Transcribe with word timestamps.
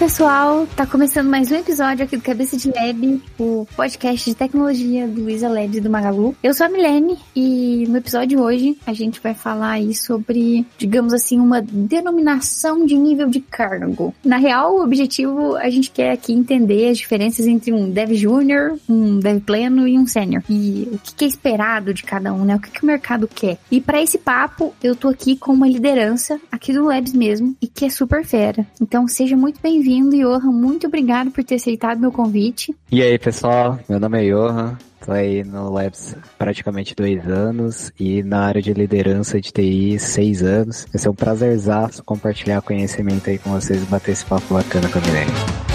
pessoal, 0.00 0.66
tá 0.74 0.86
começando 0.86 1.28
mais 1.28 1.52
um 1.52 1.56
episódio 1.56 2.06
aqui 2.06 2.16
do 2.16 2.22
Cabeça 2.22 2.56
de 2.56 2.70
Lab, 2.70 3.22
o 3.38 3.66
podcast 3.76 4.30
de 4.30 4.34
tecnologia 4.34 5.06
do 5.06 5.24
Luiza 5.24 5.46
Labs 5.46 5.76
e 5.76 5.80
do 5.82 5.90
Magalu. 5.90 6.34
Eu 6.42 6.54
sou 6.54 6.64
a 6.64 6.70
Milene 6.70 7.18
e 7.36 7.84
no 7.86 7.98
episódio 7.98 8.28
de 8.28 8.36
hoje 8.38 8.78
a 8.86 8.94
gente 8.94 9.20
vai 9.20 9.34
falar 9.34 9.72
aí 9.72 9.94
sobre, 9.94 10.64
digamos 10.78 11.12
assim, 11.12 11.38
uma 11.38 11.60
denominação 11.60 12.86
de 12.86 12.96
nível 12.96 13.28
de 13.28 13.40
cargo. 13.40 14.14
Na 14.24 14.38
real, 14.38 14.76
o 14.76 14.82
objetivo 14.82 15.54
a 15.56 15.68
gente 15.68 15.90
quer 15.90 16.12
aqui 16.12 16.32
entender 16.32 16.88
as 16.88 16.96
diferenças 16.96 17.46
entre 17.46 17.70
um 17.70 17.90
dev 17.90 18.14
júnior, 18.14 18.78
um 18.88 19.18
dev 19.18 19.42
pleno 19.42 19.86
e 19.86 19.98
um 19.98 20.06
sênior. 20.06 20.42
E 20.48 20.88
o 20.94 20.98
que 21.14 21.26
é 21.26 21.28
esperado 21.28 21.92
de 21.92 22.04
cada 22.04 22.32
um, 22.32 22.42
né? 22.46 22.56
O 22.56 22.58
que, 22.58 22.82
o 22.82 22.86
mercado 22.86 23.28
quer. 23.28 23.58
E 23.70 23.82
para 23.82 24.00
esse 24.00 24.16
papo, 24.16 24.74
eu 24.82 24.96
tô 24.96 25.08
aqui 25.08 25.36
com 25.36 25.52
uma 25.52 25.68
liderança 25.68 26.40
aqui 26.50 26.72
do 26.72 26.86
Labs 26.86 27.12
mesmo 27.12 27.54
e 27.60 27.66
que 27.66 27.84
é 27.84 27.90
super 27.90 28.24
fera. 28.24 28.66
Então 28.80 29.06
seja 29.06 29.36
muito 29.36 29.60
bem-vindo, 29.60 29.90
Johan. 30.08 30.52
Muito 30.52 30.86
obrigado 30.86 31.30
por 31.30 31.44
ter 31.44 31.56
aceitado 31.56 32.00
meu 32.00 32.12
convite. 32.12 32.74
E 32.90 33.02
aí, 33.02 33.18
pessoal? 33.18 33.78
Meu 33.88 34.00
nome 34.00 34.24
é 34.24 34.30
Johan. 34.30 34.78
Tô 35.04 35.12
aí 35.12 35.42
no 35.42 35.70
Labs 35.70 36.14
praticamente 36.38 36.94
dois 36.94 37.26
anos 37.26 37.90
e 37.98 38.22
na 38.22 38.44
área 38.44 38.60
de 38.60 38.72
liderança 38.72 39.40
de 39.40 39.50
TI 39.50 39.98
seis 39.98 40.42
anos. 40.42 40.86
Vai 40.92 41.00
ser 41.00 41.08
um 41.08 41.14
prazerzaço 41.14 42.04
compartilhar 42.04 42.60
conhecimento 42.60 43.30
aí 43.30 43.38
com 43.38 43.50
vocês 43.50 43.82
e 43.82 43.86
bater 43.86 44.12
esse 44.12 44.24
papo 44.26 44.52
bacana 44.52 44.88
com 44.88 44.98
a 44.98 45.02
Milene. 45.02 45.69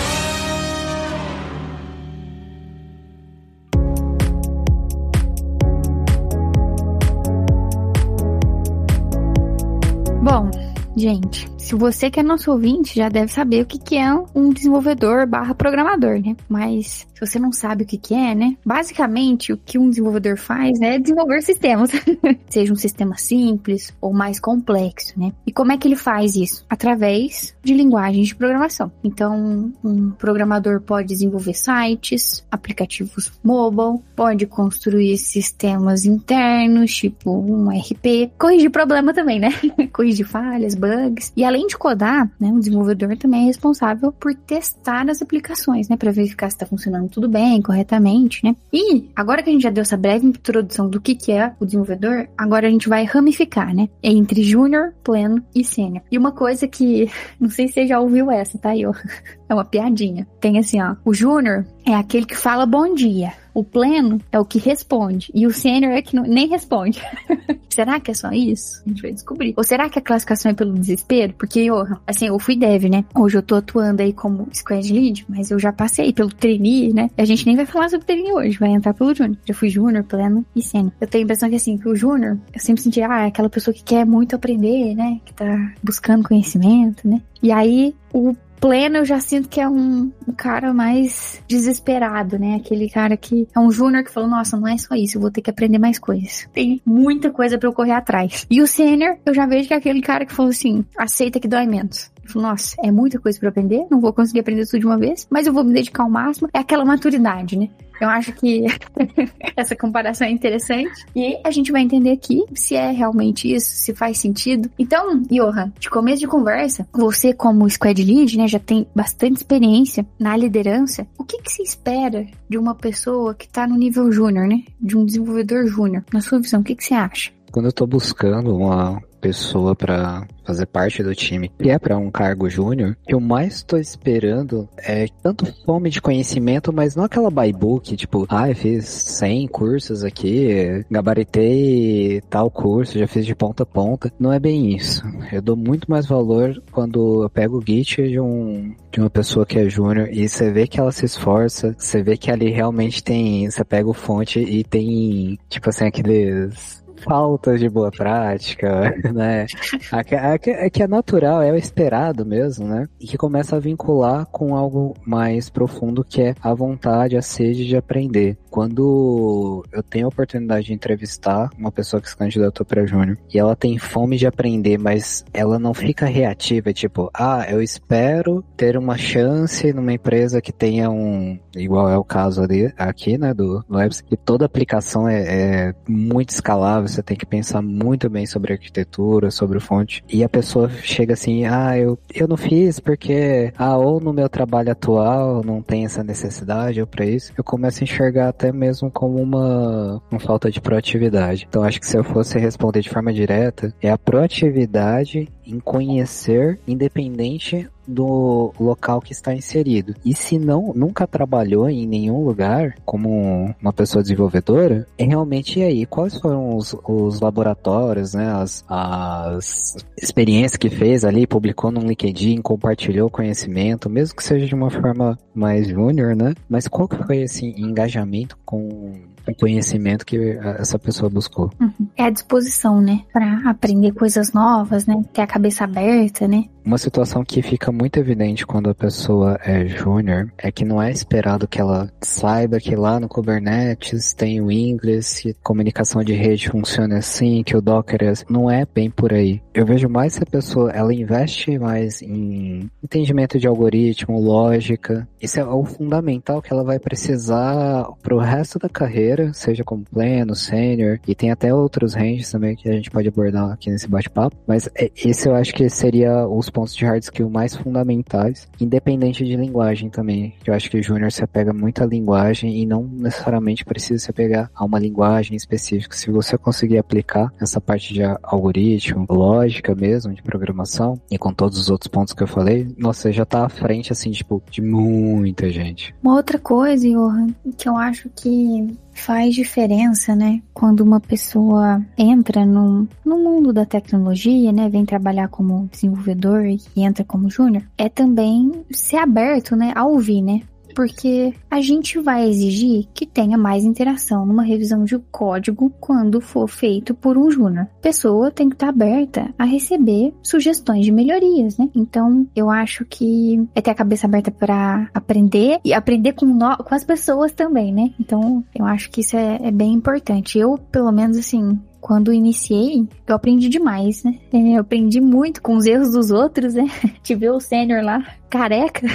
Gente, 10.95 11.49
se 11.57 11.75
você 11.75 12.09
que 12.09 12.19
é 12.19 12.23
nosso 12.23 12.51
ouvinte 12.51 12.95
já 12.95 13.09
deve 13.09 13.31
saber 13.31 13.63
o 13.63 13.65
que, 13.65 13.79
que 13.79 13.97
é 13.97 14.13
um 14.33 14.49
desenvolvedor 14.51 15.27
barra 15.27 15.53
programador, 15.53 16.19
né? 16.21 16.35
Mas 16.47 17.07
se 17.15 17.19
você 17.19 17.39
não 17.39 17.51
sabe 17.51 17.83
o 17.83 17.87
que, 17.87 17.97
que 17.97 18.13
é, 18.13 18.35
né? 18.35 18.57
Basicamente, 18.65 19.53
o 19.53 19.57
que 19.57 19.79
um 19.79 19.89
desenvolvedor 19.89 20.37
faz 20.37 20.79
é 20.81 20.99
desenvolver 20.99 21.41
sistemas. 21.41 21.89
Seja 22.49 22.73
um 22.73 22.75
sistema 22.75 23.17
simples 23.17 23.93
ou 24.01 24.13
mais 24.13 24.39
complexo, 24.39 25.17
né? 25.17 25.31
E 25.47 25.51
como 25.51 25.71
é 25.71 25.77
que 25.77 25.87
ele 25.87 25.95
faz 25.95 26.35
isso? 26.35 26.65
Através 26.69 27.55
de 27.63 27.73
linguagens 27.73 28.27
de 28.27 28.35
programação. 28.35 28.91
Então, 29.03 29.73
um 29.83 30.11
programador 30.11 30.81
pode 30.81 31.07
desenvolver 31.07 31.53
sites, 31.53 32.45
aplicativos 32.51 33.31
mobile, 33.43 34.03
pode 34.15 34.45
construir 34.45 35.17
sistemas 35.17 36.05
internos, 36.05 36.93
tipo 36.93 37.31
um 37.31 37.69
RP, 37.69 38.31
corrigir 38.37 38.69
problema 38.69 39.13
também, 39.13 39.39
né? 39.39 39.49
corrigir 39.93 40.27
falhas, 40.27 40.75
bugs. 40.85 41.33
E 41.35 41.43
além 41.43 41.65
de 41.67 41.77
codar, 41.77 42.29
né, 42.39 42.51
o 42.51 42.59
desenvolvedor 42.59 43.17
também 43.17 43.43
é 43.43 43.45
responsável 43.45 44.11
por 44.11 44.35
testar 44.35 45.09
as 45.09 45.21
aplicações, 45.21 45.89
né, 45.89 45.97
para 45.97 46.11
verificar 46.11 46.49
se 46.49 46.55
está 46.55 46.65
funcionando 46.65 47.09
tudo 47.09 47.27
bem, 47.27 47.61
corretamente, 47.61 48.43
né? 48.43 48.55
E 48.71 49.09
agora 49.15 49.41
que 49.41 49.49
a 49.49 49.53
gente 49.53 49.63
já 49.63 49.69
deu 49.69 49.81
essa 49.81 49.97
breve 49.97 50.27
introdução 50.27 50.89
do 50.89 51.01
que 51.01 51.15
que 51.15 51.31
é 51.31 51.53
o 51.59 51.65
desenvolvedor, 51.65 52.27
agora 52.37 52.67
a 52.67 52.69
gente 52.69 52.87
vai 52.87 53.03
ramificar, 53.03 53.73
né, 53.73 53.89
entre 54.03 54.43
júnior, 54.43 54.93
pleno 55.03 55.43
e 55.53 55.63
sênior. 55.63 56.03
E 56.11 56.17
uma 56.17 56.31
coisa 56.31 56.67
que, 56.67 57.09
não 57.39 57.49
sei 57.49 57.67
se 57.67 57.73
você 57.73 57.87
já 57.87 57.99
ouviu 57.99 58.29
essa, 58.29 58.57
tá, 58.57 58.75
eu? 58.75 58.93
É 59.47 59.53
uma 59.53 59.63
piadinha. 59.63 60.27
Tem 60.41 60.57
assim, 60.57 60.81
ó, 60.81 60.95
o 61.05 61.13
júnior 61.13 61.67
é 61.85 61.93
aquele 61.93 62.25
que 62.25 62.35
fala 62.35 62.65
bom 62.65 62.95
dia. 62.95 63.31
O 63.55 63.63
pleno 63.63 64.19
é 64.33 64.37
o 64.37 64.43
que 64.43 64.59
responde. 64.59 65.31
E 65.33 65.47
o 65.47 65.51
sênior 65.51 65.93
é 65.93 66.01
que 66.01 66.13
não, 66.13 66.23
nem 66.23 66.47
responde. 66.49 67.01
será 67.69 67.99
que 68.01 68.11
é 68.11 68.13
só 68.13 68.29
isso? 68.31 68.83
A 68.85 68.89
gente 68.89 69.01
vai 69.01 69.13
descobrir. 69.13 69.53
Ou 69.55 69.63
será 69.63 69.89
que 69.89 69.97
a 69.97 70.01
classificação 70.01 70.51
é 70.51 70.53
pelo 70.53 70.73
desespero? 70.73 71.33
Porque 71.37 71.67
assim, 72.05 72.27
eu 72.27 72.37
fui 72.37 72.57
dev, 72.57 72.83
né? 72.89 73.05
Hoje 73.15 73.37
eu 73.37 73.41
tô 73.41 73.55
atuando 73.55 74.01
aí 74.01 74.11
como 74.11 74.49
squad 74.53 74.91
lead, 74.91 75.25
mas 75.29 75.51
eu 75.51 75.57
já 75.57 75.71
passei 75.71 76.11
pelo 76.11 76.29
trainee, 76.29 76.93
né? 76.93 77.09
A 77.17 77.23
gente 77.23 77.45
nem 77.45 77.55
vai 77.55 77.65
falar 77.65 77.89
sobre 77.89 78.05
trainee 78.05 78.33
hoje, 78.33 78.59
vai 78.59 78.69
entrar 78.69 78.93
pelo 78.93 79.15
júnior. 79.15 79.37
Já 79.45 79.53
fui 79.53 79.69
júnior, 79.69 80.03
pleno 80.03 80.45
e 80.53 80.61
sênior. 80.61 80.91
Eu 80.99 81.07
tenho 81.07 81.23
a 81.23 81.25
impressão 81.25 81.49
que, 81.49 81.55
assim, 81.55 81.77
que 81.77 81.87
o 81.87 81.95
júnior, 81.95 82.37
eu 82.53 82.59
sempre 82.59 82.83
senti, 82.83 83.01
ah, 83.01 83.23
é 83.23 83.27
aquela 83.27 83.49
pessoa 83.49 83.73
que 83.73 83.83
quer 83.83 84.05
muito 84.05 84.35
aprender, 84.35 84.95
né? 84.95 85.21
Que 85.23 85.33
tá 85.33 85.73
buscando 85.81 86.27
conhecimento, 86.27 87.07
né? 87.07 87.21
E 87.41 87.53
aí, 87.53 87.95
o 88.13 88.35
pleno 88.65 88.97
eu 88.97 89.05
já 89.05 89.19
sinto 89.19 89.47
que 89.47 89.61
é 89.61 89.69
um, 89.69 90.11
um, 90.27 90.33
cara 90.35 90.73
mais 90.73 91.39
desesperado, 91.47 92.39
né? 92.39 92.55
Aquele 92.55 92.89
cara 92.89 93.15
que 93.15 93.47
é 93.55 93.59
um 93.59 93.71
júnior 93.71 94.03
que 94.03 94.11
falou, 94.11 94.27
nossa, 94.27 94.57
não 94.57 94.67
é 94.67 94.75
só 94.77 94.95
isso, 94.95 95.17
eu 95.17 95.21
vou 95.21 95.29
ter 95.29 95.41
que 95.41 95.51
aprender 95.51 95.77
mais 95.77 95.99
coisas. 95.99 96.47
Tem 96.51 96.81
muita 96.83 97.29
coisa 97.29 97.59
para 97.59 97.69
eu 97.69 97.73
correr 97.73 97.91
atrás. 97.91 98.47
E 98.49 98.61
o 98.61 98.67
sênior, 98.67 99.17
eu 99.23 99.33
já 99.35 99.45
vejo 99.45 99.67
que 99.67 99.73
é 99.73 99.77
aquele 99.77 100.01
cara 100.01 100.25
que 100.25 100.33
falou 100.33 100.49
assim, 100.49 100.83
aceita 100.97 101.39
que 101.39 101.47
dói 101.47 101.67
menos. 101.67 102.09
Nossa, 102.33 102.75
é 102.83 102.91
muita 102.91 103.19
coisa 103.19 103.39
para 103.39 103.49
aprender, 103.49 103.85
não 103.89 103.99
vou 103.99 104.13
conseguir 104.13 104.39
aprender 104.39 104.65
tudo 104.65 104.79
de 104.79 104.85
uma 104.85 104.97
vez, 104.97 105.27
mas 105.29 105.47
eu 105.47 105.53
vou 105.53 105.63
me 105.63 105.73
dedicar 105.73 106.03
ao 106.03 106.09
máximo. 106.09 106.49
É 106.53 106.59
aquela 106.59 106.85
maturidade, 106.85 107.57
né? 107.57 107.69
Eu 107.99 108.09
acho 108.09 108.33
que 108.33 108.65
essa 109.55 109.75
comparação 109.75 110.27
é 110.27 110.31
interessante. 110.31 111.05
E 111.15 111.39
a 111.43 111.51
gente 111.51 111.71
vai 111.71 111.81
entender 111.81 112.11
aqui 112.11 112.43
se 112.53 112.75
é 112.75 112.91
realmente 112.91 113.53
isso, 113.53 113.67
se 113.75 113.93
faz 113.93 114.17
sentido. 114.17 114.69
Então, 114.77 115.21
Johan, 115.29 115.71
de 115.79 115.89
começo 115.89 116.19
de 116.19 116.27
conversa, 116.27 116.87
você 116.91 117.33
como 117.33 117.69
squad 117.69 118.03
lead, 118.03 118.37
né, 118.37 118.47
já 118.47 118.59
tem 118.59 118.87
bastante 118.93 119.37
experiência 119.37 120.05
na 120.19 120.35
liderança. 120.35 121.07
O 121.17 121.23
que 121.23 121.41
que 121.41 121.51
se 121.51 121.63
espera 121.63 122.25
de 122.49 122.57
uma 122.57 122.75
pessoa 122.75 123.33
que 123.33 123.47
tá 123.47 123.67
no 123.67 123.77
nível 123.77 124.11
júnior, 124.11 124.47
né? 124.47 124.63
De 124.79 124.97
um 124.97 125.05
desenvolvedor 125.05 125.65
júnior? 125.67 126.03
Na 126.13 126.21
sua 126.21 126.39
visão, 126.39 126.61
o 126.61 126.63
que 126.63 126.75
que 126.75 126.83
você 126.83 126.93
acha? 126.93 127.31
Quando 127.51 127.67
eu 127.67 127.73
tô 127.73 127.87
buscando 127.87 128.55
uma 128.55 129.01
pessoa 129.25 129.75
para 129.75 130.27
fazer 130.45 130.67
parte 130.67 131.01
do 131.01 131.15
time, 131.15 131.49
que 131.49 131.71
é 131.71 131.79
para 131.79 131.97
um 131.97 132.11
cargo 132.11 132.47
júnior, 132.47 132.95
eu 133.07 133.19
mais 133.19 133.55
estou 133.55 133.79
esperando 133.79 134.69
é 134.77 135.07
tanto 135.23 135.51
fome 135.65 135.89
de 135.89 135.99
conhecimento, 135.99 136.71
mas 136.71 136.95
não 136.95 137.03
aquela 137.03 137.31
bybook, 137.31 137.97
tipo, 137.97 138.27
ah, 138.29 138.47
eu 138.47 138.55
fiz 138.55 138.85
100 138.85 139.47
cursos 139.47 140.03
aqui, 140.03 140.85
gabaritei 140.91 142.21
tal 142.29 142.51
curso, 142.51 142.99
já 142.99 143.07
fiz 143.07 143.25
de 143.25 143.33
ponta 143.33 143.63
a 143.63 143.65
ponta. 143.65 144.13
Não 144.19 144.31
é 144.31 144.39
bem 144.39 144.75
isso. 144.75 145.01
Eu 145.31 145.41
dou 145.41 145.55
muito 145.55 145.89
mais 145.89 146.05
valor 146.05 146.61
quando 146.71 147.23
eu 147.23 147.29
pego 147.29 147.57
o 147.57 147.63
Git 147.65 148.07
de 148.07 148.19
um 148.19 148.75
de 148.91 148.99
uma 149.01 149.09
pessoa 149.09 149.45
que 149.45 149.59
é 149.59 149.67
júnior 149.67 150.07
e 150.09 150.29
você 150.29 150.51
vê 150.51 150.67
que 150.67 150.79
ela 150.79 150.91
se 150.91 151.03
esforça, 151.03 151.75
você 151.77 152.01
vê 152.01 152.15
que 152.15 152.31
ali 152.31 152.49
realmente 152.49 153.03
tem, 153.03 153.49
você 153.49 153.63
pega 153.65 153.89
o 153.89 153.93
fonte 153.93 154.39
e 154.39 154.63
tem, 154.63 155.37
tipo 155.49 155.67
assim, 155.69 155.85
aqueles 155.85 156.84
falta 157.03 157.57
de 157.57 157.69
boa 157.69 157.91
prática, 157.91 158.93
né? 159.13 159.45
É 159.91 160.69
que 160.69 160.83
é 160.83 160.87
natural, 160.87 161.41
é 161.41 161.51
o 161.51 161.55
esperado 161.55 162.25
mesmo, 162.25 162.67
né? 162.67 162.87
E 162.99 163.07
que 163.07 163.17
começa 163.17 163.55
a 163.55 163.59
vincular 163.59 164.25
com 164.27 164.55
algo 164.55 164.95
mais 165.05 165.49
profundo 165.49 166.03
que 166.03 166.21
é 166.21 166.35
a 166.41 166.53
vontade, 166.53 167.17
a 167.17 167.21
sede 167.21 167.65
de 167.65 167.75
aprender. 167.75 168.37
Quando 168.49 169.65
eu 169.71 169.83
tenho 169.83 170.05
a 170.05 170.09
oportunidade 170.09 170.67
de 170.67 170.73
entrevistar 170.73 171.49
uma 171.57 171.71
pessoa 171.71 172.01
que 172.01 172.09
se 172.09 172.15
candidatou 172.15 172.65
para 172.65 172.85
júnior 172.85 173.17
e 173.33 173.37
ela 173.37 173.55
tem 173.55 173.77
fome 173.77 174.17
de 174.17 174.25
aprender, 174.25 174.77
mas 174.77 175.25
ela 175.33 175.59
não 175.59 175.73
fica 175.73 176.05
reativa, 176.05 176.71
tipo, 176.71 177.09
ah, 177.13 177.45
eu 177.49 177.61
espero 177.61 178.43
ter 178.55 178.77
uma 178.77 178.97
chance 178.97 179.73
numa 179.73 179.93
empresa 179.93 180.41
que 180.41 180.53
tenha 180.53 180.89
um, 180.89 181.37
igual 181.55 181.89
é 181.89 181.97
o 181.97 182.03
caso 182.03 182.41
ali, 182.41 182.71
aqui, 182.77 183.17
né, 183.17 183.33
do 183.33 183.63
Labs, 183.69 184.01
que 184.01 184.15
toda 184.15 184.45
aplicação 184.45 185.07
é, 185.07 185.23
é 185.23 185.75
muito 185.87 186.29
escalável, 186.29 186.84
você 186.87 187.01
tem 187.01 187.17
que 187.17 187.25
pensar 187.25 187.61
muito 187.61 188.09
bem 188.09 188.25
sobre 188.25 188.53
arquitetura, 188.53 189.31
sobre 189.31 189.59
fonte. 189.59 190.03
E 190.11 190.23
a 190.23 190.29
pessoa 190.29 190.69
chega 190.69 191.13
assim, 191.13 191.45
ah, 191.45 191.77
eu, 191.77 191.97
eu 192.13 192.27
não 192.27 192.37
fiz 192.37 192.79
porque, 192.79 193.51
ah, 193.57 193.77
ou 193.77 193.99
no 193.99 194.13
meu 194.13 194.29
trabalho 194.29 194.71
atual 194.71 195.43
não 195.43 195.61
tem 195.61 195.85
essa 195.85 196.03
necessidade 196.03 196.81
ou 196.81 196.87
para 196.87 197.05
isso. 197.05 197.33
Eu 197.37 197.43
começo 197.43 197.81
a 197.81 197.85
enxergar 197.85 198.29
até 198.29 198.51
mesmo 198.51 198.91
como 198.91 199.21
uma, 199.21 200.01
uma 200.11 200.19
falta 200.19 200.51
de 200.51 200.61
proatividade. 200.61 201.45
Então 201.47 201.63
acho 201.63 201.79
que 201.79 201.87
se 201.87 201.97
eu 201.97 202.03
fosse 202.03 202.37
responder 202.37 202.81
de 202.81 202.89
forma 202.89 203.13
direta, 203.13 203.73
é 203.81 203.89
a 203.89 203.97
proatividade 203.97 205.27
em 205.45 205.59
conhecer, 205.59 206.59
independente 206.67 207.67
do 207.87 208.53
local 208.59 209.01
que 209.01 209.11
está 209.11 209.33
inserido. 209.33 209.93
E 210.03 210.13
se 210.13 210.37
não 210.37 210.73
nunca 210.75 211.07
trabalhou 211.07 211.69
em 211.69 211.87
nenhum 211.87 212.23
lugar 212.23 212.75
como 212.85 213.53
uma 213.61 213.73
pessoa 213.73 214.01
desenvolvedora, 214.01 214.87
é 214.97 215.05
realmente 215.05 215.61
aí 215.61 215.85
quais 215.85 216.17
foram 216.19 216.55
os, 216.55 216.75
os 216.83 217.19
laboratórios, 217.19 218.13
né, 218.13 218.31
as, 218.31 218.63
as 218.67 219.75
experiências 219.97 220.57
que 220.57 220.69
fez 220.69 221.03
ali, 221.03 221.27
publicou 221.27 221.71
no 221.71 221.81
LinkedIn, 221.81 222.41
compartilhou 222.41 223.09
conhecimento, 223.09 223.89
mesmo 223.89 224.15
que 224.15 224.23
seja 224.23 224.45
de 224.45 224.55
uma 224.55 224.69
forma 224.69 225.17
mais 225.33 225.67
júnior, 225.67 226.15
né? 226.15 226.33
Mas 226.49 226.67
qual 226.67 226.87
que 226.87 227.03
foi 227.03 227.17
esse 227.17 227.45
engajamento 227.45 228.37
com 228.45 228.93
o 229.33 229.37
conhecimento 229.37 230.05
que 230.05 230.37
essa 230.57 230.77
pessoa 230.77 231.09
buscou? 231.09 231.49
Uhum. 231.59 231.87
é 231.97 232.03
a 232.03 232.09
disposição, 232.09 232.81
né? 232.81 233.01
Pra 233.11 233.41
aprender 233.49 233.91
coisas 233.93 234.33
novas, 234.33 234.85
né? 234.85 235.01
Ter 235.13 235.21
a 235.21 235.27
cabeça 235.27 235.63
aberta, 235.63 236.27
né? 236.27 236.45
Uma 236.65 236.79
situação 236.79 237.23
que 237.23 237.43
fica 237.43 237.71
muito 237.71 237.97
evidente 237.97 238.43
quando 238.43 238.71
a 238.71 238.73
pessoa 238.73 239.39
é 239.43 239.67
júnior 239.67 240.33
é 240.35 240.51
que 240.51 240.65
não 240.65 240.81
é 240.81 240.89
esperado 240.89 241.47
que 241.47 241.61
ela 241.61 241.91
saiba 242.01 242.59
que 242.59 242.75
lá 242.75 242.99
no 242.99 243.07
Kubernetes 243.07 244.15
tem 244.15 244.41
o 244.41 244.51
inglês, 244.51 245.19
que 245.19 245.35
comunicação 245.43 246.03
de 246.03 246.13
rede 246.13 246.49
funciona 246.49 246.97
assim, 246.97 247.43
que 247.43 247.55
o 247.55 247.61
Docker 247.61 248.03
é 248.03 248.07
assim. 248.09 248.25
Não 248.27 248.49
é 248.49 248.65
bem 248.65 248.89
por 248.89 249.13
aí. 249.13 249.43
Eu 249.53 249.63
vejo 249.63 249.87
mais 249.87 250.13
se 250.13 250.23
a 250.23 250.25
pessoa 250.25 250.71
ela 250.71 250.91
investe 250.91 251.59
mais 251.59 252.01
em 252.01 252.67
entendimento 252.83 253.37
de 253.37 253.47
algoritmo, 253.47 254.19
lógica. 254.19 255.07
Isso 255.21 255.39
é 255.39 255.45
o 255.45 255.63
fundamental 255.65 256.41
que 256.41 256.51
ela 256.51 256.63
vai 256.63 256.79
precisar 256.79 257.87
pro 258.01 258.17
resto 258.17 258.57
da 258.57 258.67
carreira, 258.67 259.14
seja 259.33 259.63
como 259.63 259.83
pleno, 259.83 260.35
sênior, 260.35 260.99
e 261.07 261.15
tem 261.15 261.31
até 261.31 261.53
outros 261.53 261.93
ranges 261.93 262.31
também 262.31 262.55
que 262.55 262.69
a 262.69 262.73
gente 262.73 262.89
pode 262.89 263.07
abordar 263.07 263.51
aqui 263.51 263.69
nesse 263.69 263.87
bate-papo. 263.87 264.35
Mas 264.47 264.69
é, 264.75 264.91
esse 264.95 265.27
eu 265.27 265.35
acho 265.35 265.53
que 265.53 265.69
seria 265.69 266.27
os 266.27 266.49
pontos 266.49 266.75
de 266.75 266.85
hard 266.85 267.03
skill 267.03 267.29
mais 267.29 267.55
fundamentais, 267.55 268.47
independente 268.59 269.23
de 269.23 269.35
linguagem 269.35 269.89
também. 269.89 270.33
Eu 270.45 270.53
acho 270.53 270.69
que 270.69 270.77
o 270.77 270.83
júnior 270.83 271.11
se 271.11 271.23
apega 271.23 271.53
muito 271.53 271.83
à 271.83 271.85
linguagem 271.85 272.61
e 272.61 272.65
não 272.65 272.83
necessariamente 272.83 273.65
precisa 273.65 274.03
se 274.05 274.11
apegar 274.11 274.49
a 274.53 274.65
uma 274.65 274.79
linguagem 274.79 275.35
específica. 275.35 275.95
Se 275.95 276.11
você 276.11 276.37
conseguir 276.37 276.77
aplicar 276.77 277.31
essa 277.39 277.59
parte 277.59 277.93
de 277.93 278.01
algoritmo, 278.23 279.05
lógica 279.09 279.73
mesmo, 279.75 280.13
de 280.13 280.21
programação, 280.21 280.99
e 281.09 281.17
com 281.17 281.33
todos 281.33 281.57
os 281.57 281.69
outros 281.69 281.87
pontos 281.87 282.13
que 282.13 282.23
eu 282.23 282.27
falei, 282.27 282.67
você 282.79 283.11
já 283.11 283.25
tá 283.25 283.45
à 283.45 283.49
frente, 283.49 283.91
assim, 283.91 284.11
tipo, 284.11 284.41
de 284.49 284.61
muita 284.61 285.49
gente. 285.49 285.95
Uma 286.03 286.15
outra 286.15 286.39
coisa, 286.39 286.87
Johan, 286.87 287.27
que 287.57 287.67
eu 287.67 287.77
acho 287.77 288.09
que 288.09 288.75
faz 288.95 289.35
diferença, 289.35 290.15
né? 290.15 290.41
Quando 290.53 290.81
uma 290.81 290.99
pessoa 290.99 291.85
entra 291.97 292.45
no, 292.45 292.87
no 293.05 293.17
mundo 293.17 293.53
da 293.53 293.65
tecnologia, 293.65 294.51
né? 294.51 294.69
Vem 294.69 294.85
trabalhar 294.85 295.27
como 295.27 295.67
desenvolvedor 295.71 296.45
e 296.45 296.59
entra 296.77 297.03
como 297.03 297.29
júnior, 297.29 297.63
é 297.77 297.89
também 297.89 298.51
ser 298.71 298.97
aberto, 298.97 299.55
né? 299.55 299.73
A 299.75 299.85
ouvir, 299.85 300.21
né? 300.21 300.41
Porque 300.75 301.33
a 301.49 301.61
gente 301.61 301.97
vai 301.99 302.27
exigir 302.27 302.87
que 302.93 303.05
tenha 303.05 303.37
mais 303.37 303.63
interação 303.63 304.25
numa 304.25 304.43
revisão 304.43 304.83
de 304.83 304.99
código 305.09 305.71
quando 305.79 306.19
for 306.19 306.47
feito 306.47 306.93
por 306.93 307.17
um 307.17 307.31
júnior. 307.31 307.67
Pessoa 307.81 308.29
tem 308.29 308.49
que 308.49 308.55
estar 308.55 308.69
aberta 308.69 309.33
a 309.39 309.45
receber 309.45 310.13
sugestões 310.21 310.85
de 310.85 310.91
melhorias, 310.91 311.57
né? 311.57 311.69
Então, 311.73 312.27
eu 312.35 312.49
acho 312.49 312.85
que 312.85 313.47
é 313.55 313.61
ter 313.61 313.71
a 313.71 313.75
cabeça 313.75 314.05
aberta 314.05 314.29
para 314.29 314.89
aprender 314.93 315.59
e 315.63 315.73
aprender 315.73 316.13
com, 316.13 316.25
no, 316.25 316.57
com 316.57 316.75
as 316.75 316.83
pessoas 316.83 317.31
também, 317.31 317.73
né? 317.73 317.93
Então, 317.99 318.43
eu 318.53 318.65
acho 318.65 318.91
que 318.91 318.99
isso 319.01 319.15
é, 319.15 319.39
é 319.41 319.51
bem 319.51 319.73
importante. 319.73 320.37
Eu, 320.37 320.57
pelo 320.57 320.91
menos, 320.91 321.17
assim, 321.17 321.57
quando 321.85 322.11
iniciei, 322.11 322.83
eu 323.05 323.15
aprendi 323.15 323.47
demais, 323.47 324.03
né? 324.03 324.17
Eu 324.33 324.61
aprendi 324.61 324.99
muito 324.99 325.39
com 325.39 325.55
os 325.55 325.67
erros 325.67 325.91
dos 325.91 326.09
outros, 326.09 326.55
né? 326.55 326.65
Tive 327.03 327.29
o 327.29 327.39
sênior 327.39 327.83
lá, 327.83 328.03
careca. 328.27 328.87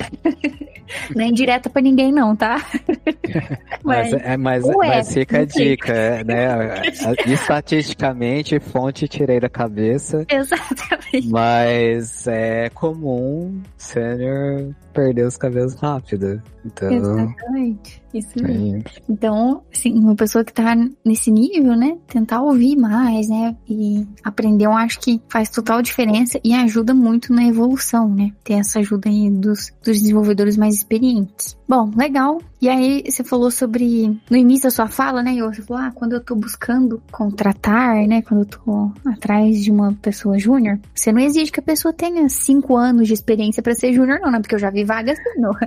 não 1.14 1.24
é 1.24 1.28
indireta 1.28 1.70
pra 1.70 1.80
ninguém, 1.80 2.10
não, 2.10 2.34
tá? 2.34 2.56
mas, 3.84 4.10
mas, 4.10 4.12
é, 4.12 4.36
mas, 4.36 4.64
ué, 4.64 4.88
mas 4.88 5.14
fica 5.14 5.38
a 5.38 5.44
dica, 5.44 6.24
né? 6.24 6.82
Estatisticamente, 7.26 8.58
fonte 8.58 9.06
tirei 9.06 9.38
da 9.38 9.48
cabeça. 9.48 10.26
Exatamente. 10.28 11.28
Mas 11.28 12.26
é 12.26 12.70
comum 12.70 13.60
sênior 13.76 14.74
perder 15.00 15.26
os 15.26 15.36
cabelos 15.36 15.74
rápido. 15.74 16.42
Então, 16.64 16.92
Exatamente. 16.92 18.02
Isso 18.12 18.42
mesmo. 18.42 18.82
Então, 19.08 19.62
assim, 19.72 19.92
uma 19.92 20.16
pessoa 20.16 20.44
que 20.44 20.52
tá 20.52 20.76
nesse 21.04 21.30
nível, 21.30 21.76
né? 21.76 21.96
Tentar 22.08 22.42
ouvir 22.42 22.76
mais, 22.76 23.28
né? 23.28 23.56
E 23.68 24.06
aprender, 24.22 24.66
eu 24.66 24.72
acho 24.72 25.00
que 25.00 25.20
faz 25.28 25.48
total 25.48 25.80
diferença 25.80 26.40
e 26.42 26.52
ajuda 26.52 26.92
muito 26.92 27.32
na 27.32 27.44
evolução, 27.44 28.08
né? 28.08 28.32
Ter 28.42 28.54
essa 28.54 28.80
ajuda 28.80 29.08
aí 29.08 29.30
dos, 29.30 29.72
dos 29.82 30.00
desenvolvedores 30.00 30.56
mais 30.56 30.74
experientes. 30.74 31.56
Bom, 31.68 31.90
legal. 31.96 32.40
E 32.60 32.68
aí, 32.68 33.04
você 33.06 33.22
falou 33.22 33.50
sobre, 33.50 34.20
no 34.28 34.36
início 34.36 34.64
da 34.64 34.70
sua 34.70 34.88
fala, 34.88 35.22
né, 35.22 35.36
Você 35.36 35.62
falou, 35.62 35.82
ah, 35.82 35.92
quando 35.94 36.12
eu 36.12 36.20
tô 36.20 36.34
buscando 36.34 37.00
contratar, 37.10 38.06
né, 38.06 38.22
quando 38.22 38.40
eu 38.40 38.46
tô 38.46 38.92
atrás 39.08 39.62
de 39.62 39.70
uma 39.70 39.94
pessoa 39.94 40.38
júnior, 40.38 40.78
você 40.94 41.12
não 41.12 41.20
exige 41.20 41.52
que 41.52 41.60
a 41.60 41.62
pessoa 41.62 41.94
tenha 41.94 42.28
cinco 42.28 42.76
anos 42.76 43.06
de 43.06 43.14
experiência 43.14 43.62
para 43.62 43.74
ser 43.74 43.92
júnior, 43.92 44.18
não, 44.20 44.32
né? 44.32 44.40
Porque 44.40 44.54
eu 44.56 44.58
já 44.58 44.68
vi 44.68 44.84
vagas, 44.90 45.18
não. 45.36 45.52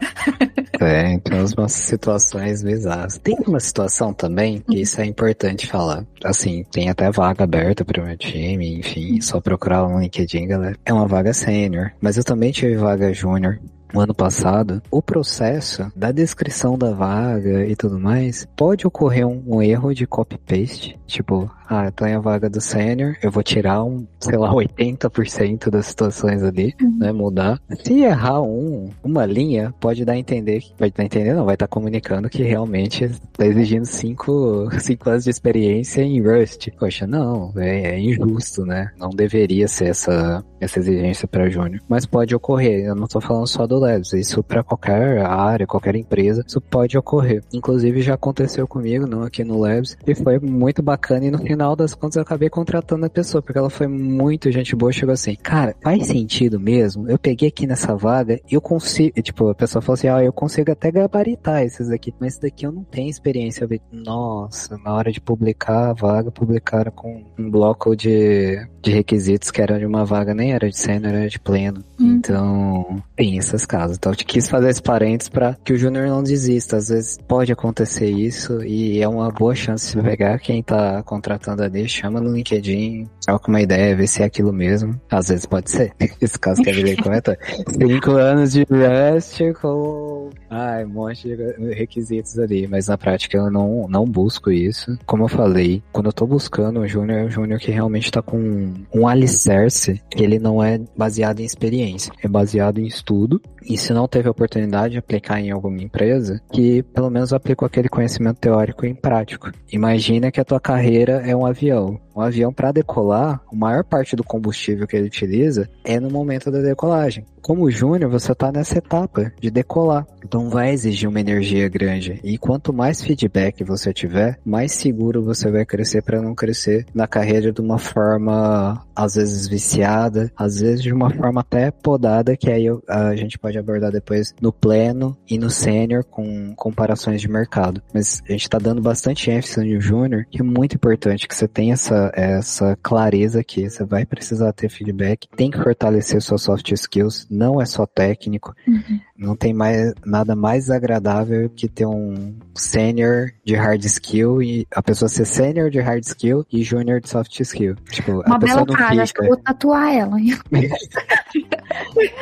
É, 0.82 1.14
então 1.14 1.38
umas 1.58 1.72
situações 1.72 2.62
bizarras. 2.62 3.18
Tem 3.18 3.38
uma 3.48 3.60
situação 3.60 4.14
também 4.14 4.60
que 4.60 4.82
isso 4.82 5.00
é 5.00 5.06
importante 5.06 5.66
falar. 5.66 6.06
Assim, 6.26 6.66
tem 6.70 6.90
até 6.90 7.10
vaga 7.10 7.46
aberta 7.46 7.86
para 7.86 8.02
o 8.02 8.06
meu 8.06 8.18
time, 8.18 8.80
enfim, 8.80 9.22
só 9.22 9.40
procurar 9.40 9.88
no 9.88 10.02
LinkedIn, 10.02 10.48
galera. 10.48 10.76
É 10.86 10.92
uma 10.92 11.08
vaga 11.08 11.34
sênior, 11.34 11.92
mas 12.02 12.18
eu 12.18 12.24
também 12.24 12.52
tive 12.52 12.76
vaga 12.76 13.14
júnior 13.14 13.60
o 13.94 14.00
ano 14.00 14.14
passado, 14.14 14.82
o 14.90 15.02
processo 15.02 15.92
da 15.96 16.12
descrição 16.12 16.78
da 16.78 16.92
vaga 16.92 17.66
e 17.66 17.76
tudo 17.76 18.00
mais, 18.00 18.48
pode 18.56 18.88
ocorrer 18.88 19.28
um, 19.28 19.44
um 19.46 19.62
erro 19.62 19.94
de 19.94 20.08
copy-paste. 20.08 21.00
Tipo, 21.06 21.52
ah, 21.70 21.86
eu 21.86 21.92
tô 21.92 22.06
em 22.06 22.14
a 22.14 22.20
vaga 22.20 22.50
do 22.50 22.60
sênior, 22.60 23.16
eu 23.22 23.32
vou 23.32 23.42
tirar 23.42 23.84
um, 23.84 24.06
sei 24.20 24.38
lá, 24.38 24.52
80% 24.54 25.70
das 25.70 25.88
situações 25.88 26.44
ali, 26.44 26.74
uhum. 26.82 26.98
né, 27.00 27.12
mudar. 27.12 27.60
Se 27.84 28.02
errar 28.02 28.42
um, 28.42 28.90
uma 29.04 29.26
linha, 29.26 29.74
pode 29.80 30.04
dar 30.06 30.14
a 30.14 30.18
entender, 30.18 30.62
pode 30.78 30.94
dar 30.94 31.04
a 31.04 31.06
entender, 31.06 31.34
não, 31.34 31.46
vai 31.46 31.56
estar 31.56 31.68
tá 31.68 31.72
comunicando 31.72 32.30
que 32.30 32.44
realmente 32.44 33.10
tá 33.36 33.46
exigindo 33.46 33.86
5 33.86 34.70
cinco, 34.80 35.10
anos 35.10 35.24
de 35.24 35.30
experiência 35.30 36.02
em 36.02 36.22
Rust. 36.22 36.70
Poxa, 36.78 37.08
não, 37.08 37.54
é, 37.58 37.96
é 37.96 38.00
injusto, 38.00 38.66
né? 38.66 38.92
Não 38.98 39.10
deveria 39.10 39.68
ser 39.68 39.90
essa, 39.90 40.44
essa 40.64 40.80
exigência 40.80 41.28
para 41.28 41.50
júnior. 41.50 41.82
Mas 41.88 42.06
pode 42.06 42.36
ocorrer, 42.36 42.86
eu 42.86 42.96
não 42.96 43.08
tô 43.08 43.22
falando 43.22 43.48
só 43.48 43.66
do 43.66 43.80
Labs, 43.80 44.14
isso 44.14 44.44
para 44.44 44.64
qualquer 44.64 45.20
área, 45.20 45.66
qualquer 45.66 45.96
empresa, 45.96 46.44
isso 46.46 46.60
pode 46.60 46.98
ocorrer. 46.98 47.44
Inclusive 47.54 48.02
já 48.02 48.16
aconteceu 48.16 48.68
comigo, 48.68 49.08
não 49.08 49.24
aqui 49.24 49.44
no 49.44 49.60
Labs, 49.60 49.98
e 50.06 50.14
foi 50.14 50.40
muito 50.40 50.82
bacana 50.82 51.26
e 51.26 51.32
no 51.32 51.40
final 51.40 51.76
das 51.76 51.94
contas 51.94 52.18
eu 52.18 52.22
acabei 52.22 52.50
contratando 52.50 53.06
a 53.06 53.10
pessoa, 53.10 53.42
porque 53.42 53.58
ela 53.58 53.70
foi 53.70 53.88
muito 53.88 54.52
gente 54.52 54.76
boa, 54.76 54.92
chegou 54.92 55.14
assim, 55.14 55.36
cara, 55.36 55.76
faz 55.82 56.08
sentido 56.08 56.60
mesmo? 56.60 57.10
Eu 57.10 57.18
peguei 57.18 57.50
aqui 57.50 57.66
nessa 57.66 57.96
vaga 57.96 58.40
e 58.50 58.54
eu 58.54 58.62
consigo, 58.62 59.22
tipo, 59.22 59.50
a 59.50 59.56
pessoa 59.56 59.82
falou 59.82 59.94
assim, 59.94 60.08
ah, 60.08 60.24
eu 60.24 60.34
consigo 60.34 60.72
até 60.72 60.92
gabaritar 60.92 61.64
esses 61.64 61.90
aqui, 61.90 62.14
mas 62.20 62.34
esse 62.34 62.42
daqui 62.42 62.66
eu 62.66 62.72
não 62.72 62.84
tenho 62.84 63.10
experiência. 63.10 63.64
Eu 63.64 63.70
nossa, 63.92 64.78
na 64.78 64.94
hora 64.94 65.12
de 65.12 65.22
publicar 65.22 65.90
a 65.90 65.94
vaga, 65.94 66.32
publicaram 66.32 66.92
com 66.92 67.24
um 67.38 67.50
bloco 67.50 67.96
de, 67.96 68.68
de 68.82 68.92
requisitos 68.92 69.52
que 69.52 69.62
era 69.62 69.80
de 69.80 69.86
uma 69.86 70.06
vaga, 70.06 70.34
nem 70.34 70.53
era 70.54 70.70
de 70.70 70.78
sênior, 70.78 71.14
era 71.14 71.30
de 71.30 71.40
pleno. 71.40 71.84
Hum. 72.00 72.16
Então, 72.16 73.04
tem 73.16 73.38
essas 73.38 73.66
casas. 73.66 73.98
Então, 73.98 74.12
eu 74.12 74.18
quis 74.18 74.50
fazer 74.50 74.70
esse 74.70 74.82
parênteses 74.82 75.30
para 75.30 75.58
que 75.64 75.74
o 75.74 75.78
júnior 75.78 76.08
não 76.08 76.24
desista. 76.24 76.78
Às 76.78 76.90
vezes 76.90 77.18
pode 77.28 77.52
acontecer 77.52 78.10
isso 78.10 78.64
e 78.64 79.02
é 79.02 79.08
uma 79.08 79.30
boa 79.32 79.56
chance 79.56 79.96
de 79.96 80.02
pegar 80.02 80.40
quem 80.40 80.62
tá 80.62 81.02
contratando 81.04 81.64
ali, 81.64 81.88
chama 81.88 82.20
no 82.20 82.34
LinkedIn, 82.34 83.08
troca 83.26 83.50
uma 83.50 83.62
ideia, 83.62 83.96
ver 83.96 84.08
se 84.08 84.22
é 84.22 84.26
aquilo 84.26 84.54
mesmo. 84.54 85.00
Às 85.10 85.30
vezes 85.30 85.46
pode 85.46 85.70
ser. 85.70 85.94
Esse 86.22 86.40
caso 86.40 86.62
que 86.62 86.70
a 86.70 86.74
Billy 86.74 86.96
comenta. 86.98 87.38
Cinco 87.70 88.12
anos 88.12 88.52
de 88.54 88.66
Rust 88.70 89.42
com 89.62 90.13
ai, 90.50 90.86
um 90.86 90.90
monte 90.90 91.28
de 91.28 91.74
requisitos 91.74 92.38
ali. 92.40 92.68
Mas 92.68 92.88
na 92.88 92.98
prática 92.98 93.38
eu 93.38 93.50
não, 93.50 93.88
não 93.88 94.06
busco 94.06 94.52
isso. 94.52 94.98
Como 95.06 95.24
eu 95.24 95.28
falei, 95.28 95.82
quando 95.92 96.08
eu 96.08 96.14
tô 96.14 96.26
buscando 96.26 96.80
um 96.80 96.88
júnior, 96.88 97.20
é 97.20 97.24
um 97.26 97.30
júnior 97.30 97.60
que 97.60 97.72
realmente 97.72 98.12
tá 98.12 98.22
com 98.22 98.74
um 98.94 99.08
alicerce, 99.08 100.02
ele 100.16 100.40
não 100.40 100.64
é 100.64 100.80
baseado 100.96 101.40
em 101.40 101.46
experiência, 101.46 102.12
é 102.24 102.28
baseado 102.28 102.80
em 102.80 102.86
estudo. 102.86 103.42
E 103.66 103.78
se 103.78 103.94
não 103.94 104.08
teve 104.08 104.28
a 104.28 104.32
oportunidade 104.32 104.94
de 104.94 104.98
aplicar 105.00 105.40
em 105.40 105.52
alguma 105.52 105.82
empresa, 105.82 106.42
que 106.52 106.84
pelo 106.84 107.10
menos 107.10 107.32
aplicou 107.32 107.66
aquele 107.66 107.88
conhecimento 107.88 108.40
teórico 108.40 108.86
em 108.86 108.94
prático. 108.94 109.52
Imagina 109.72 110.32
que 110.32 110.40
a 110.40 110.46
tua 110.46 110.60
carreira 110.60 111.24
é 111.26 111.36
um 111.36 111.46
avião. 111.46 112.00
Um 112.16 112.22
avião 112.22 112.54
para 112.54 112.72
decolar, 112.72 113.42
a 113.52 113.56
maior 113.56 113.84
parte 113.84 114.16
do 114.16 114.24
combustível 114.24 114.88
que 114.88 114.96
ele 114.96 115.08
utiliza 115.08 115.70
é 115.84 116.00
no 116.00 116.10
momento 116.10 116.52
da 116.52 116.62
decolagem. 116.62 117.26
Como 117.42 117.70
júnior, 117.70 118.10
você 118.10 118.32
está 118.32 118.52
nessa 118.54 118.78
etapa 118.78 119.34
de 119.40 119.52
decolar. 119.52 120.08
Então 120.24 120.50
vai 120.50 120.72
exigir 120.72 121.10
uma 121.10 121.20
energia 121.20 121.68
grande. 121.68 122.20
E 122.24 122.38
quanto 122.38 122.72
mais 122.72 123.02
feedback 123.02 123.64
você 123.66 123.92
tiver, 123.92 124.40
mais 124.46 124.72
seguro 124.72 125.22
você 125.22 125.52
vai 125.52 125.66
crescer 125.66 126.02
para 126.02 126.22
não 126.22 126.34
crescer 126.34 126.86
na 126.94 127.06
carreira 127.06 127.52
de 127.52 127.60
uma 127.60 127.78
forma 127.78 128.82
às 128.96 129.16
vezes 129.16 129.48
viciada, 129.48 130.32
às 130.38 130.62
vezes 130.62 130.82
de 130.82 130.94
uma 130.94 131.10
forma 131.10 131.42
até 131.42 131.70
podada, 131.70 132.38
que 132.38 132.50
aí 132.50 132.66
a 132.88 133.16
gente 133.16 133.38
pode 133.38 133.58
abordar 133.58 133.92
depois 133.92 134.34
no 134.42 134.54
pleno 134.54 135.18
e 135.30 135.38
no 135.38 135.50
sênior 135.50 136.06
com 136.06 136.54
comparações 136.56 137.20
de 137.20 137.28
mercado. 137.28 137.82
Mas 137.94 138.22
a 138.28 138.32
gente 138.32 138.44
está 138.44 138.58
dando 138.58 138.82
bastante 138.82 139.30
ênfase 139.30 139.60
no 139.60 139.82
júnior, 139.82 140.26
que 140.32 140.40
é 140.40 140.44
muito 140.44 140.76
importante 140.76 141.28
que 141.28 141.36
você 141.36 141.48
tenha 141.48 141.74
essa 141.74 142.03
essa, 142.14 142.78
clareza 142.82 143.40
aqui. 143.40 143.70
Você 143.70 143.84
vai 143.84 144.06
precisar 144.06 144.52
ter 144.54 144.70
feedback, 144.70 145.28
tem 145.36 145.52
que 145.52 145.62
fortalecer 145.62 146.22
suas 146.22 146.42
soft 146.42 146.72
skills, 146.72 147.28
não 147.30 147.62
é 147.62 147.66
só 147.66 147.86
técnico. 147.86 148.56
Uhum 148.68 149.00
não 149.24 149.36
tem 149.36 149.54
mais 149.54 149.94
nada 150.06 150.36
mais 150.36 150.70
agradável 150.70 151.50
que 151.50 151.68
ter 151.68 151.86
um 151.86 152.34
sênior 152.56 153.32
de 153.44 153.56
hard 153.56 153.84
skill 153.86 154.42
e 154.42 154.68
a 154.76 154.82
pessoa 154.84 155.10
ser 155.10 155.26
sênior 155.26 155.70
de 155.70 155.80
hard 155.80 156.04
skill 156.04 156.46
e 156.52 156.62
júnior 156.62 157.00
de 157.02 157.10
soft 157.10 157.40
skill. 157.40 157.76
Tipo, 157.90 158.22
Uma 158.26 158.36
a 158.36 158.40
pessoa 158.40 158.66
bela 158.66 158.78
fica. 158.90 159.02
acho 159.04 159.14
que 159.14 159.22
eu 159.24 159.28
vou 159.28 159.38
tatuar 159.38 159.94
ela. 159.96 160.18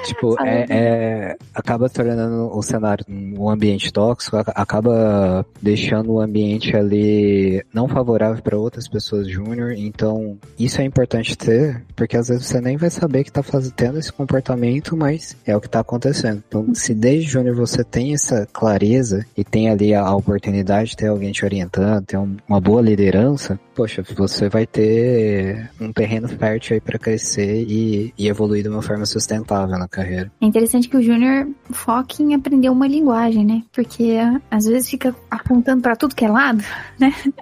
Tipo, 0.05 0.35
é, 0.45 0.65
é- 0.69 1.37
acaba 1.53 1.89
tornando 1.89 2.49
o 2.55 2.61
cenário 2.61 3.05
um 3.09 3.49
ambiente 3.49 3.91
tóxico, 3.91 4.37
ac- 4.37 4.51
acaba 4.55 5.45
deixando 5.61 6.13
o 6.13 6.19
ambiente 6.19 6.75
ali 6.75 7.63
não 7.73 7.87
favorável 7.87 8.41
para 8.41 8.57
outras 8.57 8.87
pessoas 8.87 9.27
júnior. 9.29 9.71
Então, 9.73 10.37
isso 10.57 10.79
é 10.81 10.85
importante 10.85 11.37
ter, 11.37 11.83
porque 11.95 12.15
às 12.17 12.27
vezes 12.29 12.45
você 12.45 12.61
nem 12.61 12.77
vai 12.77 12.89
saber 12.89 13.23
que 13.23 13.31
tá 13.31 13.43
faz- 13.43 13.71
tendo 13.75 13.99
esse 13.99 14.11
comportamento, 14.11 14.95
mas 14.95 15.35
é 15.45 15.55
o 15.55 15.61
que 15.61 15.69
tá 15.69 15.79
acontecendo. 15.79 16.43
Então, 16.47 16.73
se 16.73 16.90
desde 16.93 17.29
júnior 17.29 17.55
você 17.55 17.83
tem 17.83 18.13
essa 18.13 18.47
clareza 18.51 19.25
e 19.37 19.43
tem 19.43 19.69
ali 19.69 19.93
a, 19.93 20.01
a 20.01 20.15
oportunidade 20.15 20.91
de 20.91 20.97
ter 20.97 21.07
alguém 21.07 21.31
te 21.31 21.43
orientando, 21.45 22.05
ter 22.05 22.17
um- 22.17 22.37
uma 22.47 22.59
boa 22.59 22.81
liderança, 22.81 23.59
poxa, 23.81 24.03
você 24.15 24.47
vai 24.47 24.67
ter 24.67 25.71
um 25.81 25.91
terreno 25.91 26.27
fértil 26.27 26.75
aí 26.75 26.81
para 26.81 26.99
crescer 26.99 27.65
e, 27.67 28.13
e 28.15 28.27
evoluir 28.27 28.61
de 28.61 28.69
uma 28.69 28.83
forma 28.83 29.07
sustentável 29.07 29.75
na 29.75 29.87
carreira. 29.87 30.31
É 30.39 30.45
interessante 30.45 30.87
que 30.87 30.95
o 30.95 31.01
Júnior 31.01 31.47
foque 31.71 32.21
em 32.21 32.35
aprender 32.35 32.69
uma 32.69 32.87
linguagem, 32.87 33.43
né? 33.43 33.63
Porque 33.73 34.17
às 34.51 34.65
vezes 34.65 34.87
fica 34.87 35.15
apontando 35.31 35.81
pra 35.81 35.95
tudo 35.95 36.13
que 36.13 36.23
é 36.23 36.29
lado. 36.29 36.63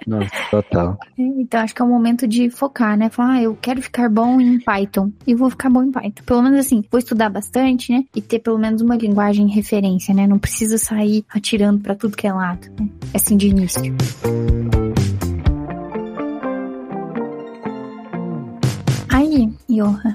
Nossa, 0.06 0.30
total. 0.50 0.98
Então 1.20 1.60
acho 1.60 1.74
que 1.74 1.82
é 1.82 1.84
o 1.84 1.88
momento 1.88 2.26
de 2.26 2.48
focar, 2.48 2.96
né? 2.96 3.10
Falar, 3.10 3.34
ah, 3.34 3.42
eu 3.42 3.56
quero 3.60 3.82
ficar 3.82 4.08
bom 4.08 4.40
em 4.40 4.58
Python. 4.58 5.10
E 5.26 5.34
vou 5.34 5.50
ficar 5.50 5.68
bom 5.68 5.82
em 5.82 5.90
Python. 5.90 6.24
Pelo 6.24 6.42
menos 6.42 6.60
assim, 6.60 6.82
vou 6.90 6.98
estudar 6.98 7.28
bastante, 7.28 7.92
né? 7.92 8.04
E 8.16 8.22
ter 8.22 8.38
pelo 8.38 8.58
menos 8.58 8.80
uma 8.80 8.96
linguagem 8.96 9.46
em 9.46 9.50
referência, 9.50 10.14
né? 10.14 10.26
Não 10.26 10.38
precisa 10.38 10.78
sair 10.78 11.24
atirando 11.28 11.80
pra 11.80 11.94
tudo 11.94 12.16
que 12.16 12.26
é 12.26 12.32
lado, 12.32 12.68
né? 12.78 12.88
Assim 13.12 13.36
de 13.36 13.48
início. 13.48 13.82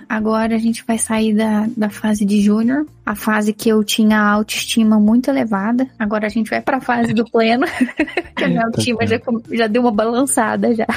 Agora 0.07 0.55
a 0.55 0.59
gente 0.59 0.83
vai 0.85 0.97
sair 0.97 1.33
da, 1.33 1.67
da 1.75 1.89
fase 1.89 2.25
de 2.25 2.41
júnior, 2.41 2.85
a 3.05 3.15
fase 3.15 3.53
que 3.53 3.69
eu 3.69 3.83
tinha 3.83 4.19
a 4.19 4.31
autoestima 4.31 4.99
muito 4.99 5.29
elevada. 5.29 5.87
Agora 5.99 6.25
a 6.25 6.29
gente 6.29 6.49
vai 6.49 6.61
pra 6.61 6.81
fase 6.81 7.13
do 7.13 7.23
pleno, 7.25 7.65
que 8.35 8.43
a 8.43 8.47
minha 8.47 8.65
autoestima 8.65 9.05
já, 9.05 9.19
já 9.51 9.67
deu 9.67 9.81
uma 9.81 9.91
balançada 9.91 10.73
já. 10.73 10.85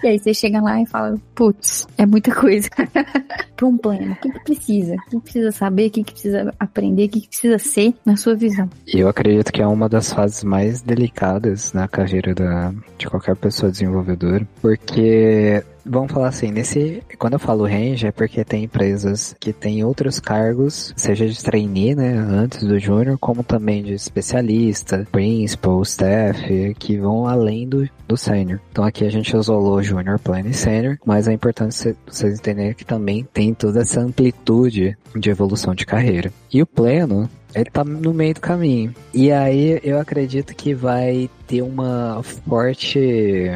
E 0.00 0.06
aí 0.06 0.18
você 0.18 0.32
chega 0.32 0.60
lá 0.60 0.80
e 0.80 0.86
fala, 0.86 1.18
putz, 1.34 1.84
é 1.98 2.06
muita 2.06 2.32
coisa. 2.32 2.68
pra 3.56 3.66
um 3.66 3.76
pleno, 3.76 4.12
o 4.12 4.16
que, 4.16 4.30
que 4.30 4.40
precisa? 4.44 4.94
O 4.94 5.10
que 5.10 5.20
precisa 5.20 5.50
saber? 5.50 5.88
O 5.88 5.90
que, 5.90 6.04
que 6.04 6.12
precisa 6.12 6.54
aprender? 6.58 7.06
O 7.06 7.08
que, 7.08 7.20
que 7.22 7.28
precisa 7.28 7.58
ser 7.58 7.94
na 8.06 8.16
sua 8.16 8.36
visão? 8.36 8.70
Eu 8.86 9.08
acredito 9.08 9.52
que 9.52 9.60
é 9.60 9.66
uma 9.66 9.88
das 9.88 10.12
fases 10.12 10.44
mais 10.44 10.80
delicadas 10.80 11.72
na 11.72 11.88
carreira 11.88 12.32
da, 12.32 12.72
de 12.96 13.08
qualquer 13.08 13.34
pessoa 13.34 13.72
desenvolvedora, 13.72 14.46
porque 14.62 15.64
Vamos 15.88 16.12
falar 16.12 16.28
assim, 16.28 16.50
nesse. 16.50 17.02
Quando 17.18 17.34
eu 17.34 17.38
falo 17.38 17.64
range 17.66 18.06
é 18.06 18.12
porque 18.12 18.44
tem 18.44 18.64
empresas 18.64 19.34
que 19.40 19.52
têm 19.52 19.82
outros 19.84 20.20
cargos, 20.20 20.92
seja 20.96 21.26
de 21.26 21.42
trainee, 21.42 21.94
né, 21.94 22.14
antes 22.16 22.62
do 22.62 22.78
júnior, 22.78 23.16
como 23.18 23.42
também 23.42 23.82
de 23.82 23.94
especialista, 23.94 25.06
principal, 25.10 25.80
staff, 25.82 26.74
que 26.78 26.96
vão 26.98 27.26
além 27.26 27.68
do, 27.68 27.88
do 28.06 28.16
sênior. 28.16 28.60
Então 28.70 28.84
aqui 28.84 29.04
a 29.04 29.10
gente 29.10 29.34
isolou 29.36 29.82
júnior, 29.82 30.18
pleno 30.18 30.50
e 30.50 30.54
sênior, 30.54 30.98
mas 31.04 31.26
é 31.28 31.32
importante 31.32 31.74
cê- 31.74 31.96
vocês 32.06 32.38
entenderem 32.38 32.74
que 32.74 32.84
também 32.84 33.26
tem 33.32 33.54
toda 33.54 33.80
essa 33.80 34.00
amplitude 34.00 34.96
de 35.16 35.30
evolução 35.30 35.74
de 35.74 35.86
carreira. 35.86 36.32
E 36.52 36.62
o 36.62 36.66
pleno, 36.66 37.28
ele 37.54 37.70
tá 37.70 37.82
no 37.84 38.12
meio 38.12 38.34
do 38.34 38.40
caminho. 38.40 38.94
E 39.14 39.32
aí 39.32 39.80
eu 39.82 39.98
acredito 39.98 40.54
que 40.54 40.74
vai 40.74 41.30
ter 41.46 41.62
uma 41.62 42.22
forte 42.22 43.50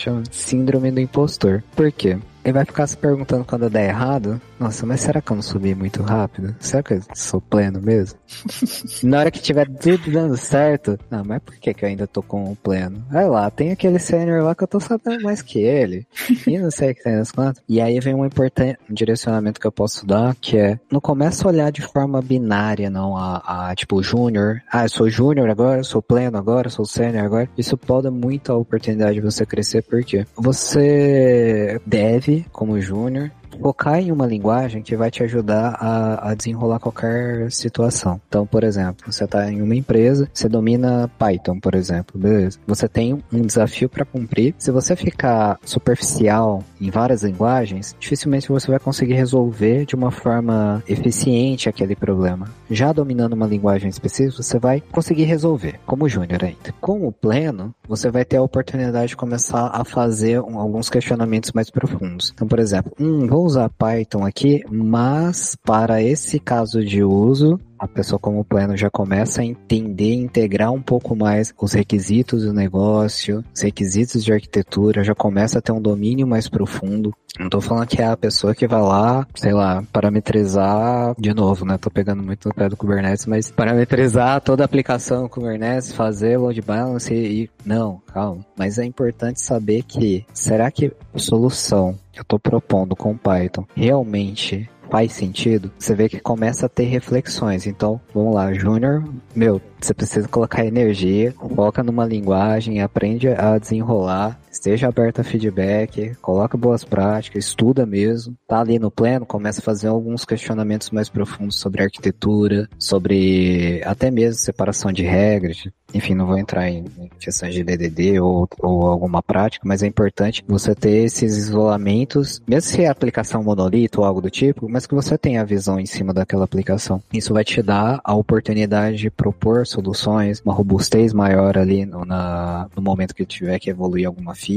chama 0.00 0.22
síndrome 0.30 0.90
do 0.90 1.00
impostor. 1.00 1.62
Por 1.74 1.90
quê? 1.92 2.18
Ele 2.44 2.52
vai 2.52 2.64
ficar 2.64 2.86
se 2.86 2.96
perguntando 2.96 3.44
quando 3.44 3.70
der 3.70 3.88
errado. 3.88 4.40
Nossa, 4.62 4.86
mas 4.86 5.00
será 5.00 5.20
que 5.20 5.32
eu 5.32 5.34
não 5.34 5.42
subi 5.42 5.74
muito 5.74 6.04
rápido? 6.04 6.54
Será 6.60 6.84
que 6.84 6.94
eu 6.94 7.02
sou 7.16 7.40
pleno 7.40 7.82
mesmo? 7.82 8.16
Na 9.02 9.18
hora 9.18 9.30
que 9.32 9.42
tiver 9.42 9.68
tudo 9.68 10.08
dando 10.08 10.36
certo, 10.36 10.96
não, 11.10 11.24
mas 11.24 11.42
por 11.42 11.56
que, 11.56 11.74
que 11.74 11.84
eu 11.84 11.88
ainda 11.88 12.06
tô 12.06 12.22
com 12.22 12.44
o 12.44 12.54
pleno? 12.54 13.04
Vai 13.10 13.26
lá, 13.28 13.50
tem 13.50 13.72
aquele 13.72 13.98
sênior 13.98 14.44
lá 14.44 14.54
que 14.54 14.62
eu 14.62 14.68
tô 14.68 14.78
sabendo 14.78 15.24
mais 15.24 15.42
que 15.42 15.58
ele. 15.58 16.06
E 16.46 16.56
não 16.60 16.70
sei 16.70 16.92
o 16.92 16.94
que 16.94 17.02
tem 17.02 17.16
nas 17.16 17.32
contas. 17.32 17.60
E 17.68 17.80
aí 17.80 17.98
vem 17.98 18.14
um 18.14 18.24
importante 18.24 18.78
um 18.88 18.94
direcionamento 18.94 19.60
que 19.60 19.66
eu 19.66 19.72
posso 19.72 20.06
dar, 20.06 20.36
que 20.36 20.56
é, 20.56 20.78
não 20.88 21.00
começa 21.00 21.44
a 21.44 21.50
olhar 21.50 21.72
de 21.72 21.82
forma 21.82 22.22
binária, 22.22 22.88
não, 22.88 23.16
a, 23.16 23.70
a 23.70 23.74
tipo, 23.74 24.00
júnior. 24.00 24.62
Ah, 24.72 24.84
eu 24.84 24.88
sou 24.88 25.10
júnior 25.10 25.50
agora, 25.50 25.80
eu 25.80 25.84
sou 25.84 26.00
pleno 26.00 26.38
agora, 26.38 26.68
eu 26.68 26.70
sou 26.70 26.84
sênior 26.84 27.24
agora. 27.24 27.48
Isso 27.58 27.76
poda 27.76 28.12
muito 28.12 28.52
a 28.52 28.56
oportunidade 28.56 29.14
de 29.14 29.20
você 29.20 29.44
crescer, 29.44 29.82
porque 29.82 30.24
você 30.36 31.80
deve, 31.84 32.46
como 32.52 32.80
júnior, 32.80 33.32
focar 33.60 33.98
em 34.00 34.10
uma 34.12 34.26
linguagem 34.26 34.82
que 34.82 34.96
vai 34.96 35.10
te 35.10 35.22
ajudar 35.22 35.76
a, 35.80 36.30
a 36.30 36.34
desenrolar 36.34 36.78
qualquer 36.78 37.50
situação. 37.50 38.20
Então, 38.28 38.46
por 38.46 38.64
exemplo, 38.64 39.12
você 39.12 39.24
está 39.24 39.50
em 39.50 39.60
uma 39.62 39.74
empresa, 39.74 40.28
você 40.32 40.48
domina 40.48 41.10
Python, 41.18 41.58
por 41.60 41.74
exemplo, 41.74 42.18
beleza? 42.20 42.58
Você 42.66 42.88
tem 42.88 43.22
um 43.32 43.42
desafio 43.42 43.88
para 43.88 44.04
cumprir. 44.04 44.54
Se 44.58 44.70
você 44.70 44.96
ficar 44.96 45.58
superficial 45.64 46.62
em 46.80 46.90
várias 46.90 47.22
linguagens, 47.22 47.94
dificilmente 47.98 48.48
você 48.48 48.70
vai 48.70 48.80
conseguir 48.80 49.14
resolver 49.14 49.84
de 49.84 49.94
uma 49.94 50.10
forma 50.10 50.82
eficiente 50.88 51.68
aquele 51.68 51.94
problema. 51.94 52.48
Já 52.70 52.92
dominando 52.92 53.34
uma 53.34 53.46
linguagem 53.46 53.88
específica, 53.88 54.42
você 54.42 54.58
vai 54.58 54.82
conseguir 54.90 55.24
resolver, 55.24 55.78
como 55.86 56.08
júnior 56.08 56.42
ainda. 56.44 56.74
Como 56.80 57.12
pleno, 57.12 57.74
você 57.86 58.10
vai 58.10 58.24
ter 58.24 58.36
a 58.38 58.42
oportunidade 58.42 59.08
de 59.08 59.16
começar 59.16 59.68
a 59.72 59.84
fazer 59.84 60.40
um- 60.40 60.58
alguns 60.58 60.88
questionamentos 60.88 61.52
mais 61.52 61.70
profundos. 61.70 62.32
Então, 62.34 62.48
por 62.48 62.58
exemplo, 62.58 62.92
vou 63.28 63.41
usar 63.42 63.70
Python 63.70 64.24
aqui, 64.24 64.64
mas 64.70 65.56
para 65.64 66.02
esse 66.02 66.38
caso 66.38 66.84
de 66.84 67.02
uso, 67.02 67.58
a 67.82 67.88
pessoa 67.88 68.16
como 68.16 68.44
pleno 68.44 68.76
já 68.76 68.88
começa 68.88 69.42
a 69.42 69.44
entender 69.44 70.14
integrar 70.14 70.70
um 70.70 70.80
pouco 70.80 71.16
mais 71.16 71.52
os 71.60 71.72
requisitos 71.72 72.44
do 72.44 72.52
negócio, 72.52 73.44
os 73.52 73.60
requisitos 73.60 74.22
de 74.22 74.32
arquitetura, 74.32 75.02
já 75.02 75.16
começa 75.16 75.58
a 75.58 75.62
ter 75.62 75.72
um 75.72 75.80
domínio 75.80 76.24
mais 76.24 76.48
profundo. 76.48 77.12
Não 77.40 77.48
tô 77.48 77.60
falando 77.60 77.88
que 77.88 78.00
é 78.00 78.06
a 78.06 78.16
pessoa 78.16 78.54
que 78.54 78.68
vai 78.68 78.80
lá, 78.80 79.26
sei 79.34 79.52
lá, 79.52 79.82
parametrizar, 79.92 81.14
de 81.18 81.34
novo, 81.34 81.64
né? 81.64 81.76
Tô 81.76 81.90
pegando 81.90 82.22
muito 82.22 82.48
no 82.48 82.54
pé 82.54 82.68
do 82.68 82.76
Kubernetes, 82.76 83.26
mas 83.26 83.50
parametrizar 83.50 84.40
toda 84.42 84.62
a 84.62 84.66
aplicação 84.66 85.28
Kubernetes, 85.28 85.92
fazer 85.92 86.36
load 86.36 86.60
balance 86.62 87.12
e... 87.12 87.50
Não, 87.64 88.00
calma. 88.12 88.44
Mas 88.56 88.78
é 88.78 88.84
importante 88.84 89.40
saber 89.40 89.82
que, 89.82 90.24
será 90.32 90.70
que 90.70 90.92
a 91.12 91.18
solução 91.18 91.98
que 92.12 92.20
eu 92.20 92.24
tô 92.24 92.38
propondo 92.38 92.94
com 92.94 93.16
Python 93.16 93.64
realmente 93.74 94.68
faz 94.92 95.12
sentido, 95.14 95.72
você 95.78 95.94
vê 95.94 96.06
que 96.06 96.20
começa 96.20 96.66
a 96.66 96.68
ter 96.68 96.84
reflexões. 96.84 97.66
Então, 97.66 97.98
vamos 98.14 98.34
lá, 98.34 98.52
Júnior, 98.52 99.02
meu, 99.34 99.58
você 99.80 99.94
precisa 99.94 100.28
colocar 100.28 100.66
energia, 100.66 101.34
foca 101.56 101.82
numa 101.82 102.04
linguagem, 102.04 102.82
aprende 102.82 103.26
a 103.26 103.56
desenrolar, 103.56 104.38
esteja 104.62 104.86
aberto 104.86 105.20
a 105.20 105.24
feedback, 105.24 106.14
coloca 106.22 106.56
boas 106.56 106.84
práticas, 106.84 107.46
estuda 107.46 107.84
mesmo. 107.84 108.36
Tá 108.46 108.60
ali 108.60 108.78
no 108.78 108.92
pleno, 108.92 109.26
começa 109.26 109.60
a 109.60 109.64
fazer 109.64 109.88
alguns 109.88 110.24
questionamentos 110.24 110.90
mais 110.90 111.08
profundos 111.08 111.58
sobre 111.58 111.82
arquitetura, 111.82 112.68
sobre 112.78 113.82
até 113.84 114.08
mesmo 114.08 114.38
separação 114.38 114.92
de 114.92 115.02
regras. 115.02 115.64
Enfim, 115.92 116.14
não 116.14 116.26
vou 116.26 116.38
entrar 116.38 116.70
em 116.70 116.84
questões 117.18 117.52
de 117.52 117.64
DDD 117.64 118.20
ou, 118.20 118.48
ou 118.60 118.86
alguma 118.86 119.22
prática, 119.22 119.66
mas 119.66 119.82
é 119.82 119.86
importante 119.86 120.44
você 120.46 120.74
ter 120.74 121.04
esses 121.04 121.36
isolamentos, 121.36 122.40
mesmo 122.46 122.70
se 122.70 122.82
é 122.82 122.88
aplicação 122.88 123.42
monolito 123.42 124.00
ou 124.00 124.06
algo 124.06 124.22
do 124.22 124.30
tipo, 124.30 124.68
mas 124.70 124.86
que 124.86 124.94
você 124.94 125.18
tenha 125.18 125.42
a 125.42 125.44
visão 125.44 125.78
em 125.78 125.84
cima 125.84 126.14
daquela 126.14 126.44
aplicação. 126.44 127.02
Isso 127.12 127.34
vai 127.34 127.44
te 127.44 127.60
dar 127.60 128.00
a 128.02 128.14
oportunidade 128.14 128.96
de 128.96 129.10
propor 129.10 129.66
soluções, 129.66 130.40
uma 130.40 130.54
robustez 130.54 131.12
maior 131.12 131.58
ali 131.58 131.84
no, 131.84 132.06
na, 132.06 132.68
no 132.74 132.80
momento 132.80 133.14
que 133.14 133.26
tiver 133.26 133.58
que 133.58 133.68
evoluir 133.68 134.06
alguma 134.06 134.34
feature 134.34 134.51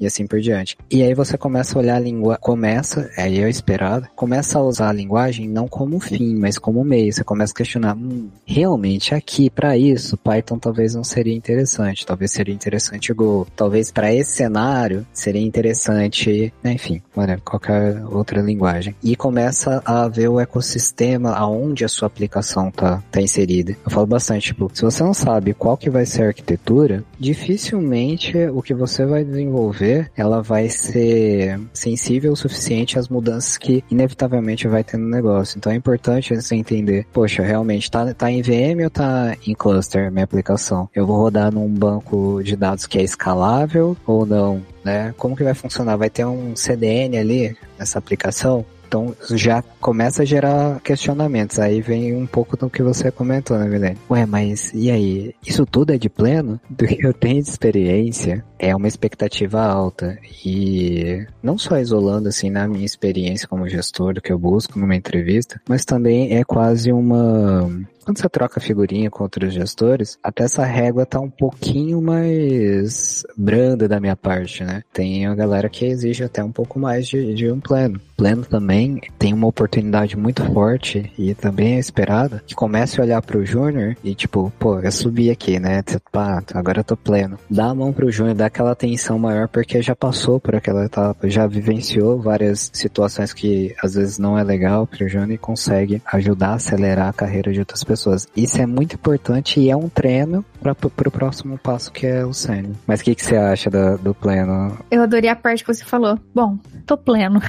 e 0.00 0.06
assim 0.06 0.26
por 0.26 0.40
diante. 0.40 0.76
E 0.90 1.02
aí 1.02 1.14
você 1.14 1.36
começa 1.36 1.76
a 1.76 1.80
olhar 1.80 1.96
a 1.96 2.00
língua, 2.00 2.36
começa, 2.36 3.10
aí 3.16 3.40
é 3.40 3.44
o 3.44 3.48
esperado, 3.48 4.08
começa 4.14 4.58
a 4.58 4.62
usar 4.62 4.90
a 4.90 4.92
linguagem 4.92 5.48
não 5.48 5.66
como 5.66 5.98
fim, 6.00 6.36
mas 6.36 6.58
como 6.58 6.84
meio. 6.84 7.12
Você 7.12 7.24
começa 7.24 7.52
a 7.52 7.56
questionar, 7.56 7.96
hum, 7.96 8.28
realmente 8.46 9.14
aqui 9.14 9.50
para 9.50 9.76
isso, 9.76 10.16
Python 10.16 10.58
talvez 10.58 10.94
não 10.94 11.04
seria 11.04 11.34
interessante, 11.34 12.06
talvez 12.06 12.30
seria 12.32 12.54
interessante 12.54 13.12
Go, 13.12 13.46
talvez 13.56 13.90
para 13.90 14.12
esse 14.14 14.32
cenário 14.32 15.06
seria 15.12 15.42
interessante, 15.42 16.52
né, 16.62 16.72
enfim, 16.72 17.02
qualquer 17.44 18.04
outra 18.06 18.40
linguagem. 18.40 18.94
E 19.02 19.16
começa 19.16 19.82
a 19.84 20.08
ver 20.08 20.28
o 20.28 20.40
ecossistema 20.40 21.32
aonde 21.32 21.84
a 21.84 21.88
sua 21.88 22.06
aplicação 22.06 22.70
tá, 22.70 23.02
tá 23.10 23.20
inserida. 23.20 23.76
Eu 23.84 23.90
falo 23.90 24.06
bastante 24.06 24.52
tipo, 24.52 24.70
se 24.72 24.82
você 24.82 25.02
não 25.02 25.14
sabe 25.14 25.54
qual 25.54 25.76
que 25.76 25.90
vai 25.90 26.04
ser 26.04 26.24
a 26.24 26.26
arquitetura, 26.28 27.04
dificilmente 27.18 28.36
o 28.52 28.62
que 28.62 28.74
você 28.74 29.04
vai 29.06 29.24
desenvolver, 29.32 30.10
ela 30.16 30.42
vai 30.42 30.68
ser 30.68 31.58
sensível 31.72 32.32
o 32.32 32.36
suficiente 32.36 32.98
às 32.98 33.08
mudanças 33.08 33.56
que 33.56 33.82
inevitavelmente 33.90 34.68
vai 34.68 34.84
ter 34.84 34.96
no 34.96 35.08
negócio. 35.08 35.58
Então 35.58 35.72
é 35.72 35.74
importante 35.74 36.34
você 36.34 36.54
entender, 36.54 37.06
poxa, 37.12 37.42
realmente 37.42 37.90
tá, 37.90 38.12
tá 38.14 38.30
em 38.30 38.42
VM 38.42 38.84
ou 38.84 38.90
tá 38.90 39.36
em 39.46 39.54
cluster 39.54 40.10
minha 40.12 40.24
aplicação? 40.24 40.88
Eu 40.94 41.06
vou 41.06 41.16
rodar 41.16 41.52
num 41.52 41.68
banco 41.68 42.42
de 42.42 42.54
dados 42.56 42.86
que 42.86 42.98
é 42.98 43.02
escalável 43.02 43.96
ou 44.06 44.24
não? 44.24 44.62
Né? 44.84 45.14
Como 45.16 45.36
que 45.36 45.44
vai 45.44 45.54
funcionar? 45.54 45.96
Vai 45.96 46.10
ter 46.10 46.24
um 46.24 46.54
CDN 46.54 47.16
ali 47.16 47.56
nessa 47.78 47.98
aplicação? 47.98 48.64
Então 48.92 49.16
já 49.30 49.62
começa 49.80 50.20
a 50.20 50.26
gerar 50.26 50.78
questionamentos. 50.80 51.58
Aí 51.58 51.80
vem 51.80 52.14
um 52.14 52.26
pouco 52.26 52.58
do 52.58 52.68
que 52.68 52.82
você 52.82 53.10
comentou, 53.10 53.58
né, 53.58 53.66
Milene? 53.66 53.96
Ué, 54.10 54.26
mas 54.26 54.70
e 54.74 54.90
aí? 54.90 55.34
Isso 55.42 55.64
tudo 55.64 55.94
é 55.94 55.98
de 55.98 56.10
pleno? 56.10 56.60
Do 56.68 56.86
que 56.86 57.06
eu 57.06 57.14
tenho 57.14 57.42
de 57.42 57.48
experiência, 57.48 58.44
é 58.58 58.74
uma 58.74 58.88
expectativa 58.88 59.62
alta. 59.62 60.18
E 60.44 61.26
não 61.42 61.56
só 61.56 61.78
isolando, 61.78 62.28
assim, 62.28 62.50
na 62.50 62.66
minha 62.68 62.84
experiência 62.84 63.48
como 63.48 63.68
gestor, 63.68 64.14
do 64.14 64.20
que 64.20 64.32
eu 64.32 64.38
busco 64.38 64.78
numa 64.78 64.96
entrevista, 64.96 65.60
mas 65.66 65.84
também 65.84 66.36
é 66.36 66.44
quase 66.44 66.92
uma 66.92 67.70
quando 68.04 68.18
você 68.18 68.28
troca 68.28 68.60
figurinha 68.60 69.10
com 69.10 69.22
outros 69.22 69.54
gestores, 69.54 70.18
até 70.22 70.44
essa 70.44 70.64
régua 70.64 71.06
tá 71.06 71.20
um 71.20 71.30
pouquinho 71.30 72.02
mais 72.02 73.24
branda 73.36 73.86
da 73.86 74.00
minha 74.00 74.16
parte, 74.16 74.64
né? 74.64 74.82
Tem 74.92 75.26
a 75.26 75.34
galera 75.34 75.68
que 75.68 75.86
exige 75.86 76.24
até 76.24 76.42
um 76.42 76.50
pouco 76.50 76.78
mais 76.78 77.06
de, 77.06 77.34
de 77.34 77.50
um 77.50 77.60
plano. 77.60 78.00
Pleno 78.16 78.44
também 78.44 79.00
tem 79.18 79.32
uma 79.32 79.46
oportunidade 79.46 80.16
muito 80.16 80.44
forte 80.52 81.12
e 81.18 81.34
também 81.34 81.76
é 81.76 81.78
esperada 81.78 82.42
que 82.46 82.54
comece 82.54 83.00
a 83.00 83.04
olhar 83.04 83.22
pro 83.22 83.44
Júnior 83.44 83.96
e 84.02 84.14
tipo, 84.14 84.52
pô, 84.58 84.80
eu 84.80 84.92
subi 84.92 85.30
aqui, 85.30 85.58
né? 85.58 85.82
Pá, 86.10 86.42
agora 86.54 86.80
eu 86.80 86.84
tô 86.84 86.96
pleno. 86.96 87.38
Dá 87.48 87.66
a 87.66 87.74
mão 87.74 87.92
pro 87.92 88.10
Júnior, 88.10 88.34
dá 88.34 88.46
aquela 88.46 88.72
atenção 88.72 89.18
maior 89.18 89.48
porque 89.48 89.80
já 89.80 89.94
passou 89.94 90.40
por 90.40 90.54
aquela 90.54 90.84
etapa, 90.84 91.28
já 91.28 91.46
vivenciou 91.46 92.20
várias 92.20 92.70
situações 92.72 93.32
que 93.32 93.74
às 93.82 93.94
vezes 93.94 94.18
não 94.18 94.38
é 94.38 94.42
legal 94.42 94.86
pro 94.86 95.08
Júnior 95.08 95.32
e 95.32 95.38
consegue 95.38 96.02
ajudar 96.12 96.50
a 96.50 96.54
acelerar 96.54 97.08
a 97.08 97.12
carreira 97.12 97.52
de 97.52 97.60
outras 97.60 97.82
pessoas 97.82 97.91
pessoas. 97.92 98.26
Isso 98.34 98.60
é 98.60 98.66
muito 98.66 98.94
importante 98.94 99.60
e 99.60 99.70
é 99.70 99.76
um 99.76 99.88
treino 99.88 100.44
para 100.62 101.08
o 101.08 101.10
próximo 101.10 101.58
passo 101.58 101.92
que 101.92 102.06
é 102.06 102.24
o 102.24 102.32
sênior. 102.32 102.74
Mas 102.86 103.00
o 103.00 103.04
que, 103.04 103.14
que 103.14 103.24
você 103.24 103.36
acha 103.36 103.68
do, 103.68 103.98
do 103.98 104.14
pleno? 104.14 104.78
Eu 104.90 105.02
adorei 105.02 105.28
a 105.28 105.36
parte 105.36 105.64
que 105.64 105.74
você 105.74 105.84
falou. 105.84 106.18
Bom, 106.34 106.58
tô 106.86 106.96
pleno. 106.96 107.40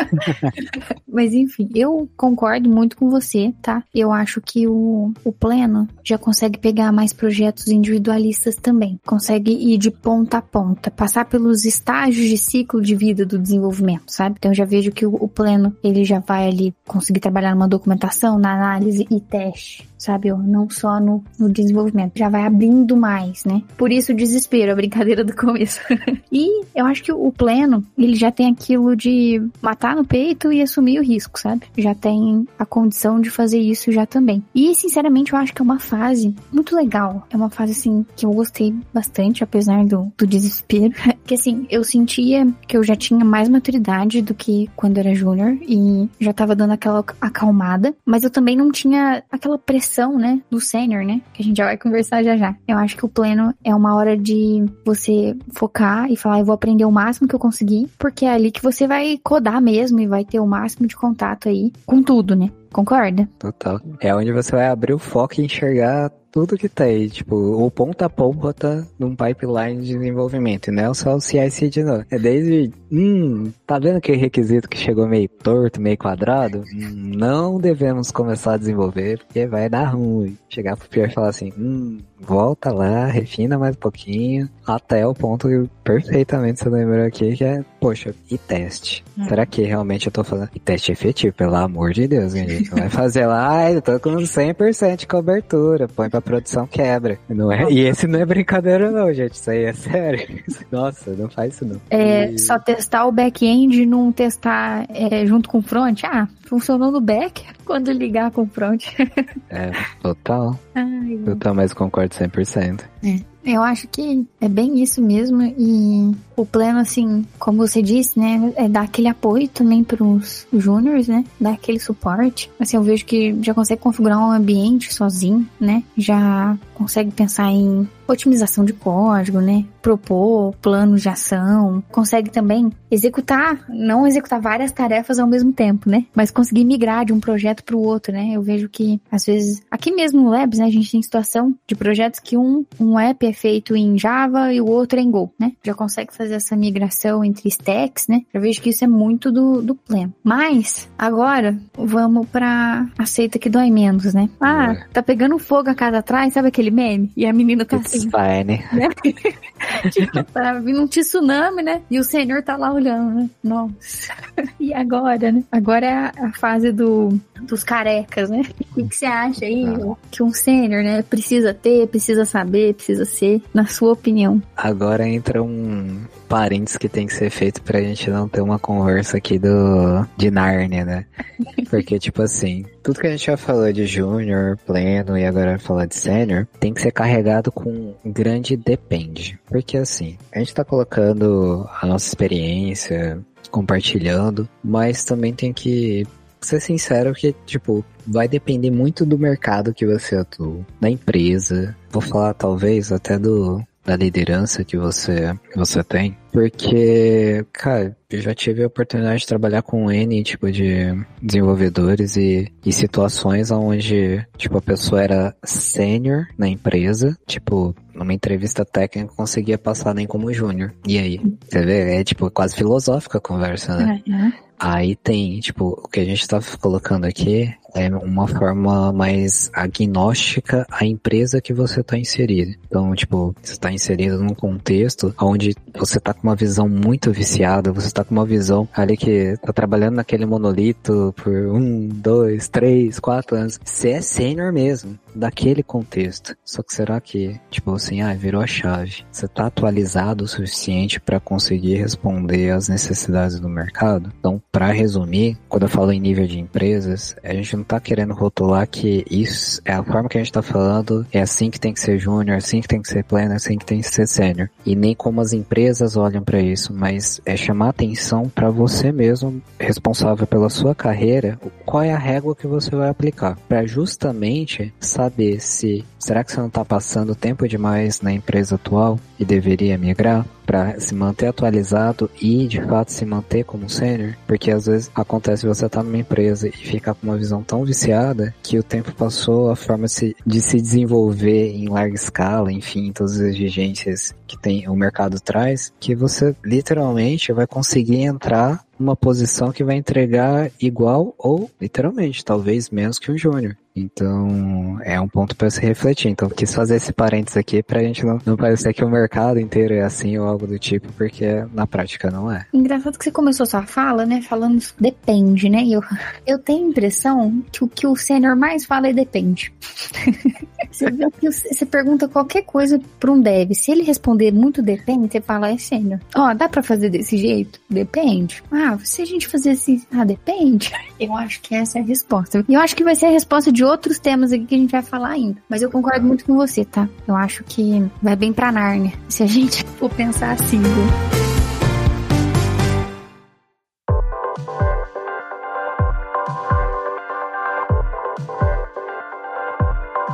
Mas 1.06 1.34
enfim, 1.34 1.68
eu 1.74 2.08
concordo 2.16 2.70
muito 2.70 2.96
com 2.96 3.10
você, 3.10 3.52
tá? 3.60 3.82
Eu 3.92 4.12
acho 4.12 4.40
que 4.40 4.66
o, 4.66 5.12
o 5.24 5.32
pleno 5.32 5.88
já 6.04 6.16
consegue 6.16 6.58
pegar 6.58 6.92
mais 6.92 7.12
projetos 7.12 7.68
individualistas 7.68 8.56
também. 8.56 8.98
Consegue 9.04 9.52
ir 9.52 9.76
de 9.76 9.90
ponta 9.90 10.38
a 10.38 10.42
ponta, 10.42 10.90
passar 10.90 11.24
pelos 11.24 11.64
estágios 11.64 12.28
de 12.28 12.38
ciclo 12.38 12.80
de 12.80 12.94
vida 12.94 13.26
do 13.26 13.38
desenvolvimento, 13.38 14.04
sabe? 14.08 14.36
Então 14.38 14.52
eu 14.52 14.56
já 14.56 14.64
vejo 14.64 14.92
que 14.92 15.04
o, 15.04 15.14
o 15.14 15.28
pleno, 15.28 15.76
ele 15.82 16.04
já 16.04 16.20
vai 16.20 16.48
ali 16.48 16.74
conseguir 16.86 17.20
trabalhar 17.20 17.54
numa 17.54 17.68
documentação, 17.68 18.38
na 18.38 18.54
análise 18.54 19.06
e 19.10 19.20
teste 19.20 19.49
flesh 19.52 19.89
sabe? 20.00 20.32
Não 20.32 20.68
só 20.70 20.98
no, 20.98 21.22
no 21.38 21.48
desenvolvimento. 21.50 22.12
Já 22.16 22.28
vai 22.28 22.42
abrindo 22.42 22.96
mais, 22.96 23.44
né? 23.44 23.62
Por 23.76 23.92
isso 23.92 24.12
o 24.12 24.16
desespero, 24.16 24.72
a 24.72 24.74
brincadeira 24.74 25.22
do 25.22 25.36
começo. 25.36 25.80
e 26.32 26.64
eu 26.74 26.86
acho 26.86 27.02
que 27.02 27.12
o 27.12 27.30
pleno, 27.30 27.84
ele 27.96 28.16
já 28.16 28.32
tem 28.32 28.50
aquilo 28.50 28.96
de 28.96 29.42
matar 29.60 29.94
no 29.94 30.04
peito 30.04 30.50
e 30.50 30.62
assumir 30.62 30.98
o 30.98 31.04
risco, 31.04 31.38
sabe? 31.38 31.66
Já 31.76 31.94
tem 31.94 32.46
a 32.58 32.64
condição 32.64 33.20
de 33.20 33.30
fazer 33.30 33.58
isso 33.58 33.92
já 33.92 34.06
também. 34.06 34.42
E, 34.54 34.74
sinceramente, 34.74 35.32
eu 35.32 35.38
acho 35.38 35.52
que 35.52 35.60
é 35.60 35.64
uma 35.64 35.78
fase 35.78 36.34
muito 36.50 36.74
legal. 36.74 37.26
É 37.30 37.36
uma 37.36 37.50
fase, 37.50 37.72
assim, 37.72 38.04
que 38.16 38.24
eu 38.24 38.32
gostei 38.32 38.74
bastante, 38.94 39.44
apesar 39.44 39.84
do, 39.84 40.10
do 40.16 40.26
desespero. 40.26 40.94
que, 41.26 41.34
assim, 41.34 41.66
eu 41.68 41.84
sentia 41.84 42.46
que 42.66 42.76
eu 42.76 42.82
já 42.82 42.96
tinha 42.96 43.24
mais 43.24 43.48
maturidade 43.48 44.22
do 44.22 44.34
que 44.34 44.70
quando 44.74 44.96
era 44.96 45.14
júnior 45.14 45.58
e 45.60 46.08
já 46.18 46.32
tava 46.32 46.56
dando 46.56 46.72
aquela 46.72 47.04
acalmada, 47.20 47.94
mas 48.04 48.24
eu 48.24 48.30
também 48.30 48.56
não 48.56 48.72
tinha 48.72 49.22
aquela 49.30 49.58
pressão 49.58 49.89
né, 50.18 50.40
do 50.50 50.60
sênior, 50.60 51.04
né, 51.04 51.20
que 51.32 51.42
a 51.42 51.44
gente 51.44 51.56
já 51.56 51.64
vai 51.64 51.76
conversar 51.76 52.22
já 52.22 52.36
já. 52.36 52.54
Eu 52.66 52.78
acho 52.78 52.96
que 52.96 53.04
o 53.04 53.08
pleno 53.08 53.54
é 53.64 53.74
uma 53.74 53.94
hora 53.94 54.16
de 54.16 54.64
você 54.84 55.36
focar 55.52 56.10
e 56.10 56.16
falar, 56.16 56.40
eu 56.40 56.44
vou 56.44 56.54
aprender 56.54 56.84
o 56.84 56.92
máximo 56.92 57.28
que 57.28 57.34
eu 57.34 57.38
conseguir, 57.38 57.88
porque 57.98 58.24
é 58.24 58.32
ali 58.32 58.50
que 58.50 58.62
você 58.62 58.86
vai 58.86 59.18
codar 59.22 59.60
mesmo 59.60 60.00
e 60.00 60.06
vai 60.06 60.24
ter 60.24 60.40
o 60.40 60.46
máximo 60.46 60.86
de 60.86 60.96
contato 60.96 61.48
aí 61.48 61.72
com 61.86 62.02
tudo, 62.02 62.34
né? 62.34 62.50
Concorda? 62.72 63.28
Total. 63.38 63.80
É 64.00 64.14
onde 64.14 64.32
você 64.32 64.52
vai 64.52 64.68
abrir 64.68 64.94
o 64.94 64.98
foco 64.98 65.40
e 65.40 65.44
enxergar 65.44 66.12
tudo 66.32 66.56
que 66.56 66.68
tá 66.68 66.84
aí, 66.84 67.10
tipo, 67.10 67.36
o 67.36 67.70
ponta 67.70 68.06
a 68.06 68.08
ponta 68.08 68.86
num 68.98 69.14
pipeline 69.16 69.80
de 69.82 69.94
desenvolvimento, 69.94 70.70
não 70.70 70.90
é 70.90 70.94
só 70.94 71.14
o 71.14 71.20
CI/CD 71.20 71.84
não. 71.84 72.04
É 72.10 72.18
desde, 72.18 72.72
hum, 72.90 73.52
tá 73.66 73.78
vendo 73.78 73.96
aquele 73.96 74.18
requisito 74.18 74.68
que 74.68 74.78
chegou 74.78 75.06
meio 75.06 75.28
torto, 75.28 75.80
meio 75.80 75.98
quadrado? 75.98 76.64
Hum, 76.72 77.12
não 77.16 77.58
devemos 77.58 78.10
começar 78.10 78.54
a 78.54 78.58
desenvolver, 78.58 79.18
porque 79.18 79.46
vai 79.46 79.68
dar 79.68 79.94
ruim. 79.94 80.36
Chegar 80.48 80.76
pro 80.76 80.88
pior 80.88 81.08
e 81.08 81.14
falar 81.14 81.28
assim, 81.28 81.52
hum, 81.58 81.98
volta 82.20 82.72
lá, 82.72 83.06
refina 83.06 83.58
mais 83.58 83.74
um 83.74 83.78
pouquinho, 83.78 84.48
até 84.66 85.06
o 85.06 85.14
ponto 85.14 85.48
que 85.48 85.68
perfeitamente 85.82 86.60
você 86.60 86.68
lembrou 86.68 87.04
aqui, 87.04 87.36
que 87.36 87.44
é, 87.44 87.64
poxa, 87.80 88.14
e 88.30 88.36
teste? 88.36 89.02
Hum. 89.18 89.24
Será 89.28 89.46
que 89.46 89.62
realmente 89.62 90.06
eu 90.06 90.12
tô 90.12 90.22
falando? 90.22 90.50
E 90.54 90.60
teste 90.60 90.92
efetivo, 90.92 91.34
pelo 91.34 91.56
amor 91.56 91.92
de 91.92 92.06
Deus, 92.06 92.32
gente. 92.32 92.70
Vai 92.70 92.88
fazer 92.88 93.26
lá, 93.26 93.70
eu 93.72 93.80
tô 93.80 93.98
com 93.98 94.10
100% 94.16 94.96
de 94.96 95.06
cobertura, 95.06 95.88
põe 95.88 96.10
pra 96.10 96.20
produção, 96.20 96.66
quebra. 96.66 97.18
Não 97.28 97.50
é, 97.50 97.70
e 97.70 97.80
esse 97.80 98.06
não 98.06 98.20
é 98.20 98.26
brincadeira 98.26 98.90
não, 98.90 99.12
gente, 99.12 99.34
isso 99.34 99.50
aí 99.50 99.64
é 99.64 99.72
sério. 99.72 100.40
Nossa, 100.70 101.12
não 101.12 101.28
faz 101.28 101.54
isso 101.54 101.64
não. 101.64 101.80
É, 101.90 102.30
e... 102.30 102.38
só 102.38 102.58
testar 102.58 103.06
o 103.06 103.12
back-end 103.12 103.82
e 103.82 103.86
não 103.86 104.12
testar 104.12 104.86
é, 104.90 105.24
junto 105.26 105.48
com 105.48 105.58
o 105.58 105.62
front? 105.62 106.04
Ah, 106.04 106.28
funcionou 106.42 106.90
no 106.90 107.00
back, 107.00 107.44
quando 107.70 107.92
ligar 107.92 108.32
com 108.32 108.42
o 108.42 108.46
front. 108.48 108.84
é, 109.48 109.70
total. 110.02 110.58
Ai, 110.74 111.20
total, 111.24 111.54
mas 111.54 111.72
concordo 111.72 112.12
100%. 112.12 112.80
É. 113.04 113.20
Eu 113.44 113.62
acho 113.62 113.86
que 113.88 114.26
é 114.40 114.48
bem 114.48 114.82
isso 114.82 115.00
mesmo 115.00 115.40
e 115.40 116.14
o 116.36 116.44
plano, 116.44 116.80
assim, 116.80 117.24
como 117.38 117.58
você 117.58 117.80
disse, 117.80 118.18
né, 118.18 118.52
é 118.56 118.68
dar 118.68 118.82
aquele 118.82 119.08
apoio 119.08 119.48
também 119.48 119.82
pros 119.82 120.46
júniores, 120.52 121.08
né, 121.08 121.24
dar 121.40 121.52
aquele 121.52 121.78
suporte. 121.78 122.50
Assim, 122.58 122.76
eu 122.76 122.82
vejo 122.82 123.06
que 123.06 123.34
já 123.40 123.54
consegue 123.54 123.80
configurar 123.80 124.18
um 124.18 124.30
ambiente 124.30 124.92
sozinho, 124.92 125.48
né, 125.58 125.82
já 125.96 126.58
consegue 126.74 127.12
pensar 127.12 127.50
em 127.50 127.88
otimização 128.12 128.64
de 128.64 128.72
código, 128.72 129.40
né? 129.40 129.64
Propor 129.82 130.54
planos 130.60 131.02
de 131.02 131.08
ação, 131.08 131.82
consegue 131.90 132.30
também 132.30 132.70
executar, 132.90 133.64
não 133.68 134.06
executar 134.06 134.40
várias 134.40 134.72
tarefas 134.72 135.18
ao 135.18 135.26
mesmo 135.26 135.52
tempo, 135.52 135.88
né? 135.88 136.06
Mas 136.14 136.30
conseguir 136.30 136.64
migrar 136.64 137.04
de 137.04 137.12
um 137.12 137.20
projeto 137.20 137.64
para 137.64 137.76
o 137.76 137.82
outro, 137.82 138.12
né? 138.12 138.30
Eu 138.32 138.42
vejo 138.42 138.68
que 138.68 139.00
às 139.10 139.24
vezes 139.24 139.62
aqui 139.70 139.92
mesmo 139.92 140.20
no 140.22 140.30
Labs, 140.30 140.58
né, 140.58 140.66
a 140.66 140.70
gente 140.70 140.90
tem 140.90 141.02
situação 141.02 141.54
de 141.66 141.74
projetos 141.74 142.20
que 142.20 142.36
um 142.36 142.64
um 142.78 142.98
app 142.98 143.26
é 143.26 143.32
feito 143.32 143.76
em 143.76 143.98
Java 143.98 144.52
e 144.52 144.60
o 144.60 144.66
outro 144.66 144.98
é 144.98 145.02
em 145.02 145.10
Go, 145.10 145.32
né? 145.38 145.52
Já 145.64 145.74
consegue 145.74 146.14
fazer 146.14 146.34
essa 146.34 146.56
migração 146.56 147.24
entre 147.24 147.48
stacks, 147.48 148.08
né? 148.08 148.22
Eu 148.32 148.40
vejo 148.40 148.60
que 148.60 148.70
isso 148.70 148.84
é 148.84 148.88
muito 148.88 149.30
do, 149.30 149.62
do 149.62 149.74
pleno. 149.74 150.12
Mas 150.22 150.88
agora 150.98 151.58
vamos 151.76 152.26
para 152.28 152.88
aceita 152.98 153.38
que 153.38 153.50
dói 153.50 153.70
menos, 153.70 154.12
né? 154.14 154.28
Ah, 154.40 154.72
é. 154.72 154.88
tá 154.92 155.02
pegando 155.02 155.38
fogo 155.38 155.70
a 155.70 155.74
casa 155.74 155.98
atrás, 155.98 156.32
sabe 156.32 156.48
aquele 156.48 156.70
meme? 156.70 157.10
E 157.16 157.26
a 157.26 157.32
menina 157.32 157.64
tá 157.64 157.76
assim, 157.76 157.99
fine. 158.02 158.64
Né? 158.72 158.88
tipo, 159.90 160.22
tá 160.24 160.54
vindo 160.54 160.82
um 160.82 160.86
tsunami, 160.86 161.62
né? 161.62 161.82
E 161.90 161.98
o 161.98 162.04
senhor 162.04 162.42
tá 162.42 162.56
lá 162.56 162.72
olhando, 162.72 163.14
né? 163.14 163.30
Nossa. 163.42 164.12
E 164.58 164.74
agora, 164.74 165.32
né? 165.32 165.42
Agora 165.50 165.86
é 165.86 165.92
a, 165.92 166.12
a 166.28 166.32
fase 166.32 166.70
do, 166.70 167.18
dos 167.42 167.64
carecas, 167.64 168.28
né? 168.28 168.42
O 168.76 168.86
que 168.88 168.94
você 168.96 169.06
acha 169.06 169.44
aí 169.44 169.64
ah. 169.66 169.96
que 170.10 170.22
um 170.22 170.32
sênior, 170.32 170.82
né, 170.82 171.02
precisa 171.02 171.54
ter, 171.54 171.86
precisa 171.88 172.24
saber, 172.24 172.74
precisa 172.74 173.04
ser, 173.04 173.42
na 173.52 173.66
sua 173.66 173.92
opinião? 173.92 174.42
Agora 174.56 175.06
entra 175.06 175.42
um 175.42 176.04
parênteses 176.28 176.78
que 176.78 176.88
tem 176.88 177.06
que 177.06 177.14
ser 177.14 177.28
feito 177.28 177.60
pra 177.62 177.80
gente 177.80 178.08
não 178.08 178.28
ter 178.28 178.40
uma 178.40 178.58
conversa 178.58 179.16
aqui 179.16 179.38
do 179.38 180.06
de 180.16 180.30
Nárnia, 180.30 180.84
né? 180.84 181.06
Porque, 181.68 181.98
tipo 181.98 182.22
assim, 182.22 182.64
tudo 182.82 183.00
que 183.00 183.06
a 183.06 183.10
gente 183.10 183.26
já 183.26 183.36
falou 183.36 183.72
de 183.72 183.86
júnior, 183.86 184.56
pleno 184.66 185.16
e 185.16 185.24
agora 185.24 185.58
falar 185.58 185.86
de 185.86 185.96
sênior, 185.96 186.46
tem 186.58 186.72
que 186.72 186.80
ser 186.80 186.92
carregado 186.92 187.52
com 187.52 187.94
grande 188.04 188.56
depende. 188.56 189.38
Porque 189.46 189.76
assim, 189.76 190.16
a 190.32 190.38
gente 190.38 190.54
tá 190.54 190.64
colocando 190.64 191.68
a 191.80 191.86
nossa 191.86 192.08
experiência, 192.08 193.20
compartilhando, 193.50 194.48
mas 194.62 195.04
também 195.04 195.32
tem 195.32 195.52
que 195.52 196.06
ser 196.40 196.60
sincero 196.60 197.12
que, 197.14 197.34
tipo, 197.44 197.84
vai 198.06 198.26
depender 198.26 198.70
muito 198.70 199.04
do 199.04 199.18
mercado 199.18 199.74
que 199.74 199.86
você 199.86 200.16
atua, 200.16 200.64
da 200.80 200.88
empresa. 200.88 201.76
Vou 201.90 202.00
falar 202.00 202.34
talvez 202.34 202.92
até 202.92 203.18
do 203.18 203.62
da 203.84 203.96
liderança 203.96 204.64
que 204.64 204.76
você, 204.76 205.34
que 205.50 205.58
você 205.58 205.82
tem. 205.82 206.16
Porque, 206.32 207.44
cara, 207.52 207.96
eu 208.08 208.20
já 208.20 208.34
tive 208.34 208.62
a 208.62 208.68
oportunidade 208.68 209.20
de 209.20 209.26
trabalhar 209.26 209.62
com 209.62 209.90
N, 209.90 210.22
tipo, 210.22 210.50
de 210.50 210.94
desenvolvedores 211.20 212.16
e, 212.16 212.52
e 212.64 212.72
situações 212.72 213.50
onde, 213.50 214.24
tipo, 214.36 214.58
a 214.58 214.62
pessoa 214.62 215.02
era 215.02 215.36
sênior 215.44 216.26
na 216.38 216.48
empresa, 216.48 217.18
tipo, 217.26 217.74
numa 217.92 218.14
entrevista 218.14 218.64
técnica 218.64 219.12
conseguia 219.14 219.58
passar 219.58 219.94
nem 219.94 220.06
como 220.06 220.32
júnior. 220.32 220.72
E 220.86 220.98
aí? 220.98 221.20
Você 221.48 221.62
vê? 221.62 221.96
É, 221.96 222.04
tipo, 222.04 222.30
quase 222.30 222.54
filosófica 222.54 223.18
a 223.18 223.20
conversa, 223.20 223.76
né? 223.76 224.02
Uhum. 224.06 224.32
Aí 224.60 224.94
tem, 224.94 225.40
tipo, 225.40 225.80
o 225.82 225.88
que 225.88 226.00
a 226.00 226.04
gente 226.04 226.28
tá 226.28 226.38
colocando 226.60 227.06
aqui 227.06 227.50
é 227.74 227.88
uma 227.88 228.28
forma 228.28 228.92
mais 228.92 229.50
agnóstica 229.54 230.66
à 230.70 230.84
empresa 230.84 231.40
que 231.40 231.54
você 231.54 231.80
está 231.80 231.96
inserido. 231.96 232.54
Então, 232.66 232.94
tipo, 232.94 233.34
você 233.40 233.52
está 233.52 233.72
inserido 233.72 234.22
num 234.22 234.34
contexto 234.34 235.14
onde 235.18 235.56
você 235.74 235.96
está 235.96 236.12
com 236.12 236.24
uma 236.24 236.36
visão 236.36 236.68
muito 236.68 237.10
viciada, 237.10 237.72
você 237.72 237.86
está 237.86 238.04
com 238.04 238.12
uma 238.12 238.26
visão 238.26 238.68
ali 238.74 238.98
que 238.98 239.10
está 239.10 239.50
trabalhando 239.52 239.94
naquele 239.96 240.26
monolito 240.26 241.14
por 241.16 241.32
um, 241.32 241.88
dois, 241.88 242.48
três, 242.48 243.00
quatro 243.00 243.36
anos. 243.36 243.58
Você 243.64 243.90
é 243.90 244.00
sênior 244.02 244.52
mesmo 244.52 244.98
daquele 245.14 245.62
contexto. 245.62 246.36
Só 246.44 246.62
que 246.62 246.74
será 246.74 247.00
que, 247.00 247.40
tipo 247.50 247.74
assim, 247.74 248.00
ah, 248.02 248.14
virou 248.14 248.42
a 248.42 248.46
chave. 248.46 249.04
Você 249.10 249.26
tá 249.26 249.46
atualizado 249.46 250.24
o 250.24 250.28
suficiente 250.28 251.00
para 251.00 251.20
conseguir 251.20 251.76
responder 251.76 252.50
às 252.50 252.68
necessidades 252.68 253.40
do 253.40 253.48
mercado? 253.48 254.12
Então, 254.18 254.40
para 254.52 254.72
resumir, 254.72 255.36
quando 255.48 255.64
eu 255.64 255.68
falo 255.68 255.92
em 255.92 256.00
nível 256.00 256.26
de 256.26 256.38
empresas, 256.38 257.16
a 257.22 257.32
gente 257.32 257.56
não 257.56 257.64
tá 257.64 257.80
querendo 257.80 258.14
rotular 258.14 258.68
que 258.68 259.04
isso 259.10 259.60
é 259.64 259.72
a 259.72 259.82
forma 259.82 260.08
que 260.08 260.18
a 260.18 260.20
gente 260.20 260.32
tá 260.32 260.42
falando, 260.42 261.06
é 261.12 261.20
assim 261.20 261.50
que 261.50 261.60
tem 261.60 261.72
que 261.72 261.80
ser 261.80 261.98
júnior, 261.98 262.36
assim 262.36 262.60
que 262.60 262.68
tem 262.68 262.80
que 262.80 262.88
ser 262.88 263.04
pleno, 263.04 263.34
assim 263.34 263.58
que 263.58 263.66
tem 263.66 263.80
que 263.80 263.88
ser 263.88 264.06
sênior. 264.06 264.48
E 264.64 264.76
nem 264.76 264.94
como 264.94 265.20
as 265.20 265.32
empresas 265.32 265.96
olham 265.96 266.22
para 266.22 266.40
isso, 266.40 266.72
mas 266.72 267.20
é 267.24 267.36
chamar 267.36 267.70
atenção 267.70 268.28
para 268.28 268.50
você 268.50 268.92
mesmo, 268.92 269.42
responsável 269.58 270.26
pela 270.26 270.48
sua 270.48 270.74
carreira, 270.74 271.38
qual 271.64 271.82
é 271.82 271.92
a 271.92 271.98
régua 271.98 272.36
que 272.36 272.46
você 272.46 272.70
vai 272.70 272.88
aplicar, 272.88 273.36
para 273.48 273.66
justamente 273.66 274.72
saber 274.78 274.99
se 275.40 275.84
será 275.98 276.22
que 276.24 276.32
você 276.32 276.40
não 276.40 276.48
está 276.48 276.64
passando 276.64 277.14
tempo 277.14 277.48
demais 277.48 278.00
na 278.00 278.12
empresa 278.12 278.56
atual 278.56 278.98
e 279.18 279.24
deveria 279.24 279.78
migrar 279.78 280.26
para 280.50 280.80
se 280.80 280.96
manter 280.96 281.28
atualizado 281.28 282.10
e 282.20 282.48
de 282.48 282.60
fato 282.60 282.90
se 282.90 283.06
manter 283.06 283.44
como 283.44 283.70
sênior, 283.70 284.16
porque 284.26 284.50
às 284.50 284.66
vezes 284.66 284.90
acontece 284.92 285.46
você 285.46 285.68
tá 285.68 285.80
numa 285.80 285.98
empresa 285.98 286.48
e 286.48 286.50
ficar 286.50 286.92
com 286.92 287.06
uma 287.06 287.16
visão 287.16 287.40
tão 287.40 287.64
viciada 287.64 288.34
que 288.42 288.58
o 288.58 288.62
tempo 288.64 288.92
passou, 288.92 289.48
a 289.48 289.54
forma 289.54 289.86
de 290.26 290.40
se 290.40 290.60
desenvolver 290.60 291.52
em 291.52 291.68
larga 291.68 291.94
escala, 291.94 292.50
enfim, 292.50 292.90
todas 292.92 293.12
as 293.12 293.20
exigências 293.20 294.12
que 294.26 294.36
tem 294.36 294.68
o 294.68 294.74
mercado 294.74 295.20
traz, 295.20 295.72
que 295.78 295.94
você 295.94 296.34
literalmente 296.44 297.32
vai 297.32 297.46
conseguir 297.46 298.02
entrar 298.02 298.64
numa 298.76 298.96
posição 298.96 299.52
que 299.52 299.62
vai 299.62 299.76
entregar 299.76 300.50
igual 300.60 301.14
ou 301.18 301.48
literalmente, 301.60 302.24
talvez 302.24 302.70
menos 302.70 302.98
que 302.98 303.12
um 303.12 303.18
júnior. 303.18 303.56
Então, 303.76 304.78
é 304.82 305.00
um 305.00 305.08
ponto 305.08 305.36
para 305.36 305.50
se 305.50 305.60
refletir. 305.60 306.10
Então, 306.10 306.28
quis 306.28 306.54
fazer 306.54 306.76
esse 306.76 306.92
parênteses 306.92 307.36
aqui 307.36 307.62
pra 307.62 307.82
gente 307.82 308.04
não, 308.04 308.18
não 308.24 308.36
parecer 308.36 308.72
que 308.72 308.84
o 308.84 308.90
mercado 308.90 309.38
inteiro 309.38 309.74
é 309.74 309.82
assim 309.82 310.18
ou 310.18 310.26
algo 310.26 310.39
do 310.46 310.58
tipo, 310.58 310.92
porque 310.92 311.44
na 311.52 311.66
prática 311.66 312.10
não 312.10 312.30
é. 312.30 312.46
Engraçado 312.52 312.98
que 312.98 313.04
você 313.04 313.10
começou 313.10 313.46
sua 313.46 313.62
fala, 313.62 314.06
né, 314.06 314.22
falando 314.22 314.60
depende, 314.78 315.48
né? 315.48 315.64
Eu, 315.66 315.82
eu 316.26 316.38
tenho 316.38 316.66
a 316.66 316.70
impressão 316.70 317.42
que 317.50 317.64
o 317.64 317.68
que 317.68 317.86
o 317.86 317.96
sênior 317.96 318.36
mais 318.36 318.64
fala 318.64 318.88
é 318.88 318.92
depende. 318.92 319.52
você, 320.70 320.90
vê 320.90 321.06
que 321.18 321.30
você 321.30 321.66
pergunta 321.66 322.08
qualquer 322.08 322.42
coisa 322.42 322.80
pra 322.98 323.10
um 323.10 323.20
dev, 323.20 323.52
se 323.54 323.70
ele 323.70 323.82
responder 323.82 324.32
muito 324.32 324.62
depende, 324.62 325.12
você 325.12 325.20
fala 325.20 325.50
é 325.50 325.58
sênior. 325.58 326.00
Ó, 326.14 326.34
dá 326.34 326.48
pra 326.48 326.62
fazer 326.62 326.90
desse 326.90 327.16
jeito? 327.16 327.60
Depende. 327.68 328.42
Ah, 328.50 328.78
se 328.82 329.02
a 329.02 329.04
gente 329.04 329.28
fazer 329.28 329.50
assim, 329.50 329.82
ah, 329.92 330.04
depende. 330.04 330.72
Eu 330.98 331.16
acho 331.16 331.40
que 331.40 331.54
essa 331.54 331.78
é 331.78 331.82
a 331.82 331.84
resposta. 331.84 332.44
E 332.46 332.52
eu 332.52 332.60
acho 332.60 332.76
que 332.76 332.84
vai 332.84 332.94
ser 332.94 333.06
a 333.06 333.10
resposta 333.10 333.50
de 333.50 333.64
outros 333.64 333.98
temas 333.98 334.32
aqui 334.32 334.44
que 334.44 334.54
a 334.54 334.58
gente 334.58 334.70
vai 334.70 334.82
falar 334.82 335.08
ainda. 335.10 335.40
Mas 335.48 335.62
eu 335.62 335.70
concordo 335.70 336.06
muito 336.06 336.26
com 336.26 336.36
você, 336.36 336.62
tá? 336.62 336.86
Eu 337.08 337.16
acho 337.16 337.42
que 337.44 337.82
vai 338.02 338.14
bem 338.14 338.34
pra 338.34 338.52
Nárnia, 338.52 338.92
se 339.08 339.22
a 339.22 339.26
gente 339.26 339.64
for 339.78 339.88
pensar 339.88 340.29
viu? 340.58 341.10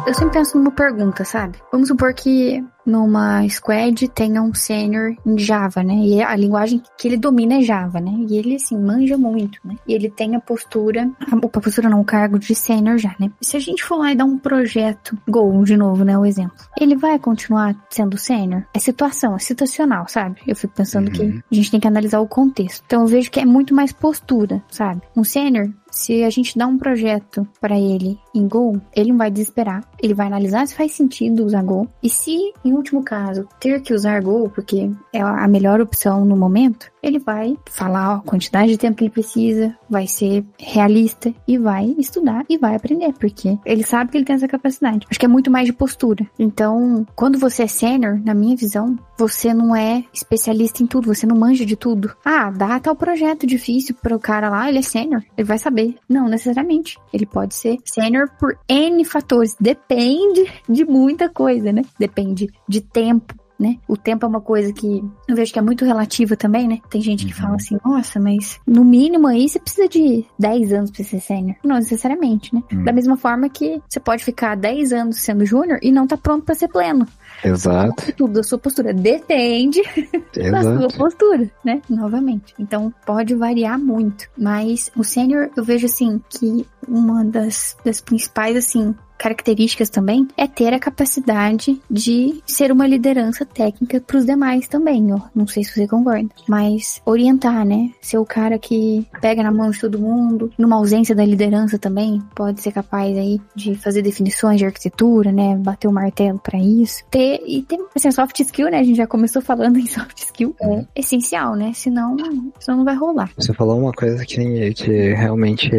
Eu 0.07 0.15
sempre 0.15 0.39
penso 0.39 0.57
numa 0.57 0.71
pergunta, 0.71 1.25
sabe? 1.25 1.61
Vamos 1.71 1.89
supor 1.89 2.15
que 2.15 2.65
numa 2.87 3.47
squad 3.49 4.09
tenha 4.09 4.41
um 4.41 4.55
sênior 4.55 5.15
em 5.27 5.39
Java, 5.39 5.83
né? 5.83 5.95
E 5.95 6.23
a 6.23 6.37
linguagem 6.37 6.81
que 6.97 7.09
ele 7.09 7.17
domina 7.17 7.55
é 7.55 7.63
Java, 7.63 8.01
né? 8.01 8.13
E 8.29 8.37
ele, 8.37 8.55
assim, 8.55 8.79
manja 8.79 9.19
muito, 9.19 9.59
né? 9.65 9.77
E 9.87 9.93
ele 9.93 10.09
tem 10.09 10.37
a 10.37 10.41
postura, 10.41 11.11
a 11.31 11.61
postura 11.61 11.89
não, 11.89 12.01
o 12.01 12.05
cargo 12.05 12.39
de 12.39 12.55
sênior 12.55 12.99
já, 12.99 13.15
né? 13.19 13.31
Se 13.41 13.57
a 13.57 13.61
gente 13.61 13.83
for 13.83 13.99
lá 13.99 14.13
e 14.13 14.17
dar 14.17 14.25
um 14.25 14.39
projeto, 14.39 15.17
Go, 15.29 15.65
de 15.65 15.77
novo, 15.77 16.05
né? 16.05 16.17
O 16.17 16.25
exemplo. 16.25 16.57
Ele 16.79 16.97
vai 16.97 17.19
continuar 17.19 17.77
sendo 17.91 18.17
sênior? 18.17 18.65
É 18.73 18.79
situação, 18.79 19.35
é 19.35 19.39
situacional, 19.39 20.07
sabe? 20.09 20.41
Eu 20.47 20.55
fico 20.55 20.75
pensando 20.75 21.09
uhum. 21.09 21.13
que 21.13 21.43
a 21.51 21.55
gente 21.55 21.71
tem 21.71 21.81
que 21.81 21.89
analisar 21.89 22.21
o 22.21 22.29
contexto. 22.29 22.83
Então 22.87 23.03
eu 23.03 23.07
vejo 23.07 23.31
que 23.31 23.41
é 23.41 23.45
muito 23.45 23.75
mais 23.75 23.93
postura, 23.93 24.63
sabe? 24.71 25.03
Um 25.17 25.25
sênior 25.25 25.71
se 25.97 26.23
a 26.23 26.31
gente 26.31 26.59
dá 26.59 26.67
um 26.67 26.77
projeto 26.77 27.49
para 27.59 27.79
ele 27.79 28.19
em 28.35 28.47
Go, 28.47 28.79
ele 28.95 29.11
não 29.11 29.17
vai 29.17 29.31
desesperar. 29.31 29.83
Ele 30.01 30.13
vai 30.13 30.27
analisar 30.27 30.67
se 30.67 30.75
faz 30.75 30.93
sentido 30.93 31.45
usar 31.45 31.63
Go. 31.63 31.89
E 32.03 32.11
se, 32.11 32.53
em 32.63 32.75
último 32.77 33.03
caso, 33.03 33.49
ter 33.61 33.81
que 33.81 33.93
usar 33.93 34.21
Go, 34.23 34.49
porque 34.49 34.91
é 35.13 35.21
a 35.21 35.49
melhor 35.49 35.81
opção 35.81 36.25
no 36.25 36.37
momento, 36.37 36.91
ele 37.07 37.19
vai 37.19 37.57
falar 37.71 38.17
a 38.17 38.21
quantidade 38.21 38.71
de 38.71 38.79
tempo 38.79 38.97
que 38.97 39.05
ele 39.05 39.11
precisa, 39.11 39.77
vai 39.89 40.07
ser 40.07 40.45
realista 40.59 41.33
e 41.47 41.59
vai 41.59 41.95
estudar 41.99 42.45
e 42.49 42.59
vai 42.59 42.75
aprender, 42.75 43.13
porque 43.15 43.59
ele 43.65 43.83
sabe 43.83 44.11
que 44.11 44.19
ele 44.19 44.25
tem 44.25 44.37
essa 44.37 44.49
capacidade. 44.49 45.07
Acho 45.09 45.19
que 45.19 45.27
é 45.27 45.29
muito 45.29 45.51
mais 45.51 45.67
de 45.67 45.73
postura. 45.73 46.29
Então, 46.39 47.07
quando 47.15 47.39
você 47.39 47.65
é 47.65 47.67
sênior, 47.67 48.21
na 48.25 48.35
minha 48.35 48.57
visão, 48.57 48.99
você 49.19 49.55
não 49.55 49.75
é 49.75 50.05
especialista 50.13 50.83
em 50.83 50.87
tudo, 50.87 51.15
você 51.15 51.27
não 51.27 51.37
manja 51.37 51.65
de 51.65 51.77
tudo. 51.77 52.15
Ah, 52.25 52.51
dá 52.51 52.79
tal 52.81 52.97
projeto 52.97 53.47
difícil 53.47 53.95
para 54.03 54.17
o 54.17 54.21
cara 54.21 54.49
lá, 54.51 54.69
ele 54.69 54.79
é 54.79 54.83
sênior, 54.83 55.23
ele 55.37 55.47
vai 55.47 55.59
saber. 55.59 55.97
Não 56.09 56.29
necessariamente. 56.29 56.99
Ele 57.13 57.27
pode 57.27 57.55
ser 57.55 57.79
sênior 57.85 58.29
por 58.39 58.59
N 58.69 59.05
fatores. 59.05 59.57
Depende 59.61 60.45
de 60.69 60.85
muita 60.85 61.29
coisa, 61.29 61.73
né? 61.73 61.83
Depende 61.99 62.49
de 62.69 62.81
tempo, 62.81 63.35
né? 63.59 63.77
O 63.89 63.97
tempo 63.97 64.25
é 64.27 64.29
uma 64.29 64.41
coisa 64.41 64.73
que 64.73 65.03
eu 65.27 65.35
vejo 65.35 65.53
que 65.53 65.59
é 65.59 65.63
muito 65.63 65.85
relativa 65.85 66.37
também, 66.37 66.69
né? 66.69 66.79
Tem 66.91 67.01
gente 67.01 67.27
que 67.27 67.33
uhum. 67.33 67.41
fala 67.41 67.57
assim, 67.57 67.79
nossa, 67.85 68.21
mas 68.21 68.61
no 68.67 68.85
mínimo 68.85 69.27
aí 69.27 69.49
você 69.49 69.59
precisa 69.59 69.89
de 69.89 70.25
10 70.39 70.73
anos 70.73 70.91
pra 70.91 71.05
ser 71.05 71.21
sênior. 71.21 71.57
Não 71.65 71.77
necessariamente, 71.77 72.55
né? 72.55 72.63
Uhum. 72.73 72.85
Da 72.85 72.93
mesma 72.93 73.17
forma 73.17 73.49
que 73.49 73.81
você 73.89 73.99
pode 73.99 74.25
ficar 74.25 74.57
10 74.57 74.93
anos 74.93 75.17
sendo 75.19 75.45
júnior 75.47 75.79
e 75.83 75.91
não 75.91 76.07
tá 76.07 76.17
pronto 76.17 76.45
para 76.45 76.55
ser 76.55 76.69
pleno. 76.69 77.07
Exato. 77.45 78.13
Tudo 78.15 78.35
da 78.35 78.43
sua 78.43 78.59
postura 78.59 78.93
depende 78.93 79.83
da 80.51 80.63
sua 80.63 80.89
postura, 80.89 81.51
né? 81.65 81.81
Novamente. 81.89 82.55
Então 82.59 82.93
pode 83.05 83.35
variar 83.35 83.79
muito. 83.79 84.29
Mas 84.37 84.91
o 84.97 85.05
sênior, 85.05 85.51
eu 85.57 85.65
vejo 85.65 85.87
assim 85.87 86.21
que 86.29 86.67
uma 86.87 87.25
das, 87.25 87.77
das 87.85 88.01
principais, 88.01 88.57
assim, 88.57 88.95
características 89.19 89.89
também 89.89 90.29
é 90.37 90.47
ter 90.47 90.73
a 90.75 90.79
capacidade 90.79 91.81
de 91.91 92.43
ser 92.47 92.71
uma 92.71 92.87
liderança 92.87 93.45
técnica 93.45 94.01
para 94.01 94.19
os 94.19 94.27
demais 94.27 94.69
também. 94.69 95.03
Não 95.35 95.47
sei 95.47 95.65
se 95.65 95.73
você 95.73 95.89
concorda, 95.89 96.29
mas 96.49 97.01
orientar, 97.05 97.65
né? 97.65 97.91
Ser 98.01 98.19
o 98.19 98.25
cara 98.25 98.59
que 98.59 99.07
pega 99.21 99.43
na 99.43 99.51
mão 99.51 99.71
de 99.71 99.81
todo 99.81 99.99
mundo, 99.99 100.51
numa 100.59 100.77
ausência 100.77 101.15
da 101.15 101.25
liderança 101.25 101.79
também, 101.79 102.23
pode 102.35 102.61
ser 102.61 102.73
capaz 102.73 103.17
aí 103.17 103.41
de 103.55 103.75
fazer 103.75 104.03
definições 104.03 104.59
de 104.59 104.67
arquitetura, 104.67 105.33
né? 105.33 105.57
Bater 105.57 105.89
o 105.89 105.93
martelo 105.93 106.39
para 106.39 106.59
isso. 106.59 107.05
Ter 107.11 107.43
e 107.47 107.63
ter 107.63 107.79
assim, 107.95 108.11
soft 108.11 108.39
skill, 108.41 108.71
né? 108.71 108.79
A 108.79 108.85
gente 108.85 108.97
já 108.97 109.07
começou 109.07 109.41
falando 109.41 109.79
em 109.79 109.87
soft 109.87 110.19
skill, 110.19 110.55
é 110.61 110.67
uhum. 110.67 110.87
essencial, 110.95 111.55
né? 111.55 111.73
Senão, 111.75 112.17
senão 112.59 112.79
não 112.79 112.85
vai 112.85 112.97
rolar. 112.97 113.31
Você 113.37 113.53
falou 113.53 113.79
uma 113.79 113.93
coisa 113.93 114.25
que, 114.25 114.75
que 114.75 115.15
realmente 115.15 115.71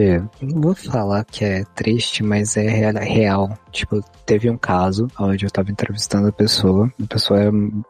não 0.41 0.61
vou 0.61 0.75
falar 0.75 1.23
que 1.25 1.43
é 1.43 1.63
triste, 1.75 2.23
mas 2.23 2.55
é 2.57 2.67
real 2.67 2.87
real. 3.26 3.26
Tipo, 3.71 4.01
teve 4.25 4.49
um 4.49 4.57
caso 4.57 5.07
onde 5.19 5.45
eu 5.45 5.51
tava 5.51 5.71
entrevistando 5.71 6.27
a 6.27 6.31
pessoa. 6.31 6.91
A 7.01 7.07
pessoa, 7.07 7.39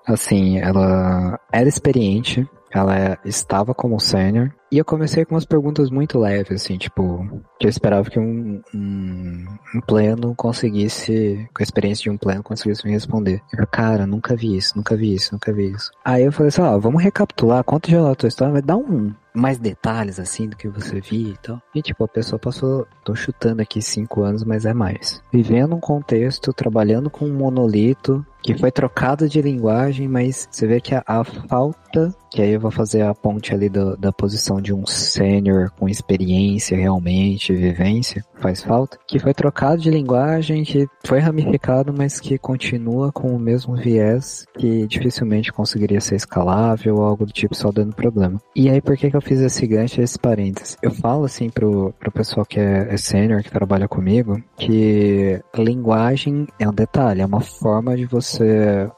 assim, 0.06 0.60
ela 0.60 1.40
era 1.52 1.68
experiente, 1.68 2.48
ela 2.72 3.18
estava 3.26 3.74
como 3.74 4.00
sênior. 4.00 4.52
E 4.72 4.78
eu 4.78 4.86
comecei 4.86 5.24
com 5.24 5.36
umas 5.36 5.46
perguntas 5.46 5.90
muito 5.90 6.20
leves, 6.20 6.62
assim, 6.64 6.78
tipo, 6.78 7.26
que 7.58 7.66
eu 7.66 7.70
esperava 7.70 8.10
que 8.10 8.20
um, 8.20 8.62
um, 8.76 9.46
um 9.76 9.82
pleno 9.82 10.36
conseguisse, 10.36 11.48
com 11.54 11.62
a 11.62 11.64
experiência 11.64 12.04
de 12.04 12.10
um 12.10 12.18
pleno, 12.18 12.44
conseguisse 12.44 12.86
me 12.86 12.92
responder. 12.92 13.42
Eu 13.58 13.66
cara, 13.66 14.06
nunca 14.06 14.36
vi 14.36 14.58
isso, 14.58 14.74
nunca 14.76 14.96
vi 14.98 15.14
isso, 15.14 15.34
nunca 15.34 15.54
vi 15.54 15.72
isso. 15.72 15.90
Aí 16.04 16.24
eu 16.24 16.32
falei 16.34 16.50
assim, 16.50 16.62
ó, 16.62 16.78
vamos 16.78 17.02
recapitular, 17.02 17.64
conta 17.64 17.90
já 17.90 18.12
a 18.12 18.16
tua 18.16 18.28
história, 18.28 18.54
vai 18.54 18.62
dar 18.62 18.76
um, 18.76 19.14
mais 19.38 19.58
detalhes, 19.58 20.20
assim, 20.20 20.48
do 20.48 20.58
que 20.58 20.68
você 20.68 21.00
viu 21.00 21.30
e 21.30 21.38
tal. 21.38 21.62
E, 21.74 21.82
tipo, 21.82 22.04
a 22.04 22.08
pessoa 22.08 22.40
passou, 22.40 22.88
tô 23.04 23.16
chutando 23.16 23.62
aqui 23.62 23.82
cinco 23.82 24.22
anos, 24.22 24.44
mas 24.44 24.66
é 24.66 24.74
mais. 24.74 25.22
Vivendo 25.32 25.76
um 25.76 25.80
contexto, 25.80 26.52
trabalhando 26.52 27.10
com 27.10 27.26
um 27.26 27.34
monolito, 27.34 28.26
que 28.42 28.58
foi 28.58 28.72
trocado 28.72 29.28
de 29.28 29.42
linguagem, 29.42 30.08
mas 30.08 30.48
você 30.50 30.68
vê 30.68 30.80
que 30.80 30.96
a, 30.96 31.04
a 31.06 31.24
falta 31.24 32.16
que 32.30 32.42
aí 32.42 32.52
eu 32.52 32.60
vou 32.60 32.72
fazer 32.72 33.04
a 33.04 33.14
ponte 33.16 33.54
ali 33.54 33.70
do, 33.70 33.96
da 33.96 34.12
posição 34.12 34.62
de 34.62 34.74
um 34.74 34.86
sênior 34.86 35.72
com 35.72 35.88
experiência 35.88 36.78
realmente, 36.78 37.54
vivência, 37.54 38.24
faz 38.40 38.62
falta, 38.62 39.00
que 39.08 39.18
foi 39.18 39.34
trocado 39.34 39.82
de 39.82 39.90
linguagem, 39.90 40.64
que 40.64 40.88
foi 41.06 41.20
ramificado, 41.20 41.94
mas 41.94 42.20
que 42.20 42.38
continua 42.38 43.12
com 43.12 43.34
o 43.34 43.40
mesmo 43.40 43.76
viés, 43.76 44.46
que 44.58 44.86
dificilmente 44.88 45.52
conseguiria 45.52 46.02
ser 46.02 46.16
escalável 46.16 46.98
ou 46.98 47.04
algo 47.04 47.26
do 47.26 47.32
tipo, 47.32 47.56
só 47.56 47.72
dando 47.72 47.96
problema. 47.96 48.40
E 48.56 48.70
aí, 48.70 48.82
por 48.82 48.98
que 48.98 49.10
que 49.10 49.18
eu 49.18 49.22
fiz 49.22 49.40
esse 49.40 49.66
gancho, 49.66 50.02
esse 50.02 50.20
parênteses? 50.20 50.78
Eu 50.82 50.92
falo 50.92 51.26
assim 51.26 51.50
pro, 51.50 51.94
pro 52.00 52.12
pessoal 52.12 52.46
que 52.46 52.60
é, 52.60 52.94
é 52.94 52.98
sênior, 52.98 53.42
que 53.42 53.52
trabalha 53.52 53.88
comigo, 53.88 54.42
que 54.58 55.42
linguagem 55.58 56.46
é 56.60 56.68
um 56.68 56.74
detalhe, 56.74 57.22
é 57.22 57.26
uma 57.26 57.42
forma 57.42 57.96
de 57.96 58.06
você 58.06 58.27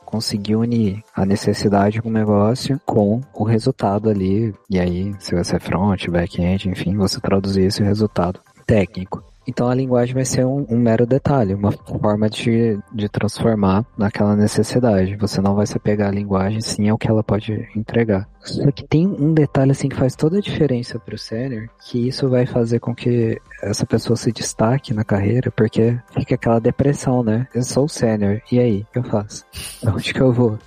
conseguir 0.05 0.55
unir 0.55 1.03
a 1.15 1.25
necessidade 1.25 1.99
do 2.01 2.09
negócio 2.09 2.79
com 2.85 3.21
o 3.33 3.43
resultado 3.43 4.09
ali. 4.09 4.53
E 4.69 4.79
aí, 4.79 5.13
se 5.19 5.35
você 5.35 5.55
é 5.55 5.59
front, 5.59 6.07
back-end, 6.09 6.69
enfim, 6.69 6.95
você 6.95 7.19
traduzir 7.19 7.63
esse 7.63 7.83
resultado 7.83 8.39
técnico. 8.65 9.28
Então 9.49 9.67
a 9.67 9.73
linguagem 9.73 10.13
vai 10.13 10.25
ser 10.25 10.45
um, 10.45 10.63
um, 10.69 10.77
mero 10.77 11.07
detalhe, 11.07 11.55
uma 11.55 11.71
forma 11.71 12.29
de, 12.29 12.79
de 12.93 13.09
transformar 13.09 13.83
naquela 13.97 14.35
necessidade. 14.35 15.15
Você 15.15 15.41
não 15.41 15.55
vai 15.55 15.65
se 15.65 15.79
pegar 15.79 16.09
a 16.09 16.11
linguagem, 16.11 16.61
sim 16.61 16.87
é 16.87 16.93
o 16.93 16.97
que 16.99 17.09
ela 17.09 17.23
pode 17.23 17.67
entregar. 17.75 18.29
Só 18.41 18.69
que 18.71 18.87
tem 18.87 19.07
um 19.07 19.33
detalhe 19.33 19.71
assim 19.71 19.89
que 19.89 19.95
faz 19.95 20.15
toda 20.15 20.37
a 20.37 20.41
diferença 20.41 20.99
para 20.99 21.15
o 21.15 21.17
sênior, 21.17 21.67
que 21.83 22.07
isso 22.07 22.29
vai 22.29 22.45
fazer 22.45 22.79
com 22.79 22.93
que 22.93 23.41
essa 23.63 23.87
pessoa 23.87 24.15
se 24.15 24.31
destaque 24.31 24.93
na 24.93 25.03
carreira, 25.03 25.49
porque 25.49 25.97
fica 26.11 26.35
aquela 26.35 26.59
depressão, 26.59 27.23
né? 27.23 27.47
Eu 27.53 27.63
sou 27.63 27.85
o 27.85 27.89
sênior, 27.89 28.41
e 28.51 28.59
aí, 28.59 28.81
o 28.81 28.93
que 28.93 28.99
eu 28.99 29.03
faço? 29.03 29.45
Onde 29.83 30.13
que 30.13 30.21
eu 30.21 30.31
vou? 30.31 30.59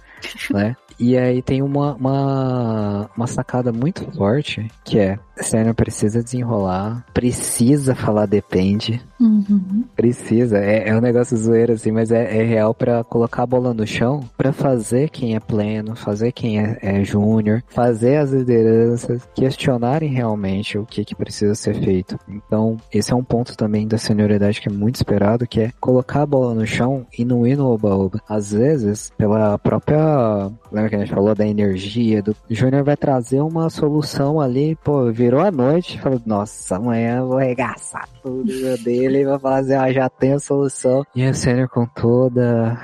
né? 0.50 0.76
E 0.98 1.16
aí 1.16 1.42
tem 1.42 1.62
uma, 1.62 1.94
uma, 1.94 3.10
uma 3.16 3.26
sacada 3.26 3.72
muito 3.72 4.08
forte, 4.12 4.70
que 4.84 4.98
é, 4.98 5.18
Sênior 5.42 5.74
precisa 5.74 6.22
desenrolar, 6.22 7.04
precisa 7.12 7.94
falar 7.94 8.26
depende, 8.26 9.00
uhum. 9.20 9.84
precisa, 9.94 10.58
é, 10.58 10.88
é 10.88 10.96
um 10.96 11.00
negócio 11.00 11.36
zoeiro 11.36 11.72
assim, 11.72 11.90
mas 11.90 12.10
é, 12.10 12.38
é 12.38 12.42
real 12.42 12.74
para 12.74 13.04
colocar 13.04 13.42
a 13.42 13.46
bola 13.46 13.74
no 13.74 13.86
chão, 13.86 14.20
para 14.36 14.52
fazer 14.52 15.10
quem 15.10 15.34
é 15.34 15.40
pleno, 15.40 15.94
fazer 15.96 16.32
quem 16.32 16.60
é, 16.60 16.78
é 16.82 17.04
júnior, 17.04 17.62
fazer 17.68 18.16
as 18.16 18.30
lideranças 18.30 19.28
questionarem 19.34 20.10
realmente 20.10 20.78
o 20.78 20.86
que, 20.86 21.04
que 21.04 21.14
precisa 21.14 21.54
ser 21.54 21.74
feito. 21.74 22.18
Então, 22.28 22.76
esse 22.92 23.12
é 23.12 23.16
um 23.16 23.24
ponto 23.24 23.56
também 23.56 23.86
da 23.86 23.98
senioridade 23.98 24.60
que 24.60 24.68
é 24.68 24.72
muito 24.72 24.96
esperado, 24.96 25.46
que 25.46 25.60
é 25.60 25.72
colocar 25.80 26.22
a 26.22 26.26
bola 26.26 26.54
no 26.54 26.66
chão 26.66 27.06
e 27.16 27.24
não 27.24 27.46
ir 27.46 27.56
no 27.56 27.66
oba-oba. 27.66 28.20
Às 28.28 28.52
vezes, 28.52 29.12
pela 29.16 29.58
própria 29.58 30.50
lembra 30.70 30.88
que 30.88 30.96
a 30.96 30.98
gente 30.98 31.14
falou 31.14 31.34
da 31.34 31.46
energia, 31.46 32.22
do 32.22 32.34
Júnior 32.48 32.82
vai 32.82 32.96
trazer 32.96 33.40
uma 33.40 33.68
solução 33.70 34.40
ali, 34.40 34.76
pô, 34.82 35.10
virou 35.12 35.31
a 35.40 35.50
noite, 35.50 36.00
falou, 36.00 36.20
nossa, 36.26 36.76
amanhã 36.76 37.18
eu 37.18 37.28
vou 37.28 37.38
arregaçar 37.38 38.08
tudo 38.22 38.44
dele 38.78 39.20
e 39.20 39.24
vou 39.24 39.38
fazer, 39.38 39.74
ah, 39.74 39.92
já 39.92 40.08
tem 40.08 40.34
a 40.34 40.38
solução. 40.38 41.04
E 41.14 41.26
o 41.26 41.34
Sênior 41.34 41.68
com 41.68 41.86
toda 41.86 42.78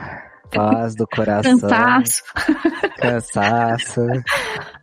paz 0.51 0.95
do 0.95 1.07
coração. 1.07 1.59
Cansaço. 1.59 2.23
Cansaço. 3.01 4.07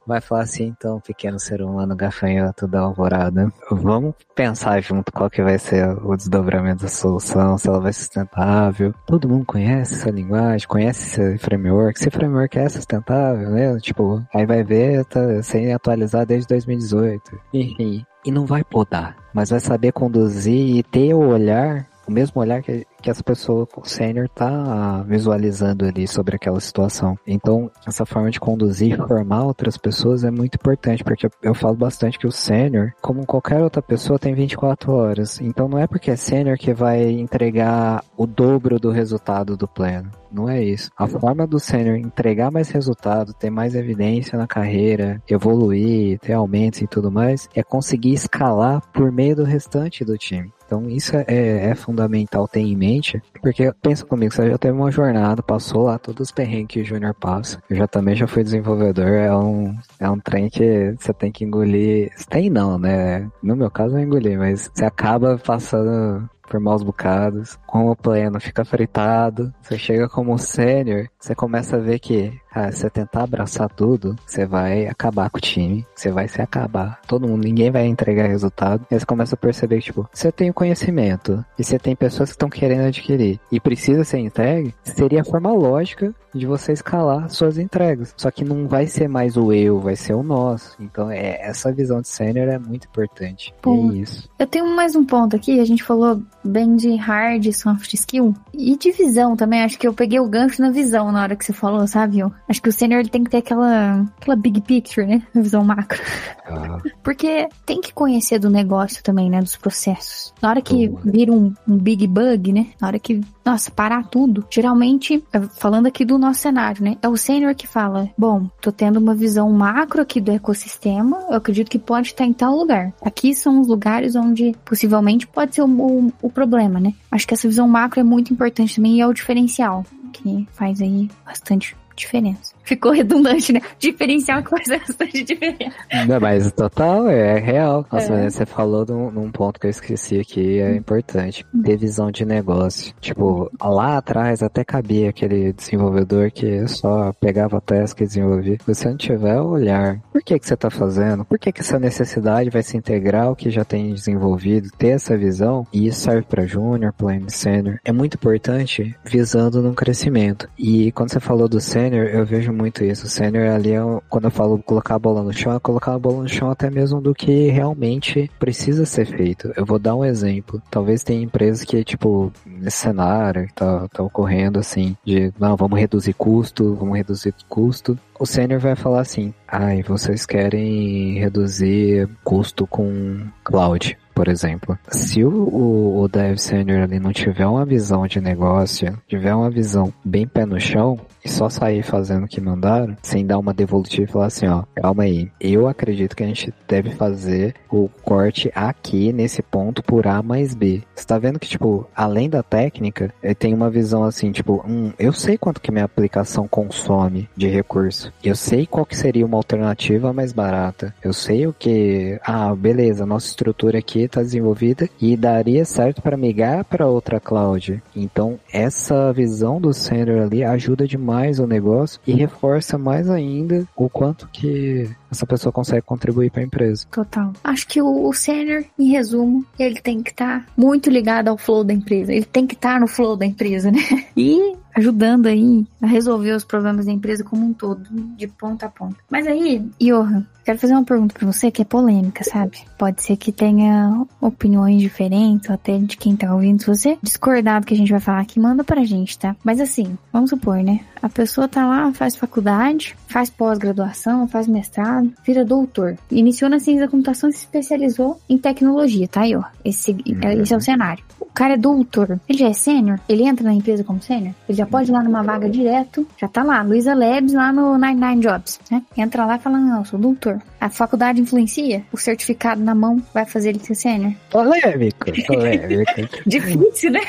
Vai 0.06 0.22
falar 0.22 0.44
assim, 0.44 0.66
então, 0.66 1.00
pequeno 1.00 1.40
ser 1.40 1.62
humano 1.62 1.96
gafanhoto 1.96 2.68
da 2.68 2.82
alvorada. 2.82 3.52
Vamos 3.72 4.14
pensar 4.36 4.80
junto 4.82 5.12
qual 5.12 5.30
que 5.30 5.42
vai 5.42 5.58
ser 5.58 5.88
o 6.04 6.16
desdobramento 6.16 6.84
da 6.84 6.90
solução, 6.90 7.58
se 7.58 7.68
ela 7.68 7.80
vai 7.80 7.92
ser 7.92 8.02
sustentável. 8.02 8.94
Todo 9.06 9.28
mundo 9.28 9.46
conhece 9.46 9.96
essa 9.96 10.12
linguagem, 10.12 10.68
conhece 10.68 11.22
esse 11.22 11.38
framework. 11.40 12.00
Esse 12.00 12.12
framework 12.12 12.58
é 12.58 12.70
sustentável, 12.70 13.50
né? 13.50 13.78
Tipo, 13.80 14.24
aí 14.34 14.46
vai 14.46 14.64
ver, 14.64 15.06
tá 15.06 15.42
sem 15.42 15.74
atualizar 15.74 16.26
desde 16.26 16.48
2018. 16.48 17.40
Enfim. 17.54 18.06
E 18.26 18.32
não 18.32 18.46
vai 18.46 18.64
podar, 18.64 19.16
mas 19.34 19.52
vai 19.52 19.60
saber 19.60 19.92
conduzir 19.92 20.76
e 20.78 20.84
ter 20.84 21.14
o 21.14 21.28
olhar 21.28 21.88
o 22.08 22.12
mesmo 22.12 22.42
olhar 22.42 22.62
que, 22.62 22.86
que 23.02 23.10
essa 23.10 23.24
pessoa 23.24 23.68
sênior 23.84 24.30
tá 24.30 25.04
visualizando 25.08 25.86
ali 25.86 26.08
sobre 26.08 26.36
aquela 26.36 26.60
situação. 26.60 27.18
Então, 27.26 27.72
essa 27.86 28.06
forma 28.06 28.30
de 28.30 28.40
conduzir 28.40 28.94
e 28.94 29.08
formar 29.08 29.44
outras 29.44 29.78
pessoas 29.78 30.24
é 30.24 30.32
muito 30.32 30.56
importante, 30.56 31.04
porque 31.04 31.28
eu 31.42 31.54
falo 31.54 31.76
bastante 31.76 32.20
que 32.20 32.28
o 32.28 32.32
sênior, 32.32 32.94
como 33.02 33.26
qualquer 33.26 33.62
outra 33.62 33.82
pessoa, 33.82 34.20
tem 34.20 34.34
24 34.34 34.92
horas. 34.92 35.40
Então, 35.42 35.68
não 35.68 35.80
é 35.80 35.88
porque 35.88 36.12
é 36.12 36.16
sênior 36.16 36.58
que 36.58 36.74
vai 36.74 37.10
entregar 37.12 38.04
o 38.18 38.26
dobro 38.26 38.80
do 38.80 38.92
resultado 38.92 39.58
do 39.58 39.68
pleno. 39.68 40.12
Não 40.32 40.50
é 40.50 40.62
isso. 40.62 40.92
A 40.98 41.08
forma 41.08 41.48
do 41.48 41.60
sênior 41.60 41.98
entregar 41.98 42.52
mais 42.52 42.70
resultado, 42.70 43.34
ter 43.34 43.50
mais 43.50 43.74
evidência 43.74 44.38
na 44.38 44.46
carreira, 44.46 45.22
evoluir, 45.30 46.20
ter 46.20 46.34
aumentos 46.34 46.82
e 46.82 46.88
tudo 46.88 47.10
mais, 47.10 47.48
é 47.56 47.64
conseguir 47.64 48.14
escalar 48.14 48.82
por 48.92 49.12
meio 49.14 49.36
do 49.36 49.44
restante 49.44 50.04
do 50.04 50.18
time. 50.18 50.52
Então 50.66 50.90
isso 50.90 51.16
é, 51.16 51.70
é, 51.70 51.76
fundamental 51.76 52.48
ter 52.48 52.62
em 52.62 52.76
mente, 52.76 53.22
porque 53.42 53.72
pensa 53.82 54.06
comigo, 54.06 54.34
você 54.34 54.50
já 54.50 54.58
teve 54.58 54.76
uma 54.78 54.92
jornada, 54.92 55.44
passou 55.44 55.84
lá 55.84 55.98
todos 55.98 56.28
os 56.28 56.32
perrengues 56.32 56.66
que 56.68 56.82
o 56.82 56.86
Júnior 56.86 57.14
passa. 57.14 57.62
Eu 57.70 57.76
já 57.76 57.88
também 57.88 58.16
já 58.16 58.28
fui 58.28 58.44
desenvolvedor, 58.44 59.08
é 59.08 59.36
um, 59.36 59.76
é 60.00 60.10
um 60.10 60.20
trem 60.20 60.50
que 60.50 60.96
você 61.00 61.14
tem 61.14 61.32
que 61.32 61.44
engolir. 61.44 62.12
Tem 62.30 62.50
não, 62.50 62.78
né? 62.78 63.30
No 63.42 63.56
meu 63.56 63.70
caso 63.70 63.98
eu 63.98 64.02
engoli, 64.02 64.36
mas 64.38 64.72
você 64.74 64.86
acaba 64.86 65.38
passando 65.38 66.28
por 66.50 66.60
maus 66.60 66.84
bocados, 66.84 67.58
com 67.66 67.90
o 67.90 67.96
pleno 67.96 68.40
fica 68.40 68.64
fritado, 68.64 69.54
você 69.62 69.78
chega 69.78 70.08
como 70.08 70.38
sênior, 70.38 71.08
você 71.20 71.34
começa 71.34 71.78
a 71.78 71.80
ver 71.80 72.00
que 72.00 72.34
ah, 72.56 72.72
você 72.72 72.90
tentar 72.90 73.24
abraçar 73.24 73.70
tudo, 73.70 74.16
você 74.26 74.46
vai 74.46 74.88
acabar 74.88 75.30
com 75.30 75.38
o 75.38 75.42
time, 75.42 75.86
você 75.94 76.10
vai 76.10 76.30
se 76.30 76.42
acabar. 76.42 77.02
Todo 77.06 77.28
mundo, 77.28 77.44
ninguém 77.44 77.70
vai 77.70 77.86
entregar 77.86 78.28
resultado. 78.28 78.86
E 78.90 78.94
aí 78.94 79.00
você 79.00 79.06
começa 79.06 79.36
a 79.36 79.38
perceber 79.38 79.80
que, 79.80 79.86
tipo, 79.86 80.10
você 80.14 80.32
tem 80.32 80.50
o 80.50 80.54
conhecimento 80.54 81.44
e 81.60 81.64
você 81.64 81.78
tem 81.78 81.96
pessoas 81.96 82.30
que 82.30 82.36
estão 82.36 82.50
querendo 82.50 82.88
adquirir 82.88 83.40
e 83.52 83.60
precisa 83.60 84.06
ser 84.06 84.20
entregue, 84.20 84.74
seria 84.84 85.20
a 85.22 85.26
forma 85.26 85.52
lógica 85.52 86.16
de 86.34 86.46
você 86.46 86.74
escalar 86.74 87.30
suas 87.30 87.58
entregas. 87.58 88.14
Só 88.18 88.32
que 88.32 88.44
não 88.44 88.68
vai 88.68 88.88
ser 88.88 89.08
mais 89.08 89.38
o 89.38 89.54
eu, 89.54 89.80
vai 89.80 89.96
ser 89.96 90.14
o 90.14 90.24
nós. 90.24 90.76
Então, 90.80 91.10
é, 91.10 91.42
essa 91.42 91.72
visão 91.72 92.02
de 92.02 92.08
sênior 92.08 92.48
é 92.48 92.58
muito 92.58 92.88
importante. 92.88 93.54
Bom, 93.62 93.92
é 93.92 93.96
isso. 93.96 94.30
Eu 94.38 94.48
tenho 94.48 94.68
mais 94.76 94.96
um 94.96 95.06
ponto 95.06 95.36
aqui, 95.36 95.60
a 95.60 95.66
gente 95.66 95.84
falou 95.84 96.22
bem 96.44 96.76
de 96.76 96.96
hard 96.96 97.52
soft 97.54 97.94
skill 97.94 98.34
e 98.54 98.78
de 98.78 98.92
visão 98.92 99.36
também. 99.36 99.64
Acho 99.64 99.80
que 99.80 99.88
eu 99.88 99.94
peguei 99.94 100.20
o 100.20 100.28
gancho 100.28 100.62
na 100.62 100.70
visão 100.70 101.12
na 101.12 101.22
hora 101.22 101.36
que 101.36 101.46
você 101.46 101.54
falou, 101.54 101.88
sabe? 101.88 102.22
Acho 102.48 102.62
que 102.62 102.70
o 102.70 102.74
sênior 102.74 103.00
ele 103.00 103.10
tem 103.10 103.24
que 103.24 103.30
ter 103.30 103.38
aquela, 103.38 104.02
aquela 104.22 104.36
big 104.36 104.62
picture, 104.62 105.06
né? 105.06 105.22
A 105.36 105.42
visão 105.42 105.64
macro. 105.64 106.02
Ah. 106.46 106.80
Porque 107.04 107.48
tem 107.66 107.82
que 107.82 107.94
conhecer 107.94 108.40
do 108.40 108.50
negócio 108.50 109.04
também, 109.04 109.30
né? 109.30 109.42
Dos 109.42 109.56
processos. 109.56 110.34
Na 110.42 110.50
hora 110.50 110.62
que 110.62 110.92
vira 111.04 111.32
um, 111.32 111.54
um 111.68 111.78
big 111.78 112.06
bug, 112.08 112.54
né? 112.54 112.68
Na 112.80 112.88
hora 112.88 113.00
que, 113.00 113.22
nossa, 113.44 113.72
parar 113.72 114.04
tudo. 114.08 114.46
Geralmente, 114.50 115.24
é, 115.34 115.42
falando 115.42 115.88
aqui 115.88 116.06
do 116.06 116.18
nosso 116.18 116.42
cenário, 116.42 116.84
né? 116.84 116.98
É 117.02 117.10
o 117.10 117.18
sênior 117.18 117.56
que 117.56 117.68
fala: 117.68 118.10
Bom, 118.18 118.48
tô 118.62 118.72
tendo 118.72 118.98
uma 118.98 119.16
visão 119.16 119.52
macro 119.52 120.02
aqui 120.02 120.22
do 120.22 120.32
ecossistema. 120.32 121.26
Eu 121.30 121.38
acredito 121.38 121.70
que 121.70 121.80
pode 121.80 122.08
estar 122.08 122.26
em 122.26 122.34
tal 122.34 122.56
lugar. 122.56 122.94
Aqui 123.02 123.34
são 123.34 123.60
os 123.60 123.68
lugares 123.68 124.16
onde 124.16 124.56
possivelmente 124.64 125.26
pode 125.26 125.56
ser 125.56 125.64
o, 125.64 125.68
o, 125.68 126.14
o 126.22 126.30
problema, 126.30 126.80
né? 126.80 126.94
Acho 127.12 127.28
que 127.28 127.34
essa 127.34 127.48
visão 127.48 127.68
macro 127.68 128.00
é 128.00 128.04
muito 128.04 128.32
importante 128.32 128.76
também 128.76 128.98
e 128.98 129.02
é 129.02 129.08
o 129.08 129.14
diferencial 129.14 129.84
que 130.14 130.48
faz 130.54 130.82
aí 130.82 131.10
bastante 131.26 131.76
diferença. 131.96 132.55
Ficou 132.66 132.92
redundante, 132.92 133.54
né? 133.54 133.62
Diferencial 133.80 134.44
que 134.44 134.50
faz 134.50 134.68
bastante 134.68 135.24
diferença. 135.24 135.76
Não, 136.08 136.20
mas 136.20 136.52
total, 136.52 137.08
é 137.08 137.40
real. 137.40 137.86
Nossa, 137.92 138.14
é. 138.14 138.30
você 138.30 138.46
falou 138.46 138.86
num, 138.88 139.12
num, 139.12 139.32
ponto 139.32 139.60
que 139.60 139.68
eu 139.68 139.72
esqueci 139.72 140.20
aqui, 140.20 140.60
é 140.60 140.72
hum. 140.72 140.76
importante. 140.76 141.46
Ter 141.64 141.78
visão 141.78 142.12
de 142.12 142.26
negócio. 142.26 142.94
Tipo, 143.00 143.52
lá 143.62 143.98
atrás 143.98 144.42
até 144.42 144.64
cabia 144.64 145.10
aquele 145.10 145.54
desenvolvedor 145.54 146.32
que 146.32 146.68
só 146.68 147.14
pegava 147.14 147.58
a 147.58 147.62
task 147.62 148.02
e 148.02 148.06
desenvolvia. 148.06 148.58
Se 148.60 148.74
você 148.74 148.90
não 148.90 148.98
tiver 148.98 149.40
olhar, 149.40 150.00
por 150.12 150.24
que 150.24 150.40
que 150.40 150.48
você 150.48 150.58
tá 150.58 150.70
fazendo? 150.70 151.24
Por 151.24 151.38
que 151.38 151.52
que 151.52 151.62
essa 151.62 151.80
necessidade 151.80 152.50
vai 152.50 152.64
se 152.64 152.78
integrar 152.78 153.28
ao 153.28 153.36
que 153.36 153.50
já 153.50 153.64
tem 153.64 153.94
desenvolvido? 153.94 154.70
Ter 154.78 154.90
essa 154.90 155.16
visão, 155.16 155.68
e 155.72 155.88
isso 155.88 156.02
serve 156.02 156.24
para 156.24 156.46
júnior, 156.46 156.94
plano 156.94 157.30
sênior, 157.30 157.80
é 157.84 157.92
muito 157.92 158.16
importante 158.16 158.96
visando 159.04 159.62
num 159.62 159.74
crescimento. 159.74 160.50
E 160.58 160.92
quando 160.94 161.12
você 161.12 161.20
falou 161.20 161.48
do 161.48 161.60
sênior, 161.60 162.08
eu 162.08 162.26
vejo 162.26 162.55
muito 162.56 162.84
isso. 162.84 163.06
O 163.06 163.10
sênior 163.10 163.50
ali, 163.50 163.74
é, 163.74 163.80
quando 164.10 164.26
eu 164.26 164.32
falo 164.32 164.58
colocar 164.64 164.96
a 164.96 165.00
bola 165.00 165.24
no 165.24 165.34
chão, 165.34 165.54
é 165.54 165.60
colocar 165.60 165.94
a 165.94 166.00
bola 166.00 166.24
no 166.24 166.30
chão 166.30 166.50
até 166.50 166.70
mesmo 166.70 167.02
do 167.02 167.14
que 167.14 167.50
realmente 167.50 168.30
precisa 168.40 168.86
ser 168.86 169.06
feito. 169.06 169.52
Eu 169.56 169.66
vou 169.66 169.78
dar 169.78 169.96
um 169.96 170.06
exemplo. 170.06 170.62
Talvez 170.72 171.04
tenha 171.04 171.22
empresas 171.22 171.64
que, 171.64 171.84
tipo, 171.84 172.32
nesse 172.46 172.78
cenário 172.78 173.48
que 173.48 173.54
tá, 173.54 173.88
tá 173.90 174.04
ocorrendo 174.04 174.60
assim, 174.60 174.96
de 175.04 175.32
não, 175.40 175.56
vamos 175.56 175.80
reduzir 175.80 176.14
custo, 176.14 176.76
vamos 176.76 176.98
reduzir 176.98 177.34
custo. 177.50 177.98
O 178.18 178.26
sênior 178.26 178.60
vai 178.60 178.76
falar 178.76 179.02
assim, 179.02 179.34
ai, 179.48 179.84
vocês 179.84 180.26
querem 180.26 181.20
reduzir 181.20 182.10
custo 182.24 182.66
com 182.66 183.28
cloud 183.44 183.98
por 184.16 184.30
exemplo. 184.30 184.80
Se 184.90 185.26
o, 185.26 185.30
o, 185.30 186.02
o 186.02 186.08
dev 186.08 186.38
senior 186.38 186.84
ali 186.84 187.00
não 187.00 187.12
tiver 187.12 187.46
uma 187.46 187.66
visão 187.66 188.08
de 188.08 188.22
negócio, 188.22 188.98
tiver 189.08 189.36
uma 189.36 189.50
visão 189.50 189.94
bem 190.04 190.26
pé 190.26 190.46
no 190.46 190.58
chão, 190.58 190.98
e 191.26 191.30
só 191.30 191.50
sair 191.50 191.82
fazendo 191.82 192.26
o 192.26 192.28
que 192.28 192.40
mandaram, 192.40 192.96
sem 193.02 193.26
dar 193.26 193.40
uma 193.40 193.54
devolutiva 193.54 194.04
e 194.04 194.12
falar 194.12 194.28
assim, 194.28 194.48
ó, 194.48 194.64
calma 194.76 195.04
aí, 195.04 195.32
eu 195.42 195.68
acredito 195.68 196.16
que 196.16 196.24
a 196.24 196.28
gente 196.28 196.54
deve 196.68 196.92
fazer 196.92 197.56
o 197.70 197.90
corte 198.04 198.52
aqui 198.54 199.12
nesse 199.12 199.42
ponto 199.42 199.82
por 199.84 200.06
A 200.08 200.22
mais 200.22 200.54
B. 200.54 200.84
Você 200.94 201.06
tá 201.06 201.18
vendo 201.18 201.40
que, 201.40 201.48
tipo, 201.48 201.88
além 201.96 202.30
da 202.30 202.44
técnica, 202.44 203.12
tem 203.40 203.54
uma 203.54 203.72
visão 203.72 204.04
assim, 204.04 204.32
tipo, 204.32 204.64
hum, 204.68 204.94
eu 205.00 205.12
sei 205.12 205.38
quanto 205.38 205.60
que 205.60 205.72
minha 205.72 205.86
aplicação 205.86 206.48
consome 206.48 207.28
de 207.36 207.48
recurso. 207.48 208.14
Eu 208.24 208.36
sei 208.36 208.68
qual 208.68 208.86
que 208.86 208.96
seria 208.96 209.26
uma 209.26 209.38
alternativa 209.38 210.14
mais 210.14 210.32
barata. 210.32 210.94
Eu 211.04 211.12
sei 211.12 211.48
o 211.48 211.54
que, 211.54 212.20
ah, 212.24 212.54
beleza, 212.56 213.06
nossa 213.06 213.28
estrutura 213.28 213.80
aqui 213.80 214.08
tá 214.08 214.22
desenvolvida 214.22 214.88
e 215.02 215.18
daria 215.18 215.66
certo 215.66 216.02
para 216.04 216.16
migrar 216.16 216.64
para 216.64 216.88
outra 216.88 217.20
cloud. 217.20 217.82
Então, 217.96 218.40
essa 218.54 219.12
visão 219.12 219.60
do 219.60 219.74
sender 219.74 220.22
ali 220.22 220.44
ajuda 220.44 220.88
demais 220.88 221.15
mais 221.16 221.40
o 221.40 221.48
negócio 221.48 222.02
e 222.06 222.12
reforça 222.12 222.78
mais 222.78 223.10
ainda 223.10 223.66
o 223.74 223.90
quanto 223.90 224.28
que 224.34 224.90
essa 225.12 225.26
pessoa 225.26 225.52
consegue 225.52 225.82
contribuir 225.82 226.32
para 226.32 226.42
a 226.42 226.46
empresa. 226.46 226.86
Total. 226.92 227.34
Acho 227.44 227.68
que 227.68 227.82
o, 227.82 228.08
o 228.08 228.14
senior, 228.14 228.64
em 228.78 228.90
resumo, 228.92 229.46
ele 229.58 229.80
tem 229.80 230.02
que 230.02 230.12
estar 230.12 230.42
tá 230.42 230.46
muito 230.58 230.90
ligado 230.90 231.28
ao 231.28 231.38
flow 231.38 231.64
da 231.64 231.74
empresa. 231.74 232.14
Ele 232.14 232.26
tem 232.26 232.46
que 232.48 232.56
estar 232.56 232.76
tá 232.76 232.80
no 232.80 232.88
flow 232.88 233.16
da 233.16 233.26
empresa, 233.26 233.72
né? 233.72 233.80
E 234.18 234.56
ajudando 234.76 235.28
aí 235.28 235.66
a 235.82 235.88
resolver 235.88 236.32
os 236.32 236.44
problemas 236.44 236.86
da 236.86 236.92
empresa 236.92 237.24
como 237.24 237.46
um 237.46 237.54
todo, 237.54 237.82
de 237.90 238.28
ponta 238.28 238.66
a 238.66 238.70
ponta. 238.70 238.98
Mas 239.10 239.26
aí, 239.26 239.66
Johan, 239.80 240.26
quero 240.44 240.60
fazer 240.60 240.74
uma 240.74 240.84
pergunta 240.84 241.16
para 241.18 241.26
você 241.26 241.50
que 241.50 241.62
é 241.62 241.66
polêmica, 241.66 242.24
sabe? 242.24 242.60
Pode 242.78 243.02
ser 243.02 243.16
que 243.16 243.32
tenha 243.32 244.06
opiniões 244.20 244.82
diferentes, 244.82 245.50
até 245.50 245.78
de 245.78 245.96
quem 245.96 246.16
tá 246.16 246.34
ouvindo. 246.34 246.62
Se 246.62 246.68
você 246.68 246.98
discordar 247.02 247.62
do 247.62 247.68
que 247.68 247.74
a 247.74 247.78
gente 247.78 247.92
vai 247.92 248.02
falar 248.02 248.20
aqui, 248.20 248.40
manda 248.40 248.64
pra 248.64 248.84
gente, 248.84 249.18
tá? 249.18 249.36
Mas 249.44 249.62
assim, 249.62 249.98
vamos 250.12 250.30
supor, 250.30 250.62
né? 250.62 250.82
A 251.02 251.08
pessoa 251.08 251.48
tá 251.48 251.66
lá, 251.66 251.94
faz 251.94 252.16
faculdade, 252.16 252.98
faz 253.08 253.30
pós-graduação, 253.30 254.28
faz 254.28 254.48
mestrado, 254.48 254.95
vira 255.26 255.46
doutor. 255.46 255.98
Iniciou 256.12 256.50
na 256.50 256.60
ciência 256.60 256.86
da 256.86 256.92
computação 256.92 257.30
e 257.30 257.34
se 257.34 257.40
especializou 257.40 258.20
em 258.30 258.38
tecnologia, 258.38 259.08
tá 259.08 259.22
aí, 259.22 259.36
ó. 259.36 259.44
Esse, 259.64 259.92
uhum. 259.92 260.42
esse 260.42 260.54
é 260.54 260.58
o 260.58 260.62
cenário. 260.62 261.04
O 261.36 261.38
cara 261.38 261.56
é 261.56 261.58
doutor. 261.58 262.18
Ele 262.30 262.38
já 262.38 262.48
é 262.48 262.54
sênior? 262.54 262.98
Ele 263.10 263.24
entra 263.24 263.44
na 263.44 263.54
empresa 263.54 263.84
como 263.84 264.02
sênior? 264.02 264.34
Ele 264.48 264.58
já 264.58 264.66
pode 264.66 264.90
ir 264.90 264.94
lá 264.94 265.04
numa 265.04 265.22
vaga 265.22 265.50
direto. 265.50 266.08
Já 266.18 266.30
tá 266.30 266.42
lá, 266.44 266.62
Luiza 266.62 266.94
Labs 266.94 267.34
lá 267.34 267.52
no 267.52 267.78
99 267.78 268.20
Jobs, 268.22 268.60
né? 268.72 268.82
Entra 268.96 269.26
lá 269.26 269.36
e 269.36 269.40
fala, 269.40 269.58
não, 269.58 269.80
eu 269.80 269.86
sou 269.86 270.00
doutor. 270.00 270.42
A 270.62 270.70
faculdade 270.70 271.20
influencia? 271.20 271.84
O 271.92 271.98
certificado 271.98 272.64
na 272.64 272.74
mão 272.74 273.04
vai 273.14 273.26
fazer 273.26 273.50
ele 273.50 273.60
ser 273.60 273.76
sênior? 273.76 274.14
Polêmico, 274.30 275.12
polêmico. 275.28 275.92
Difícil, 276.26 276.92
né? 276.92 277.02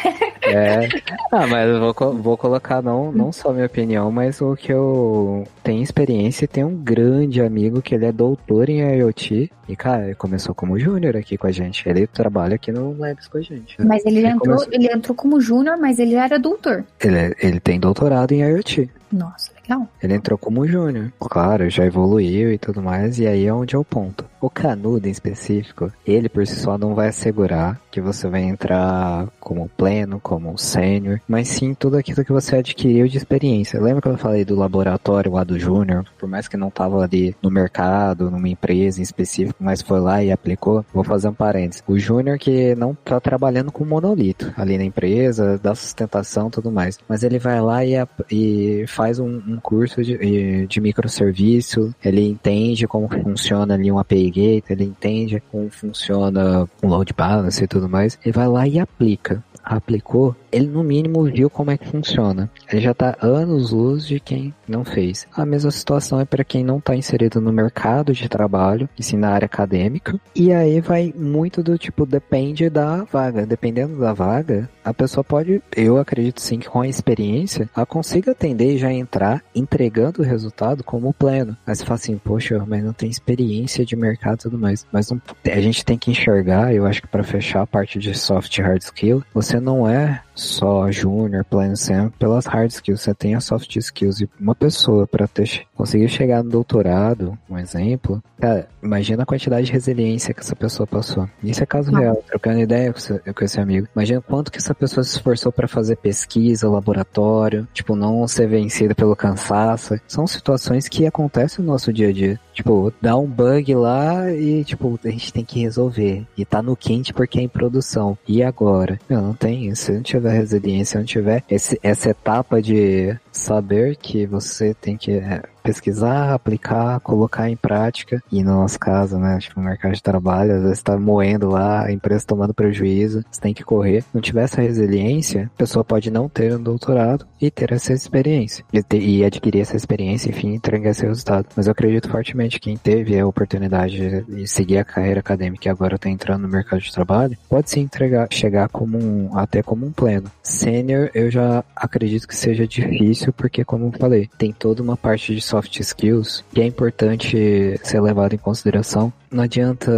É. 0.42 0.88
Ah, 1.30 1.46
mas 1.46 1.68
eu 1.68 1.78
vou, 1.78 2.14
vou 2.14 2.36
colocar 2.36 2.82
não, 2.82 3.12
não 3.12 3.30
só 3.30 3.52
minha 3.52 3.66
opinião, 3.66 4.10
mas 4.10 4.40
o 4.40 4.56
que 4.56 4.72
eu 4.72 5.46
tenho 5.62 5.82
experiência 5.82 6.44
e 6.44 6.48
tenho 6.48 6.66
um 6.66 6.76
grande 6.76 7.40
amigo 7.40 7.80
que 7.80 7.94
ele 7.94 8.06
é 8.06 8.12
doutor 8.12 8.68
em 8.68 8.80
IoT. 8.80 9.50
E, 9.68 9.74
cara, 9.74 10.06
ele 10.06 10.14
começou 10.14 10.54
como 10.54 10.78
júnior 10.78 11.16
aqui 11.16 11.36
com 11.36 11.46
a 11.46 11.50
gente. 11.50 11.88
Ele 11.88 12.06
trabalha 12.06 12.54
aqui 12.54 12.70
no 12.70 12.96
Labs 12.96 13.26
com 13.26 13.38
a 13.38 13.42
gente. 13.42 13.76
Mas 13.82 14.04
ele 14.06 14.15
já 14.20 14.30
entrou, 14.30 14.56
começou... 14.56 14.72
ele 14.72 14.92
entrou 14.92 15.14
como 15.14 15.40
júnior, 15.40 15.76
mas 15.78 15.98
ele 15.98 16.12
já 16.12 16.24
era 16.24 16.38
doutor. 16.38 16.84
Ele, 17.00 17.16
é, 17.16 17.34
ele 17.40 17.60
tem 17.60 17.78
doutorado 17.78 18.32
em 18.32 18.40
IoT. 18.40 18.90
Nossa, 19.16 19.50
legal. 19.54 19.88
Ele 20.02 20.14
entrou 20.14 20.38
como 20.38 20.66
júnior. 20.66 21.10
Claro, 21.18 21.70
já 21.70 21.86
evoluiu 21.86 22.52
e 22.52 22.58
tudo 22.58 22.82
mais, 22.82 23.18
e 23.18 23.26
aí 23.26 23.46
é 23.46 23.52
onde 23.52 23.74
é 23.74 23.78
o 23.78 23.84
ponto. 23.84 24.26
O 24.40 24.50
canudo 24.50 25.08
em 25.08 25.10
específico, 25.10 25.90
ele 26.06 26.28
por 26.28 26.46
si 26.46 26.56
só 26.56 26.76
não 26.76 26.94
vai 26.94 27.08
assegurar 27.08 27.80
que 27.90 28.00
você 28.00 28.28
vai 28.28 28.42
entrar 28.42 29.26
como 29.40 29.70
pleno, 29.76 30.20
como 30.20 30.58
sênior, 30.58 31.20
mas 31.26 31.48
sim 31.48 31.72
tudo 31.72 31.96
aquilo 31.96 32.24
que 32.24 32.32
você 32.32 32.56
adquiriu 32.56 33.08
de 33.08 33.16
experiência. 33.16 33.80
Lembra 33.80 34.02
que 34.02 34.08
eu 34.08 34.18
falei 34.18 34.44
do 34.44 34.54
laboratório 34.54 35.32
lá 35.32 35.42
do 35.42 35.58
júnior? 35.58 36.04
Por 36.18 36.28
mais 36.28 36.46
que 36.46 36.56
não 36.56 36.70
tava 36.70 37.02
ali 37.02 37.34
no 37.42 37.50
mercado, 37.50 38.30
numa 38.30 38.48
empresa 38.48 39.00
em 39.00 39.02
específico, 39.02 39.56
mas 39.58 39.80
foi 39.80 39.98
lá 39.98 40.22
e 40.22 40.30
aplicou, 40.30 40.84
vou 40.92 41.02
fazer 41.02 41.28
um 41.28 41.34
parênteses. 41.34 41.82
O 41.86 41.98
júnior 41.98 42.38
que 42.38 42.74
não 42.74 42.94
tá 42.94 43.18
trabalhando 43.18 43.72
com 43.72 43.84
monolito 43.84 44.52
ali 44.56 44.76
na 44.76 44.84
empresa, 44.84 45.58
dá 45.62 45.74
sustentação 45.74 46.50
tudo 46.50 46.70
mais, 46.70 46.98
mas 47.08 47.22
ele 47.22 47.38
vai 47.38 47.60
lá 47.60 47.84
e, 47.84 47.94
e 48.30 48.84
faz 48.86 49.05
um, 49.18 49.42
um 49.46 49.58
curso 49.60 50.02
de, 50.02 50.66
de 50.66 50.80
microserviço, 50.80 51.94
ele 52.04 52.22
entende 52.28 52.86
como 52.86 53.08
funciona 53.08 53.74
ali 53.74 53.90
um 53.90 53.98
API 53.98 54.30
Gate, 54.30 54.70
ele 54.70 54.84
entende 54.84 55.42
como 55.50 55.70
funciona 55.70 56.68
um 56.82 56.88
load 56.88 57.12
balance 57.12 57.62
e 57.62 57.66
tudo 57.66 57.88
mais, 57.88 58.18
ele 58.24 58.32
vai 58.32 58.48
lá 58.48 58.66
e 58.66 58.78
aplica. 58.78 59.42
Aplicou, 59.64 60.36
ele 60.56 60.68
no 60.68 60.82
mínimo 60.82 61.24
viu 61.24 61.50
como 61.50 61.70
é 61.70 61.76
que 61.76 61.86
funciona. 61.86 62.50
Ele 62.70 62.80
já 62.80 62.92
está 62.92 63.16
anos 63.20 63.70
luz 63.70 64.06
de 64.06 64.18
quem 64.18 64.54
não 64.66 64.84
fez. 64.84 65.26
A 65.34 65.44
mesma 65.44 65.70
situação 65.70 66.18
é 66.18 66.24
para 66.24 66.44
quem 66.44 66.64
não 66.64 66.78
está 66.78 66.96
inserido 66.96 67.40
no 67.40 67.52
mercado 67.52 68.12
de 68.12 68.28
trabalho, 68.28 68.88
e 68.98 69.02
sim 69.02 69.16
na 69.16 69.30
área 69.30 69.46
acadêmica. 69.46 70.18
E 70.34 70.52
aí 70.52 70.80
vai 70.80 71.12
muito 71.14 71.62
do 71.62 71.76
tipo, 71.76 72.06
depende 72.06 72.70
da 72.70 73.04
vaga. 73.04 73.44
Dependendo 73.44 73.98
da 73.98 74.12
vaga, 74.12 74.68
a 74.82 74.94
pessoa 74.94 75.22
pode, 75.22 75.62
eu 75.76 75.98
acredito 75.98 76.40
sim 76.40 76.58
que 76.58 76.68
com 76.68 76.80
a 76.80 76.88
experiência, 76.88 77.68
ela 77.76 77.84
consiga 77.84 78.32
atender 78.32 78.74
e 78.74 78.78
já 78.78 78.92
entrar 78.92 79.42
entregando 79.54 80.22
o 80.22 80.24
resultado 80.24 80.82
como 80.82 81.12
pleno. 81.12 81.56
Mas 81.66 81.78
você 81.78 81.84
fala 81.84 81.96
assim, 81.96 82.18
poxa, 82.18 82.64
mas 82.66 82.82
não 82.82 82.92
tem 82.92 83.10
experiência 83.10 83.84
de 83.84 83.94
mercado 83.94 84.40
e 84.40 84.42
tudo 84.42 84.58
mais. 84.58 84.86
Mas 84.90 85.10
não, 85.10 85.20
a 85.44 85.60
gente 85.60 85.84
tem 85.84 85.98
que 85.98 86.10
enxergar, 86.10 86.72
eu 86.74 86.86
acho 86.86 87.02
que 87.02 87.08
para 87.08 87.22
fechar 87.22 87.62
a 87.62 87.66
parte 87.66 87.98
de 87.98 88.14
soft 88.14 88.58
hard 88.58 88.80
skill, 88.80 89.22
você 89.34 89.60
não 89.60 89.88
é 89.88 90.22
só 90.46 90.90
júnior, 90.90 91.44
sempre 91.74 92.18
pelas 92.18 92.46
hard 92.46 92.70
skills, 92.70 93.00
você 93.00 93.14
tem 93.14 93.34
as 93.34 93.44
soft 93.44 93.76
skills 93.76 94.20
e 94.20 94.30
uma 94.40 94.54
pessoa 94.54 95.06
para 95.06 95.26
ter 95.26 95.66
conseguir 95.74 96.08
chegar 96.08 96.42
no 96.42 96.50
doutorado, 96.50 97.38
um 97.48 97.58
exemplo, 97.58 98.22
cara, 98.40 98.68
imagina 98.82 99.22
a 99.22 99.26
quantidade 99.26 99.66
de 99.66 99.72
resiliência 99.72 100.34
que 100.34 100.40
essa 100.40 100.56
pessoa 100.56 100.86
passou. 100.86 101.28
Isso 101.42 101.62
é 101.62 101.66
caso 101.66 101.92
real, 101.92 102.22
trocando 102.26 102.60
ideia 102.60 102.92
com 102.92 102.98
esse, 102.98 103.18
com 103.18 103.44
esse 103.44 103.60
amigo. 103.60 103.86
Imagina 103.94 104.20
quanto 104.20 104.50
que 104.50 104.58
essa 104.58 104.74
pessoa 104.74 105.04
se 105.04 105.16
esforçou 105.16 105.52
para 105.52 105.68
fazer 105.68 105.96
pesquisa, 105.96 106.68
laboratório, 106.68 107.68
tipo, 107.72 107.94
não 107.94 108.26
ser 108.26 108.48
vencida 108.48 108.94
pelo 108.94 109.14
cansaço. 109.14 110.00
São 110.08 110.26
situações 110.26 110.88
que 110.88 111.06
acontecem 111.06 111.64
no 111.64 111.72
nosso 111.72 111.92
dia 111.92 112.08
a 112.08 112.12
dia. 112.12 112.40
Tipo, 112.52 112.92
dá 113.00 113.16
um 113.16 113.26
bug 113.26 113.74
lá 113.74 114.32
e, 114.32 114.64
tipo, 114.64 114.98
a 115.04 115.08
gente 115.10 115.32
tem 115.32 115.44
que 115.44 115.60
resolver. 115.60 116.26
E 116.36 116.44
tá 116.44 116.62
no 116.62 116.74
quente 116.74 117.12
porque 117.12 117.38
é 117.38 117.42
em 117.42 117.48
produção. 117.48 118.16
E 118.26 118.42
agora? 118.42 118.98
Não, 119.08 119.20
não 119.20 119.34
tem 119.34 119.68
isso. 119.68 119.86
Se 119.86 119.92
não 119.92 120.02
tiver 120.02 120.25
resiliência, 120.30 120.92
se 120.92 120.98
não 120.98 121.04
tiver 121.04 121.42
esse, 121.48 121.78
essa 121.82 122.10
etapa 122.10 122.60
de 122.60 123.16
saber 123.36 123.96
que 123.96 124.26
você 124.26 124.74
tem 124.74 124.96
que 124.96 125.12
é, 125.12 125.42
pesquisar, 125.62 126.32
aplicar, 126.32 127.00
colocar 127.00 127.50
em 127.50 127.56
prática. 127.56 128.22
E 128.30 128.42
no 128.42 128.52
nosso 128.54 128.78
caso, 128.78 129.18
né, 129.18 129.38
tipo, 129.38 129.58
o 129.60 129.62
mercado 129.62 129.94
de 129.94 130.02
trabalho, 130.02 130.54
às 130.54 130.62
vezes 130.62 130.82
tá 130.82 130.96
moendo 130.98 131.48
lá, 131.48 131.84
a 131.86 131.92
empresa 131.92 132.24
tomando 132.26 132.54
prejuízo, 132.54 133.24
você 133.30 133.40
tem 133.40 133.54
que 133.54 133.64
correr. 133.64 134.04
Não 134.12 134.20
tiver 134.20 134.44
essa 134.44 134.60
resiliência, 134.60 135.50
a 135.54 135.58
pessoa 135.58 135.84
pode 135.84 136.10
não 136.10 136.28
ter 136.28 136.54
um 136.54 136.62
doutorado 136.62 137.26
e 137.40 137.50
ter 137.50 137.72
essa 137.72 137.92
experiência. 137.92 138.64
E, 138.72 138.82
ter, 138.82 139.00
e 139.00 139.24
adquirir 139.24 139.60
essa 139.60 139.76
experiência, 139.76 140.30
enfim, 140.30 140.54
entregar 140.54 140.90
esse 140.90 141.04
resultado. 141.06 141.46
Mas 141.56 141.66
eu 141.66 141.72
acredito 141.72 142.08
fortemente 142.08 142.60
que 142.60 142.66
quem 142.66 142.76
teve 142.76 143.16
a 143.16 143.24
oportunidade 143.24 144.24
de 144.24 144.48
seguir 144.48 144.78
a 144.78 144.84
carreira 144.84 145.20
acadêmica 145.20 145.68
e 145.68 145.70
agora 145.70 145.96
tá 145.96 146.10
entrando 146.10 146.42
no 146.42 146.48
mercado 146.48 146.80
de 146.80 146.92
trabalho, 146.92 147.38
pode 147.48 147.70
se 147.70 147.78
entregar, 147.78 148.26
chegar 148.28 148.68
como 148.68 148.98
um, 148.98 149.38
até 149.38 149.62
como 149.62 149.86
um 149.86 149.92
pleno. 149.92 150.28
Sênior, 150.42 151.08
eu 151.14 151.30
já 151.30 151.62
acredito 151.76 152.26
que 152.26 152.34
seja 152.34 152.66
difícil, 152.66 153.25
porque 153.32 153.64
como 153.64 153.86
eu 153.86 153.98
falei, 153.98 154.28
tem 154.38 154.52
toda 154.52 154.82
uma 154.82 154.96
parte 154.96 155.34
de 155.34 155.40
soft 155.40 155.78
skills 155.80 156.44
que 156.52 156.60
é 156.60 156.64
importante 156.64 157.78
ser 157.82 158.00
levado 158.00 158.34
em 158.34 158.38
consideração. 158.38 159.12
Não 159.30 159.44
adianta 159.44 159.90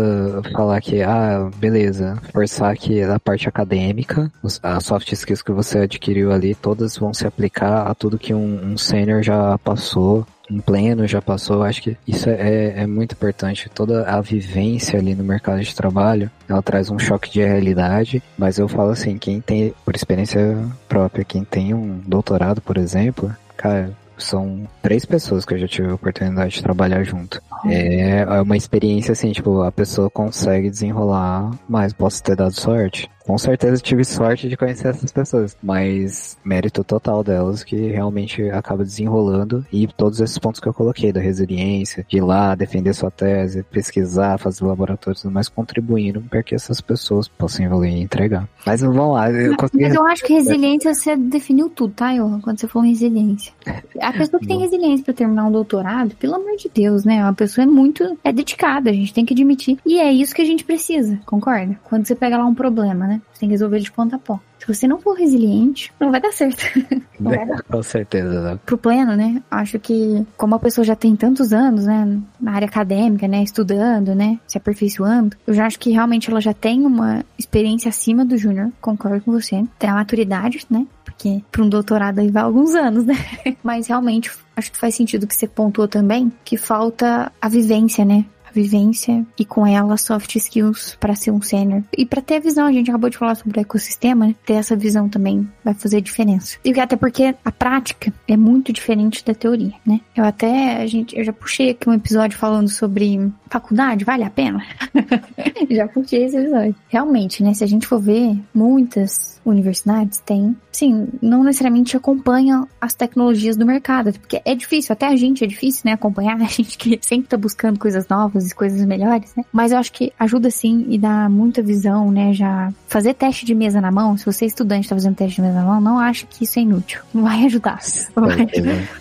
falar 0.53 0.81
que, 0.81 1.03
ah, 1.03 1.51
beleza, 1.57 2.19
forçar 2.33 2.77
que 2.77 3.03
a 3.03 3.19
parte 3.21 3.49
acadêmica, 3.49 4.33
as 4.63 4.85
soft 4.85 5.13
skills 5.13 5.43
que 5.43 5.53
você 5.53 5.81
adquiriu 5.81 6.33
ali, 6.33 6.55
todas 6.55 6.97
vão 6.97 7.13
se 7.13 7.27
aplicar 7.27 7.87
a 7.87 7.95
tudo 7.95 8.19
que 8.19 8.35
um, 8.35 8.73
um 8.73 8.79
sênior 8.79 9.23
já 9.23 9.59
passou, 9.59 10.27
em 10.51 10.61
pleno 10.61 11.07
já 11.07 11.21
passou. 11.21 11.63
Acho 11.63 11.83
que 11.83 11.97
isso 12.07 12.29
é, 12.29 12.81
é 12.81 12.87
muito 12.87 13.13
importante. 13.13 13.71
Toda 13.75 14.05
a 14.09 14.21
vivência 14.21 14.99
ali 14.99 15.15
no 15.15 15.25
mercado 15.25 15.61
de 15.61 15.75
trabalho, 15.75 16.31
ela 16.49 16.63
traz 16.63 16.91
um 16.91 16.99
choque 16.99 17.31
de 17.31 17.41
realidade. 17.41 18.23
Mas 18.37 18.59
eu 18.59 18.69
falo 18.69 18.91
assim, 18.91 19.19
quem 19.19 19.41
tem, 19.41 19.75
por 19.85 19.95
experiência 19.95 20.59
própria, 20.89 21.25
quem 21.25 21.45
tem 21.45 21.75
um 21.75 22.01
doutorado, 22.07 22.61
por 22.61 22.77
exemplo, 22.77 23.35
cara, 23.57 23.93
são 24.19 24.67
três 24.83 25.05
pessoas 25.05 25.45
que 25.45 25.55
eu 25.55 25.59
já 25.59 25.69
tive 25.69 25.89
a 25.89 25.95
oportunidade 25.95 26.55
de 26.55 26.63
trabalhar 26.63 27.03
junto. 27.05 27.41
É, 27.67 28.21
é 28.21 28.43
uma 28.43 28.57
experiência 28.57 29.13
assim, 29.13 29.33
tipo, 29.33 29.63
a 29.63 29.73
pessoa 29.73 30.11
consegue 30.11 30.71
desenrolar, 30.71 31.51
mas 31.69 31.93
posso 31.93 32.23
ter 32.23 32.37
dado 32.37 32.53
sorte. 32.53 33.09
Com 33.29 33.37
certeza 33.37 33.77
tive 33.83 34.07
sorte 34.07 34.49
de 34.49 34.57
conhecer 34.57 34.89
essas 34.89 35.13
pessoas, 35.13 35.55
mas 35.63 36.39
mérito 36.43 36.83
total 36.83 37.23
delas 37.23 37.63
que 37.63 37.77
realmente 37.77 38.43
acaba 38.49 38.83
desenrolando 38.83 39.67
e 39.71 39.87
todos 39.87 40.19
esses 40.19 40.39
pontos 40.39 40.59
que 40.59 40.67
eu 40.67 40.73
coloquei, 40.73 41.13
da 41.13 41.21
resiliência, 41.21 42.07
de 42.09 42.17
ir 42.17 42.23
lá, 42.23 42.55
defender 42.55 42.95
sua 42.95 43.11
tese, 43.11 43.63
pesquisar, 43.65 44.39
fazer 44.39 44.65
laboratórios, 44.65 45.23
mas 45.25 45.47
contribuindo 45.47 46.23
para 46.23 46.43
que 46.43 46.55
essas 46.55 46.81
pessoas 46.81 47.29
possam 47.29 47.67
evoluir 47.67 47.93
e 47.93 48.01
entregar. 48.01 48.49
Mas 48.65 48.81
vamos 48.81 49.15
lá, 49.15 49.31
eu 49.31 49.55
consegui... 49.59 49.85
Mas 49.85 49.95
eu 49.95 50.07
acho 50.07 50.25
que 50.25 50.33
resiliência 50.33 50.95
você 50.95 51.15
definiu 51.15 51.69
tudo, 51.69 51.93
tá, 51.93 52.15
Johan? 52.15 52.41
Quando 52.41 52.59
você 52.59 52.67
falou 52.67 52.89
resiliência. 52.89 53.53
A 54.01 54.11
pessoa 54.11 54.41
que 54.41 54.47
tem 54.47 54.59
resiliência 54.59 55.05
para 55.05 55.13
terminar 55.13 55.45
um 55.45 55.53
doutorado, 55.53 56.17
pelo 56.17 56.37
amor 56.37 56.57
de 56.57 56.71
Deus, 56.75 57.05
né? 57.05 57.23
Uma 57.23 57.35
pessoa 57.35 57.65
é 57.65 57.67
muito, 57.67 58.17
é 58.25 58.33
dedicada, 58.33 58.89
a 58.89 58.93
gente 58.95 59.13
tem 59.13 59.27
que 59.27 59.35
admitir. 59.35 59.77
E 59.85 59.99
é 59.99 60.11
isso 60.11 60.35
que 60.35 60.41
a 60.41 60.47
gente 60.47 60.65
precisa, 60.65 61.21
concorda? 61.27 61.79
Quando 61.85 62.07
você 62.07 62.15
pega 62.15 62.39
lá 62.39 62.47
um 62.47 62.55
problema, 62.55 63.07
né? 63.07 63.18
Você 63.33 63.41
tem 63.41 63.49
que 63.49 63.55
resolver 63.55 63.81
de 63.81 63.91
ponta 63.91 64.17
a 64.17 64.19
ponta. 64.19 64.43
Se 64.59 64.67
você 64.67 64.89
não 64.89 64.99
for 64.99 65.17
resiliente, 65.17 65.93
não 66.01 66.11
vai 66.11 66.21
dar 66.21 66.33
certo. 66.33 66.63
Não 67.19 67.33
vai 67.33 67.47
dar. 67.47 67.63
Com 67.63 67.83
certeza. 67.83 68.41
Né? 68.41 68.59
Pro 68.65 68.79
pleno, 68.79 69.17
né? 69.17 69.43
Acho 69.51 69.79
que 69.79 70.25
como 70.37 70.55
a 70.55 70.59
pessoa 70.59 70.85
já 70.85 70.95
tem 70.95 71.17
tantos 71.17 71.53
anos, 71.53 71.87
né, 71.87 72.21
na 72.41 72.53
área 72.53 72.67
acadêmica, 72.67 73.27
né, 73.27 73.43
estudando, 73.43 74.15
né, 74.15 74.39
se 74.47 74.57
aperfeiçoando, 74.57 75.37
eu 75.45 75.53
já 75.53 75.67
acho 75.67 75.81
que 75.81 75.91
realmente 75.91 76.31
ela 76.31 76.41
já 76.41 76.55
tem 76.55 76.87
uma 76.87 77.25
experiência 77.37 77.89
acima 77.89 78.25
do 78.25 78.37
júnior, 78.37 78.71
concordo 78.81 79.21
com 79.25 79.33
você. 79.33 79.65
Tem 79.79 79.91
a 79.91 79.95
maturidade, 79.95 80.65
né? 80.71 80.87
Porque 81.05 81.43
para 81.51 81.63
um 81.63 81.69
doutorado 81.69 82.21
aí 82.21 82.31
vai 82.31 82.43
alguns 82.43 82.75
anos, 82.75 83.05
né? 83.05 83.17
Mas 83.65 83.89
realmente 83.89 84.31
acho 84.57 84.71
que 84.71 84.79
faz 84.79 84.95
sentido 84.95 85.27
que 85.27 85.35
você 85.35 85.49
pontuou 85.49 85.89
também 85.89 86.33
que 86.45 86.57
falta 86.57 87.33
a 87.41 87.49
vivência, 87.49 88.05
né? 88.05 88.25
A 88.59 88.63
vivência 88.63 89.25
e 89.39 89.45
com 89.45 89.67
ela 89.67 89.97
soft 89.97 90.35
skills 90.37 90.97
para 90.99 91.15
ser 91.15 91.31
um 91.31 91.41
sênior. 91.41 91.83
E 91.97 92.05
para 92.05 92.23
ter 92.23 92.37
a 92.37 92.41
visão, 92.41 92.67
a 92.67 92.73
gente 92.73 92.91
acabou 92.91 93.11
de 93.11 93.17
falar 93.17 93.35
sobre 93.35 93.59
o 93.59 93.61
ecossistema, 93.61 94.27
né? 94.27 94.35
Ter 94.45 94.55
essa 94.55 94.77
visão 94.77 95.09
também 95.09 95.49
vai 95.65 95.75
fazer 95.75 96.01
diferença. 96.01 96.59
E 96.65 96.79
até 96.79 96.97
porque 96.97 97.35
a 97.45 97.53
prática 97.53 98.13
é 98.27 98.37
muito 98.37 98.73
diferente 98.73 99.25
da 99.25 99.35
teoria, 99.35 99.75
né? 99.87 100.01
Eu 100.17 100.25
até, 100.25 100.83
a 100.83 100.87
gente, 100.87 101.17
eu 101.17 101.25
já 101.25 101.33
puxei 101.33 101.71
aqui 101.71 101.89
um 101.89 101.95
episódio 101.95 102.39
falando 102.39 102.69
sobre 102.69 103.31
faculdade, 103.49 104.05
vale 104.05 104.25
a 104.25 104.31
pena? 104.31 104.65
já 105.71 105.87
puxei 105.89 106.25
esse 106.25 106.37
episódio. 106.37 106.75
Realmente, 106.89 107.43
né? 107.43 107.55
Se 107.55 107.65
a 107.65 107.67
gente 107.67 107.87
for 107.87 108.01
ver, 108.01 108.39
muitas 108.55 109.38
universidades 109.51 110.19
têm, 110.21 110.57
sim, 110.71 111.09
não 111.21 111.45
necessariamente 111.45 111.97
acompanham 111.97 112.69
as 112.81 112.95
tecnologias 112.95 113.57
do 113.57 113.67
mercado, 113.67 114.13
porque 114.13 114.41
é 114.45 114.55
difícil, 114.55 114.93
até 114.93 115.07
a 115.07 115.17
gente 115.17 115.45
é 115.45 115.47
difícil, 115.47 115.83
né, 115.85 115.93
acompanhar, 115.93 116.37
a 116.41 116.45
gente 116.45 116.77
que 116.77 116.99
sempre 117.03 117.29
tá 117.29 117.37
buscando 117.37 117.79
coisas 117.79 118.07
novas 118.09 118.51
e 118.51 118.55
coisas 118.55 118.85
melhores, 118.85 119.35
né? 119.37 119.45
Mas 119.53 119.73
eu 119.73 119.79
acho 119.79 119.93
que 119.93 120.13
ajuda 120.19 120.51
sim 120.51 120.87
e 120.89 120.99
dá 120.99 121.29
muita 121.29 121.63
visão, 121.63 122.11
né, 122.11 122.33
já 122.33 122.73
fazer 122.87 123.15
teste 123.15 123.45
de 123.45 123.55
mesa 123.55 123.81
na 123.81 123.91
mão, 123.91 124.17
se 124.17 124.25
você 124.25 124.45
é 124.45 124.49
estudante 124.49 124.89
tá 124.89 124.95
fazendo 124.95 125.17
teste 125.17 125.37
de 125.37 125.43
mesa 125.43 125.61
na 125.61 125.65
mão, 125.65 125.81
não 125.81 125.99
acha 125.99 126.27
que 126.27 126.45
isso 126.45 126.59
é 126.59 126.63
inútil. 126.63 127.01
Vai 127.13 127.45
ajudar. 127.47 127.79
Vai, 128.15 128.47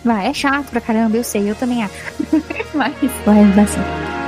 vai 0.04 0.26
é 0.26 0.34
chato 0.34 0.70
pra 0.70 0.80
caramba, 0.80 1.16
eu 1.16 1.24
sei, 1.24 1.50
eu 1.50 1.54
também 1.54 1.82
acho. 1.82 1.94
Mas 2.74 2.94
vai 3.24 3.40
ajudar 3.40 3.66
sim. 3.66 4.27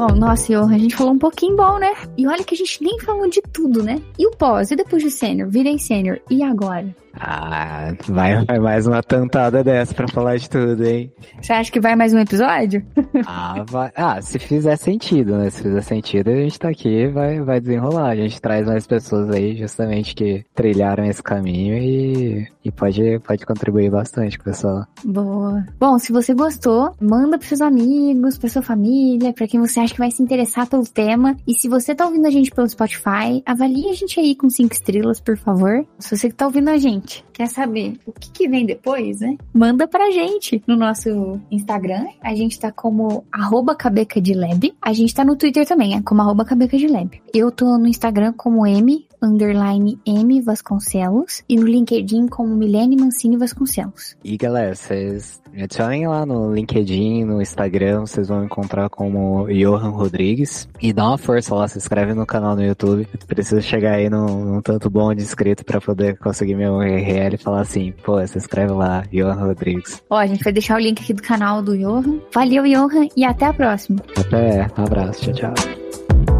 Bom, 0.00 0.14
nossa, 0.14 0.50
Johan, 0.50 0.74
a 0.74 0.78
gente 0.78 0.96
falou 0.96 1.12
um 1.12 1.18
pouquinho 1.18 1.54
bom, 1.54 1.78
né? 1.78 1.92
E 2.16 2.26
olha 2.26 2.42
que 2.42 2.54
a 2.54 2.56
gente 2.56 2.82
nem 2.82 2.98
falou 3.00 3.28
de 3.28 3.42
tudo, 3.42 3.82
né? 3.82 4.00
E 4.18 4.26
o 4.26 4.30
pós? 4.30 4.70
E 4.70 4.76
depois 4.76 5.02
de 5.02 5.10
sênior? 5.10 5.50
Virei 5.50 5.78
sênior. 5.78 6.18
E 6.30 6.42
agora? 6.42 6.96
Ah, 7.14 7.92
vai, 8.08 8.44
vai 8.44 8.58
mais 8.58 8.86
uma 8.86 9.02
tantada 9.02 9.64
dessa 9.64 9.94
pra 9.94 10.08
falar 10.08 10.36
de 10.36 10.48
tudo, 10.48 10.84
hein? 10.84 11.12
Você 11.40 11.52
acha 11.52 11.70
que 11.70 11.80
vai 11.80 11.96
mais 11.96 12.12
um 12.12 12.18
episódio? 12.18 12.84
Ah, 13.26 13.64
vai. 13.68 13.90
Ah, 13.96 14.20
se 14.22 14.38
fizer 14.38 14.76
sentido, 14.76 15.36
né? 15.36 15.50
Se 15.50 15.62
fizer 15.62 15.80
sentido, 15.82 16.30
a 16.30 16.34
gente 16.34 16.58
tá 16.58 16.68
aqui 16.68 17.08
vai, 17.08 17.40
vai 17.40 17.60
desenrolar. 17.60 18.10
A 18.10 18.16
gente 18.16 18.40
traz 18.40 18.66
mais 18.66 18.86
pessoas 18.86 19.30
aí, 19.30 19.56
justamente, 19.56 20.14
que 20.14 20.44
trilharam 20.54 21.04
esse 21.04 21.22
caminho 21.22 21.76
e, 21.76 22.48
e 22.64 22.70
pode, 22.70 23.18
pode 23.20 23.44
contribuir 23.44 23.90
bastante 23.90 24.38
com 24.38 24.42
o 24.42 24.44
pessoal. 24.44 24.86
Boa. 25.04 25.64
Bom, 25.78 25.98
se 25.98 26.12
você 26.12 26.34
gostou, 26.34 26.94
manda 27.00 27.36
pros 27.36 27.48
seus 27.48 27.60
amigos, 27.60 28.38
pra 28.38 28.48
sua 28.48 28.62
família, 28.62 29.32
pra 29.32 29.46
quem 29.46 29.60
você 29.60 29.80
acha 29.80 29.94
que 29.94 30.00
vai 30.00 30.10
se 30.10 30.22
interessar 30.22 30.66
pelo 30.66 30.84
tema. 30.84 31.36
E 31.46 31.54
se 31.54 31.68
você 31.68 31.94
tá 31.94 32.06
ouvindo 32.06 32.26
a 32.26 32.30
gente 32.30 32.50
pelo 32.50 32.68
Spotify, 32.68 33.42
avalie 33.44 33.88
a 33.88 33.94
gente 33.94 34.18
aí 34.18 34.34
com 34.34 34.48
cinco 34.48 34.74
estrelas, 34.74 35.20
por 35.20 35.36
favor. 35.36 35.84
Se 35.98 36.16
você 36.16 36.28
que 36.28 36.34
tá 36.34 36.46
ouvindo 36.46 36.68
a 36.68 36.78
gente 37.00 37.24
quer 37.32 37.46
saber 37.46 37.94
o 38.06 38.12
que, 38.12 38.30
que 38.30 38.48
vem 38.48 38.66
depois, 38.66 39.20
né? 39.20 39.36
Manda 39.52 39.88
pra 39.88 40.10
gente 40.10 40.62
no 40.66 40.76
nosso 40.76 41.40
Instagram. 41.50 42.06
A 42.20 42.34
gente 42.34 42.58
tá 42.58 42.70
como 42.70 43.24
arroba 43.32 43.74
cabeca 43.74 44.20
de 44.20 44.34
lab. 44.34 44.72
A 44.80 44.92
gente 44.92 45.14
tá 45.14 45.24
no 45.24 45.36
Twitter 45.36 45.66
também, 45.66 45.96
é 45.96 46.02
como 46.02 46.20
arroba 46.20 46.44
cabeca 46.44 46.76
de 46.76 46.86
lab. 46.86 47.20
Eu 47.34 47.50
tô 47.50 47.78
no 47.78 47.86
Instagram 47.86 48.32
como 48.36 48.66
M 48.66 49.06
underline 49.22 49.98
M 50.06 50.40
Vasconcelos 50.40 51.42
e 51.48 51.56
no 51.56 51.66
LinkedIn 51.66 52.28
como 52.28 52.54
Milene 52.54 52.96
Mancini 52.96 53.36
Vasconcelos. 53.36 54.16
E 54.24 54.36
galera, 54.36 54.74
vocês 54.74 55.40
me 55.52 55.62
adicionem 55.62 56.06
lá 56.06 56.24
no 56.24 56.54
LinkedIn, 56.54 57.24
no 57.24 57.42
Instagram, 57.42 58.00
vocês 58.00 58.28
vão 58.28 58.44
encontrar 58.44 58.88
como 58.88 59.46
Johan 59.48 59.90
Rodrigues 59.90 60.68
e 60.80 60.92
dá 60.92 61.08
uma 61.08 61.18
força 61.18 61.54
lá, 61.54 61.66
se 61.66 61.78
inscreve 61.78 62.14
no 62.14 62.26
canal 62.26 62.54
no 62.54 62.64
YouTube. 62.64 63.06
Preciso 63.26 63.60
chegar 63.60 63.94
aí 63.94 64.08
num, 64.08 64.44
num 64.44 64.62
tanto 64.62 64.88
bom 64.88 65.14
de 65.14 65.22
inscrito 65.22 65.64
para 65.64 65.80
poder 65.80 66.18
conseguir 66.18 66.54
meu 66.54 66.74
URL 66.74 67.34
e 67.34 67.38
falar 67.38 67.62
assim, 67.62 67.92
pô, 68.04 68.24
se 68.26 68.38
inscreve 68.38 68.72
lá, 68.72 69.04
Johan 69.12 69.34
Rodrigues. 69.34 70.02
Ó, 70.08 70.16
a 70.16 70.26
gente 70.26 70.44
vai 70.44 70.52
deixar 70.52 70.76
o 70.76 70.80
link 70.80 71.02
aqui 71.02 71.12
do 71.12 71.22
canal 71.22 71.62
do 71.62 71.76
Johan. 71.76 72.20
Valeu, 72.32 72.64
Johan, 72.64 73.08
e 73.16 73.24
até 73.24 73.46
a 73.46 73.52
próxima. 73.52 74.00
Até, 74.16 74.66
um 74.78 74.84
abraço, 74.84 75.32
tchau, 75.32 75.52
tchau. 75.54 76.39